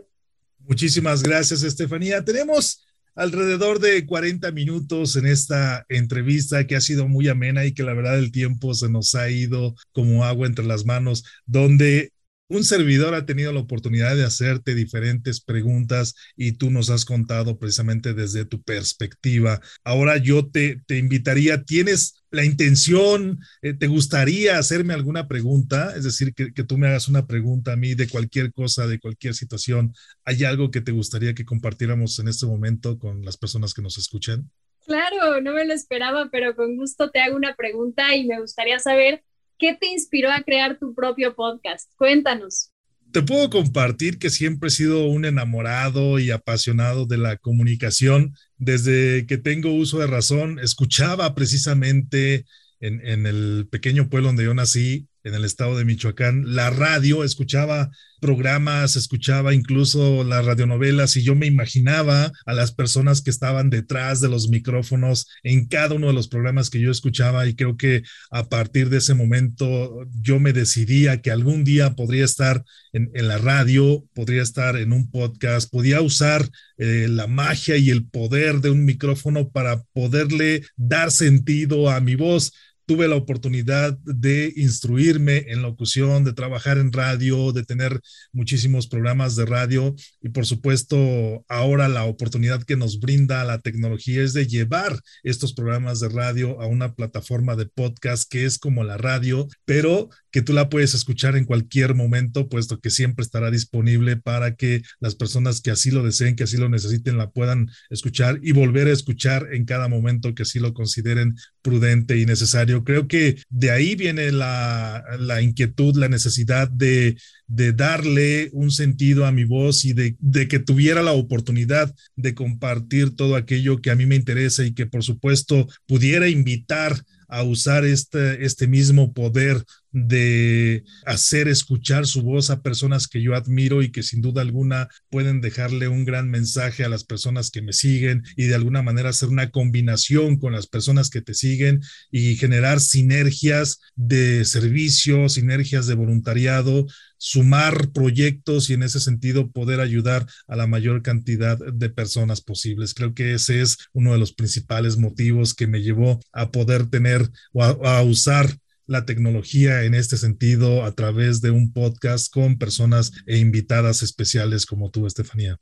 Muchísimas 0.58 1.22
gracias, 1.22 1.62
Estefanía. 1.62 2.24
Tenemos 2.24 2.84
alrededor 3.14 3.78
de 3.78 4.04
40 4.04 4.50
minutos 4.50 5.16
en 5.16 5.26
esta 5.26 5.84
entrevista 5.88 6.66
que 6.66 6.76
ha 6.76 6.80
sido 6.80 7.06
muy 7.06 7.28
amena 7.28 7.64
y 7.64 7.72
que 7.72 7.84
la 7.84 7.94
verdad 7.94 8.18
el 8.18 8.32
tiempo 8.32 8.74
se 8.74 8.88
nos 8.88 9.14
ha 9.14 9.30
ido 9.30 9.74
como 9.92 10.24
agua 10.24 10.46
entre 10.46 10.64
las 10.64 10.84
manos, 10.84 11.24
donde 11.46 12.10
un 12.48 12.64
servidor 12.64 13.14
ha 13.14 13.26
tenido 13.26 13.52
la 13.52 13.60
oportunidad 13.60 14.14
de 14.16 14.24
hacerte 14.24 14.74
diferentes 14.74 15.40
preguntas 15.40 16.14
y 16.36 16.52
tú 16.52 16.70
nos 16.70 16.90
has 16.90 17.04
contado 17.04 17.58
precisamente 17.58 18.12
desde 18.12 18.44
tu 18.44 18.62
perspectiva. 18.62 19.60
Ahora 19.82 20.18
yo 20.18 20.50
te, 20.50 20.80
te 20.86 20.98
invitaría, 20.98 21.64
¿tienes 21.64 22.22
la 22.30 22.44
intención, 22.44 23.38
eh, 23.62 23.74
te 23.74 23.86
gustaría 23.86 24.58
hacerme 24.58 24.92
alguna 24.92 25.26
pregunta? 25.26 25.94
Es 25.96 26.04
decir, 26.04 26.34
que, 26.34 26.52
que, 26.52 26.64
tú 26.64 26.76
me 26.76 26.88
hagas 26.88 27.08
una 27.08 27.26
pregunta 27.26 27.72
a 27.72 27.76
mí 27.76 27.94
de 27.94 28.08
cualquier 28.08 28.52
cosa, 28.52 28.86
de 28.86 28.98
cualquier 28.98 29.34
situación. 29.34 29.94
¿Hay 30.24 30.44
algo 30.44 30.70
que 30.70 30.80
te 30.80 30.92
gustaría 30.92 31.34
que 31.34 31.44
compartiéramos 31.44 32.18
en 32.18 32.28
este 32.28 32.46
momento 32.46 32.98
con 32.98 33.24
las 33.24 33.36
personas 33.36 33.72
que 33.72 33.82
nos 33.82 33.96
escuchan? 33.96 34.50
Claro, 34.86 35.40
no 35.40 35.52
me 35.52 35.64
lo 35.64 35.72
esperaba, 35.72 36.28
pero 36.30 36.54
con 36.54 36.76
gusto 36.76 37.10
te 37.10 37.20
hago 37.20 37.36
una 37.36 37.54
pregunta 37.54 38.14
y 38.14 38.26
me 38.26 38.38
gustaría 38.38 38.78
saber 38.78 39.24
¿Qué 39.58 39.76
te 39.80 39.86
inspiró 39.86 40.30
a 40.30 40.42
crear 40.42 40.78
tu 40.78 40.94
propio 40.94 41.34
podcast? 41.34 41.90
Cuéntanos. 41.96 42.70
Te 43.12 43.22
puedo 43.22 43.48
compartir 43.48 44.18
que 44.18 44.30
siempre 44.30 44.68
he 44.68 44.72
sido 44.72 45.06
un 45.06 45.24
enamorado 45.24 46.18
y 46.18 46.32
apasionado 46.32 47.06
de 47.06 47.18
la 47.18 47.36
comunicación. 47.36 48.34
Desde 48.56 49.26
que 49.26 49.38
tengo 49.38 49.72
uso 49.72 50.00
de 50.00 50.08
razón, 50.08 50.58
escuchaba 50.58 51.34
precisamente 51.34 52.44
en, 52.80 53.06
en 53.06 53.26
el 53.26 53.68
pequeño 53.70 54.08
pueblo 54.08 54.28
donde 54.28 54.44
yo 54.44 54.54
nací, 54.54 55.06
en 55.24 55.34
el 55.34 55.44
estado 55.44 55.76
de 55.76 55.84
Michoacán, 55.84 56.54
la 56.54 56.70
radio, 56.70 57.24
escuchaba 57.24 57.90
programas, 58.20 58.96
escuchaba 58.96 59.52
incluso 59.52 60.24
las 60.24 60.44
radionovelas 60.44 61.16
y 61.16 61.22
yo 61.22 61.34
me 61.34 61.46
imaginaba 61.46 62.32
a 62.46 62.54
las 62.54 62.72
personas 62.72 63.20
que 63.20 63.30
estaban 63.30 63.68
detrás 63.68 64.20
de 64.20 64.28
los 64.28 64.48
micrófonos 64.48 65.26
en 65.42 65.66
cada 65.66 65.94
uno 65.94 66.06
de 66.06 66.12
los 66.14 66.28
programas 66.28 66.70
que 66.70 66.80
yo 66.80 66.90
escuchaba 66.90 67.46
y 67.46 67.54
creo 67.54 67.76
que 67.76 68.02
a 68.30 68.48
partir 68.48 68.88
de 68.88 68.98
ese 68.98 69.14
momento 69.14 70.06
yo 70.20 70.40
me 70.40 70.52
decidía 70.52 71.20
que 71.20 71.30
algún 71.30 71.64
día 71.64 71.94
podría 71.94 72.24
estar 72.24 72.64
en, 72.92 73.10
la 73.12 73.38
radio, 73.38 74.04
podría 74.14 74.42
estar 74.42 74.76
en 74.76 74.92
un 74.92 75.10
podcast, 75.10 75.70
podía 75.70 76.00
usar 76.00 76.48
eh, 76.78 77.06
la 77.10 77.26
magia 77.26 77.76
y 77.76 77.90
el 77.90 78.06
poder 78.06 78.60
de 78.60 78.70
un 78.70 78.84
micrófono 78.84 79.50
para 79.50 79.82
poderle 79.92 80.62
dar 80.76 81.10
sentido 81.10 81.90
a 81.90 82.00
mi 82.00 82.14
voz 82.14 82.52
tuve 82.86 83.08
la 83.08 83.16
oportunidad 83.16 83.96
de 83.98 84.52
instruirme 84.56 85.44
en 85.48 85.62
locución, 85.62 86.24
de 86.24 86.32
trabajar 86.32 86.78
en 86.78 86.92
radio, 86.92 87.52
de 87.52 87.64
tener 87.64 88.00
muchísimos 88.32 88.86
programas 88.86 89.36
de 89.36 89.46
radio 89.46 89.94
y 90.20 90.30
por 90.30 90.46
supuesto 90.46 91.44
ahora 91.48 91.88
la 91.88 92.04
oportunidad 92.04 92.62
que 92.62 92.76
nos 92.76 93.00
brinda 93.00 93.44
la 93.44 93.60
tecnología 93.60 94.22
es 94.22 94.32
de 94.32 94.46
llevar 94.46 94.98
estos 95.22 95.54
programas 95.54 96.00
de 96.00 96.08
radio 96.08 96.60
a 96.60 96.66
una 96.66 96.94
plataforma 96.94 97.56
de 97.56 97.66
podcast 97.66 98.30
que 98.30 98.44
es 98.44 98.58
como 98.58 98.84
la 98.84 98.96
radio, 98.96 99.48
pero 99.64 100.08
que 100.34 100.42
tú 100.42 100.52
la 100.52 100.68
puedes 100.68 100.94
escuchar 100.94 101.36
en 101.36 101.44
cualquier 101.44 101.94
momento, 101.94 102.48
puesto 102.48 102.80
que 102.80 102.90
siempre 102.90 103.22
estará 103.22 103.52
disponible 103.52 104.16
para 104.16 104.56
que 104.56 104.82
las 104.98 105.14
personas 105.14 105.60
que 105.60 105.70
así 105.70 105.92
lo 105.92 106.02
deseen, 106.02 106.34
que 106.34 106.42
así 106.42 106.56
lo 106.56 106.68
necesiten, 106.68 107.16
la 107.16 107.30
puedan 107.30 107.70
escuchar 107.88 108.40
y 108.42 108.50
volver 108.50 108.88
a 108.88 108.92
escuchar 108.92 109.50
en 109.52 109.64
cada 109.64 109.86
momento 109.86 110.34
que 110.34 110.42
así 110.42 110.58
lo 110.58 110.74
consideren 110.74 111.36
prudente 111.62 112.18
y 112.18 112.26
necesario. 112.26 112.82
Creo 112.82 113.06
que 113.06 113.36
de 113.48 113.70
ahí 113.70 113.94
viene 113.94 114.32
la, 114.32 115.04
la 115.20 115.40
inquietud, 115.40 115.94
la 115.94 116.08
necesidad 116.08 116.68
de, 116.68 117.16
de, 117.46 117.72
darle 117.72 118.50
un 118.52 118.72
sentido 118.72 119.26
a 119.26 119.30
mi 119.30 119.44
voz 119.44 119.84
y 119.84 119.92
de, 119.92 120.16
de 120.18 120.48
que 120.48 120.58
tuviera 120.58 121.04
la 121.04 121.12
oportunidad 121.12 121.94
de 122.16 122.34
compartir 122.34 123.14
todo 123.14 123.36
aquello 123.36 123.80
que 123.80 123.92
a 123.92 123.94
mí 123.94 124.04
me 124.04 124.16
interesa 124.16 124.64
y 124.64 124.74
que 124.74 124.86
por 124.86 125.04
supuesto 125.04 125.68
pudiera 125.86 126.28
invitar 126.28 127.04
a 127.34 127.42
usar 127.42 127.84
este, 127.84 128.44
este 128.44 128.68
mismo 128.68 129.12
poder 129.12 129.64
de 129.90 130.84
hacer 131.04 131.48
escuchar 131.48 132.06
su 132.06 132.22
voz 132.22 132.50
a 132.50 132.62
personas 132.62 133.08
que 133.08 133.22
yo 133.22 133.34
admiro 133.34 133.82
y 133.82 133.90
que 133.90 134.04
sin 134.04 134.22
duda 134.22 134.42
alguna 134.42 134.88
pueden 135.08 135.40
dejarle 135.40 135.88
un 135.88 136.04
gran 136.04 136.30
mensaje 136.30 136.84
a 136.84 136.88
las 136.88 137.02
personas 137.02 137.50
que 137.50 137.62
me 137.62 137.72
siguen 137.72 138.22
y 138.36 138.44
de 138.44 138.54
alguna 138.54 138.82
manera 138.82 139.10
hacer 139.10 139.30
una 139.30 139.50
combinación 139.50 140.38
con 140.38 140.52
las 140.52 140.68
personas 140.68 141.10
que 141.10 141.22
te 141.22 141.34
siguen 141.34 141.80
y 142.10 142.36
generar 142.36 142.80
sinergias 142.80 143.80
de 143.96 144.44
servicio, 144.44 145.28
sinergias 145.28 145.88
de 145.88 145.94
voluntariado, 145.94 146.86
sumar 147.24 147.90
proyectos 147.92 148.68
y 148.68 148.74
en 148.74 148.82
ese 148.82 149.00
sentido 149.00 149.50
poder 149.50 149.80
ayudar 149.80 150.26
a 150.46 150.56
la 150.56 150.66
mayor 150.66 151.00
cantidad 151.00 151.56
de 151.56 151.88
personas 151.88 152.42
posibles. 152.42 152.92
Creo 152.92 153.14
que 153.14 153.32
ese 153.32 153.62
es 153.62 153.78
uno 153.94 154.12
de 154.12 154.18
los 154.18 154.34
principales 154.34 154.98
motivos 154.98 155.54
que 155.54 155.66
me 155.66 155.80
llevó 155.80 156.20
a 156.32 156.50
poder 156.50 156.90
tener 156.90 157.30
o 157.54 157.64
a, 157.64 158.02
usar 158.02 158.58
la 158.86 159.06
tecnología 159.06 159.84
en 159.84 159.94
este 159.94 160.18
sentido 160.18 160.84
a 160.84 160.92
través 160.92 161.40
de 161.40 161.50
un 161.50 161.72
podcast 161.72 162.30
con 162.30 162.58
personas 162.58 163.10
e 163.26 163.38
invitadas 163.38 164.02
especiales 164.02 164.66
como 164.66 164.90
tú, 164.90 165.06
Estefanía. 165.06 165.56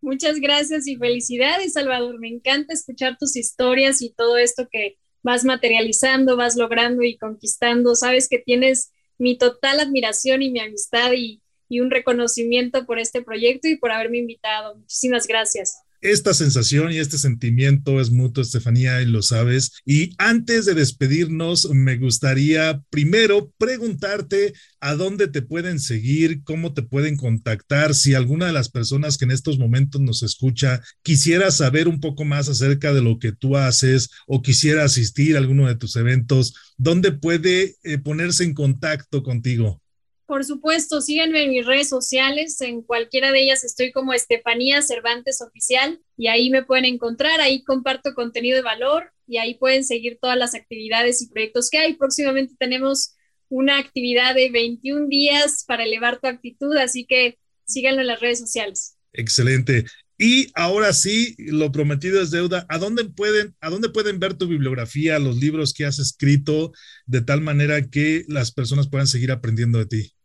Muchas 0.00 0.40
gracias 0.40 0.88
y 0.88 0.96
felicidades, 0.96 1.74
Salvador. 1.74 2.18
Me 2.18 2.28
encanta 2.28 2.74
escuchar 2.74 3.16
tus 3.16 3.36
historias 3.36 4.02
y 4.02 4.12
todo 4.12 4.38
esto 4.38 4.66
que 4.68 4.96
vas 5.22 5.44
materializando, 5.44 6.36
vas 6.36 6.56
logrando 6.56 7.04
y 7.04 7.16
conquistando. 7.16 7.94
Sabes 7.94 8.28
que 8.28 8.40
tienes 8.40 8.90
mi 9.18 9.38
total 9.38 9.80
admiración 9.80 10.42
y 10.42 10.50
mi 10.50 10.60
amistad 10.60 11.12
y, 11.16 11.42
un 11.68 11.90
reconocimiento 11.90 12.86
por 12.86 13.00
este 13.00 13.22
proyecto 13.22 13.66
y 13.66 13.76
por 13.76 13.90
haberme 13.90 14.18
invitado. 14.18 14.76
Muchísimas 14.76 15.26
gracias. 15.26 15.85
Esta 16.00 16.34
sensación 16.34 16.92
y 16.92 16.98
este 16.98 17.18
sentimiento 17.18 18.00
es 18.00 18.10
mutuo, 18.10 18.42
Estefanía, 18.42 19.02
y 19.02 19.06
lo 19.06 19.22
sabes. 19.22 19.72
Y 19.84 20.14
antes 20.18 20.66
de 20.66 20.74
despedirnos, 20.74 21.70
me 21.70 21.96
gustaría 21.96 22.82
primero 22.90 23.52
preguntarte 23.58 24.52
a 24.80 24.94
dónde 24.94 25.28
te 25.28 25.42
pueden 25.42 25.80
seguir, 25.80 26.42
cómo 26.44 26.74
te 26.74 26.82
pueden 26.82 27.16
contactar, 27.16 27.94
si 27.94 28.14
alguna 28.14 28.46
de 28.46 28.52
las 28.52 28.68
personas 28.68 29.18
que 29.18 29.24
en 29.24 29.30
estos 29.30 29.58
momentos 29.58 30.00
nos 30.00 30.22
escucha 30.22 30.82
quisiera 31.02 31.50
saber 31.50 31.88
un 31.88 32.00
poco 32.00 32.24
más 32.24 32.48
acerca 32.48 32.92
de 32.92 33.02
lo 33.02 33.18
que 33.18 33.32
tú 33.32 33.56
haces 33.56 34.10
o 34.26 34.42
quisiera 34.42 34.84
asistir 34.84 35.34
a 35.34 35.38
alguno 35.38 35.66
de 35.66 35.76
tus 35.76 35.96
eventos, 35.96 36.54
¿dónde 36.76 37.12
puede 37.12 37.76
eh, 37.82 37.98
ponerse 37.98 38.44
en 38.44 38.54
contacto 38.54 39.22
contigo? 39.22 39.80
Por 40.26 40.44
supuesto, 40.44 41.00
síganme 41.00 41.44
en 41.44 41.50
mis 41.50 41.64
redes 41.64 41.88
sociales, 41.88 42.60
en 42.60 42.82
cualquiera 42.82 43.30
de 43.30 43.42
ellas 43.42 43.62
estoy 43.62 43.92
como 43.92 44.12
Estefanía 44.12 44.82
Cervantes 44.82 45.40
Oficial 45.40 46.00
y 46.16 46.26
ahí 46.26 46.50
me 46.50 46.64
pueden 46.64 46.84
encontrar, 46.84 47.40
ahí 47.40 47.62
comparto 47.62 48.12
contenido 48.12 48.56
de 48.56 48.62
valor 48.62 49.12
y 49.28 49.38
ahí 49.38 49.54
pueden 49.54 49.84
seguir 49.84 50.18
todas 50.20 50.36
las 50.36 50.56
actividades 50.56 51.22
y 51.22 51.28
proyectos 51.28 51.70
que 51.70 51.78
hay. 51.78 51.94
Próximamente 51.94 52.54
tenemos 52.58 53.14
una 53.48 53.78
actividad 53.78 54.34
de 54.34 54.50
21 54.50 55.06
días 55.08 55.64
para 55.66 55.84
elevar 55.84 56.18
tu 56.20 56.26
actitud, 56.26 56.76
así 56.76 57.06
que 57.06 57.38
síganlo 57.64 58.00
en 58.00 58.08
las 58.08 58.20
redes 58.20 58.40
sociales. 58.40 58.96
Excelente. 59.12 59.84
Y 60.18 60.50
ahora 60.54 60.92
sí, 60.92 61.34
lo 61.38 61.70
prometido 61.70 62.22
es 62.22 62.30
deuda. 62.30 62.66
¿A 62.68 62.78
dónde 62.78 63.04
pueden, 63.04 63.54
a 63.60 63.70
dónde 63.70 63.90
pueden 63.90 64.18
ver 64.18 64.34
tu 64.34 64.48
bibliografía, 64.48 65.18
los 65.18 65.36
libros 65.36 65.74
que 65.74 65.84
has 65.84 65.98
escrito, 65.98 66.72
de 67.04 67.20
tal 67.20 67.42
manera 67.42 67.88
que 67.88 68.24
las 68.28 68.50
personas 68.50 68.88
puedan 68.88 69.06
seguir 69.06 69.30
aprendiendo 69.30 69.78
de 69.78 69.86
ti? 69.86 70.15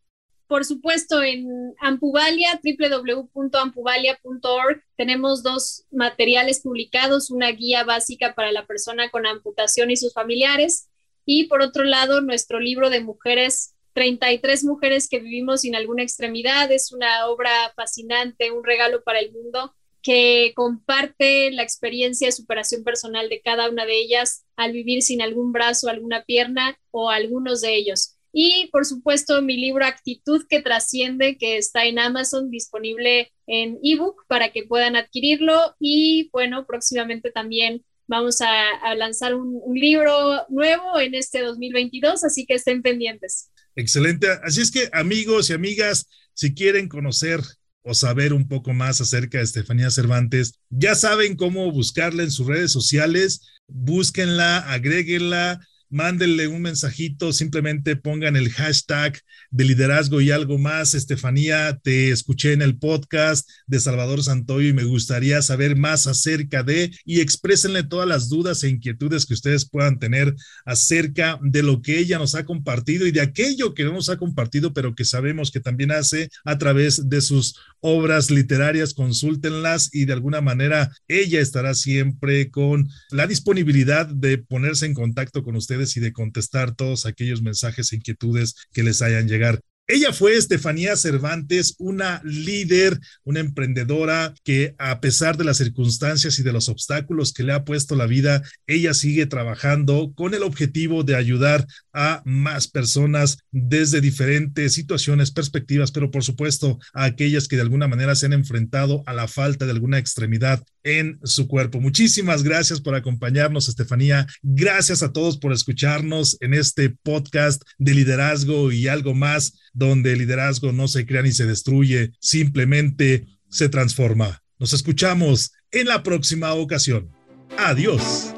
Por 0.52 0.66
supuesto, 0.66 1.24
en 1.24 1.74
Ampuvalia, 1.80 2.60
www.ampuvalia.org, 2.62 4.84
tenemos 4.98 5.44
dos 5.44 5.86
materiales 5.92 6.60
publicados, 6.60 7.32
una 7.32 7.54
guía 7.54 7.86
básica 7.86 8.36
para 8.36 8.52
la 8.52 8.66
persona 8.66 9.10
con 9.12 9.26
amputación 9.26 9.92
y 9.92 9.96
sus 9.96 10.14
familiares, 10.14 10.90
y 11.24 11.46
por 11.46 11.62
otro 11.62 11.86
lado, 11.86 12.20
nuestro 12.20 12.60
libro 12.60 12.90
de 12.90 13.00
mujeres, 13.00 13.76
33 13.94 14.66
mujeres 14.66 15.08
que 15.08 15.22
vivimos 15.22 15.62
sin 15.62 15.74
alguna 15.74 16.04
extremidad, 16.04 16.70
es 16.70 16.92
una 16.92 17.28
obra 17.28 17.72
fascinante, 17.78 18.52
un 18.52 18.66
regalo 18.66 19.06
para 19.06 19.20
el 19.20 19.32
mundo 19.32 19.74
que 20.02 20.52
comparte 20.54 21.52
la 21.52 21.64
experiencia 21.64 22.28
de 22.28 22.34
superación 22.34 22.84
personal 22.84 23.30
de 23.30 23.40
cada 23.40 23.70
una 23.70 23.86
de 23.86 24.02
ellas 24.02 24.44
al 24.58 24.74
vivir 24.74 25.02
sin 25.02 25.22
algún 25.22 25.54
brazo, 25.54 25.88
alguna 25.88 26.26
pierna 26.26 26.78
o 26.92 27.10
algunos 27.10 27.62
de 27.62 27.74
ellos. 27.74 28.18
Y 28.34 28.70
por 28.72 28.86
supuesto, 28.86 29.42
mi 29.42 29.58
libro 29.58 29.86
Actitud 29.86 30.46
que 30.50 30.62
trasciende, 30.62 31.38
que 31.38 31.58
está 31.58 31.86
en 31.86 32.00
Amazon, 32.00 32.50
disponible 32.50 33.32
en 33.48 33.78
ebook 33.84 34.26
para 34.28 34.52
que 34.52 34.64
puedan 34.64 34.96
adquirirlo. 34.96 35.76
Y 35.80 36.30
bueno, 36.32 36.66
próximamente 36.66 37.32
también 37.32 37.84
vamos 38.08 38.42
a, 38.42 38.96
lanzar 38.96 39.36
un, 39.36 39.60
un, 39.64 39.78
libro 39.78 40.46
nuevo 40.50 41.00
en 41.00 41.16
este 41.16 41.42
2022, 41.42 42.24
así 42.24 42.46
que 42.46 42.56
estén 42.56 42.82
pendientes. 42.82 43.50
Excelente. 43.76 44.28
Así 44.44 44.62
es 44.62 44.72
que 44.72 44.90
amigos 44.92 45.50
y 45.50 45.54
amigas, 45.54 46.08
si 46.34 46.54
quieren 46.54 46.90
conocer 46.90 47.42
o 47.84 47.94
saber 47.94 48.34
un 48.34 48.48
poco 48.48 48.74
más 48.74 49.02
acerca 49.02 49.38
de 49.38 49.46
Estefanía 49.46 49.90
Cervantes, 49.90 50.60
ya 50.70 50.96
saben 50.96 51.36
cómo 51.36 51.72
buscarla 51.72 52.24
en 52.24 52.32
sus 52.32 52.48
redes 52.48 52.72
sociales, 52.72 53.48
búsquenla, 53.68 54.58
agréguenla, 54.72 55.66
mándenle 55.92 56.48
un 56.48 56.62
mensajito, 56.62 57.34
simplemente 57.34 57.96
pongan 57.96 58.36
el 58.36 58.50
hashtag 58.50 59.20
de 59.52 59.66
liderazgo 59.66 60.22
y 60.22 60.32
algo 60.32 60.58
más. 60.58 60.94
Estefanía, 60.94 61.80
te 61.84 62.12
escuché 62.12 62.54
en 62.54 62.62
el 62.62 62.78
podcast 62.78 63.50
de 63.68 63.80
Salvador 63.80 64.24
Santoyo 64.24 64.70
y 64.70 64.74
me 64.74 64.86
gustaría 64.86 65.42
saber 65.42 65.76
más 65.76 66.08
acerca 66.08 66.64
de 66.64 66.92
y 67.06 67.20
exprésenle 67.20 67.84
todas 67.84 68.08
las 68.08 68.30
dudas 68.30 68.64
e 68.64 68.70
inquietudes 68.70 69.26
que 69.26 69.34
ustedes 69.34 69.70
puedan 69.70 70.00
tener 70.00 70.34
acerca 70.66 71.40
de 71.42 71.64
lo 71.64 71.82
que 71.82 72.00
ella 72.00 72.18
nos 72.18 72.36
ha 72.36 72.46
compartido 72.46 73.06
y 73.06 73.12
de 73.12 73.22
aquello 73.22 73.74
que 73.74 73.84
no 73.84 73.94
nos 73.94 74.10
ha 74.10 74.18
compartido, 74.18 74.74
pero 74.74 74.96
que 74.96 75.06
sabemos 75.06 75.52
que 75.52 75.60
también 75.60 75.92
hace 75.92 76.30
a 76.46 76.58
través 76.58 77.10
de 77.10 77.22
sus 77.22 77.56
obras 77.82 78.32
literarias. 78.32 78.94
Consúltenlas 78.94 79.90
y 79.94 80.06
de 80.06 80.14
alguna 80.14 80.42
manera 80.42 80.92
ella 81.08 81.42
estará 81.42 81.74
siempre 81.74 82.50
con 82.50 82.88
la 83.10 83.28
disponibilidad 83.28 84.08
de 84.08 84.38
ponerse 84.38 84.86
en 84.86 84.94
contacto 84.94 85.44
con 85.44 85.56
ustedes 85.56 85.98
y 85.98 86.00
de 86.00 86.14
contestar 86.14 86.74
todos 86.76 87.06
aquellos 87.06 87.42
mensajes 87.42 87.92
e 87.92 87.98
inquietudes 87.98 88.56
que 88.72 88.84
les 88.84 89.02
hayan 89.02 89.28
llegar. 89.28 89.62
Ella 89.94 90.14
fue 90.14 90.38
Estefanía 90.38 90.96
Cervantes, 90.96 91.76
una 91.78 92.22
líder, 92.24 92.98
una 93.26 93.42
emprendedora 93.42 94.34
que 94.46 94.74
a 94.78 95.02
pesar 95.02 95.36
de 95.36 95.44
las 95.44 95.58
circunstancias 95.58 96.40
y 96.40 96.44
de 96.44 96.54
los 96.54 96.70
obstáculos 96.70 97.34
que 97.34 97.44
le 97.44 97.52
ha 97.52 97.66
puesto 97.66 97.98
la 97.98 98.06
vida, 98.06 98.42
ella 98.68 98.94
sigue 98.94 99.26
trabajando 99.26 100.14
con 100.16 100.34
el 100.34 100.44
objetivo 100.44 101.04
de 101.04 101.18
ayudar 101.18 101.68
a 101.92 102.22
más 102.24 102.70
personas 102.70 103.40
desde 103.52 104.00
diferentes 104.00 104.74
situaciones, 104.76 105.32
perspectivas, 105.32 105.92
pero 105.92 106.10
por 106.10 106.24
supuesto 106.24 106.80
a 106.94 107.04
aquellas 107.04 107.50
que 107.50 107.58
de 107.58 107.64
alguna 107.64 107.90
manera 107.90 108.16
se 108.16 108.28
han 108.28 108.34
enfrentado 108.34 109.04
a 109.08 109.14
la 109.14 109.28
falta 109.28 109.66
de 109.66 109.72
alguna 109.72 109.98
extremidad 109.98 110.64
en 110.84 111.20
su 111.24 111.48
cuerpo. 111.48 111.80
Muchísimas 111.80 112.44
gracias 112.44 112.82
por 112.82 112.96
acompañarnos, 112.96 113.70
Estefanía. 113.70 114.28
Gracias 114.42 115.04
a 115.04 115.12
todos 115.12 115.38
por 115.38 115.54
escucharnos 115.54 116.38
en 116.42 116.54
este 116.54 116.90
podcast 116.90 117.64
de 117.78 117.94
liderazgo 117.94 118.72
y 118.72 118.88
algo 118.88 119.14
más 119.14 119.60
donde 119.74 120.14
el 120.14 120.20
liderazgo 120.20 120.72
no 120.72 120.88
se 120.88 121.06
crea 121.06 121.22
ni 121.22 121.32
se 121.32 121.46
destruye, 121.46 122.12
simplemente 122.20 123.28
se 123.50 123.70
transforma. 123.70 124.42
Nos 124.60 124.74
escuchamos 124.74 125.52
en 125.72 125.88
la 125.88 126.04
próxima 126.04 126.54
ocasión. 126.54 127.10
Adiós. 127.58 128.34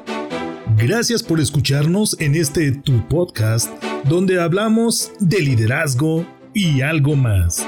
Gracias 0.76 1.22
por 1.22 1.40
escucharnos 1.40 2.16
en 2.18 2.34
este 2.34 2.72
tu 2.72 3.06
podcast 3.08 3.70
donde 4.04 4.40
hablamos 4.40 5.12
de 5.20 5.40
liderazgo 5.40 6.26
y 6.52 6.80
algo 6.80 7.14
más. 7.14 7.64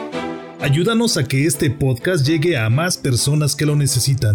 Ayúdanos 0.61 1.16
a 1.16 1.24
que 1.24 1.45
este 1.45 1.70
podcast 1.70 2.27
llegue 2.27 2.57
a 2.57 2.68
más 2.70 2.97
personas 2.97 3.55
que 3.55 3.66
lo 3.66 3.77
necesitan. 3.77 4.35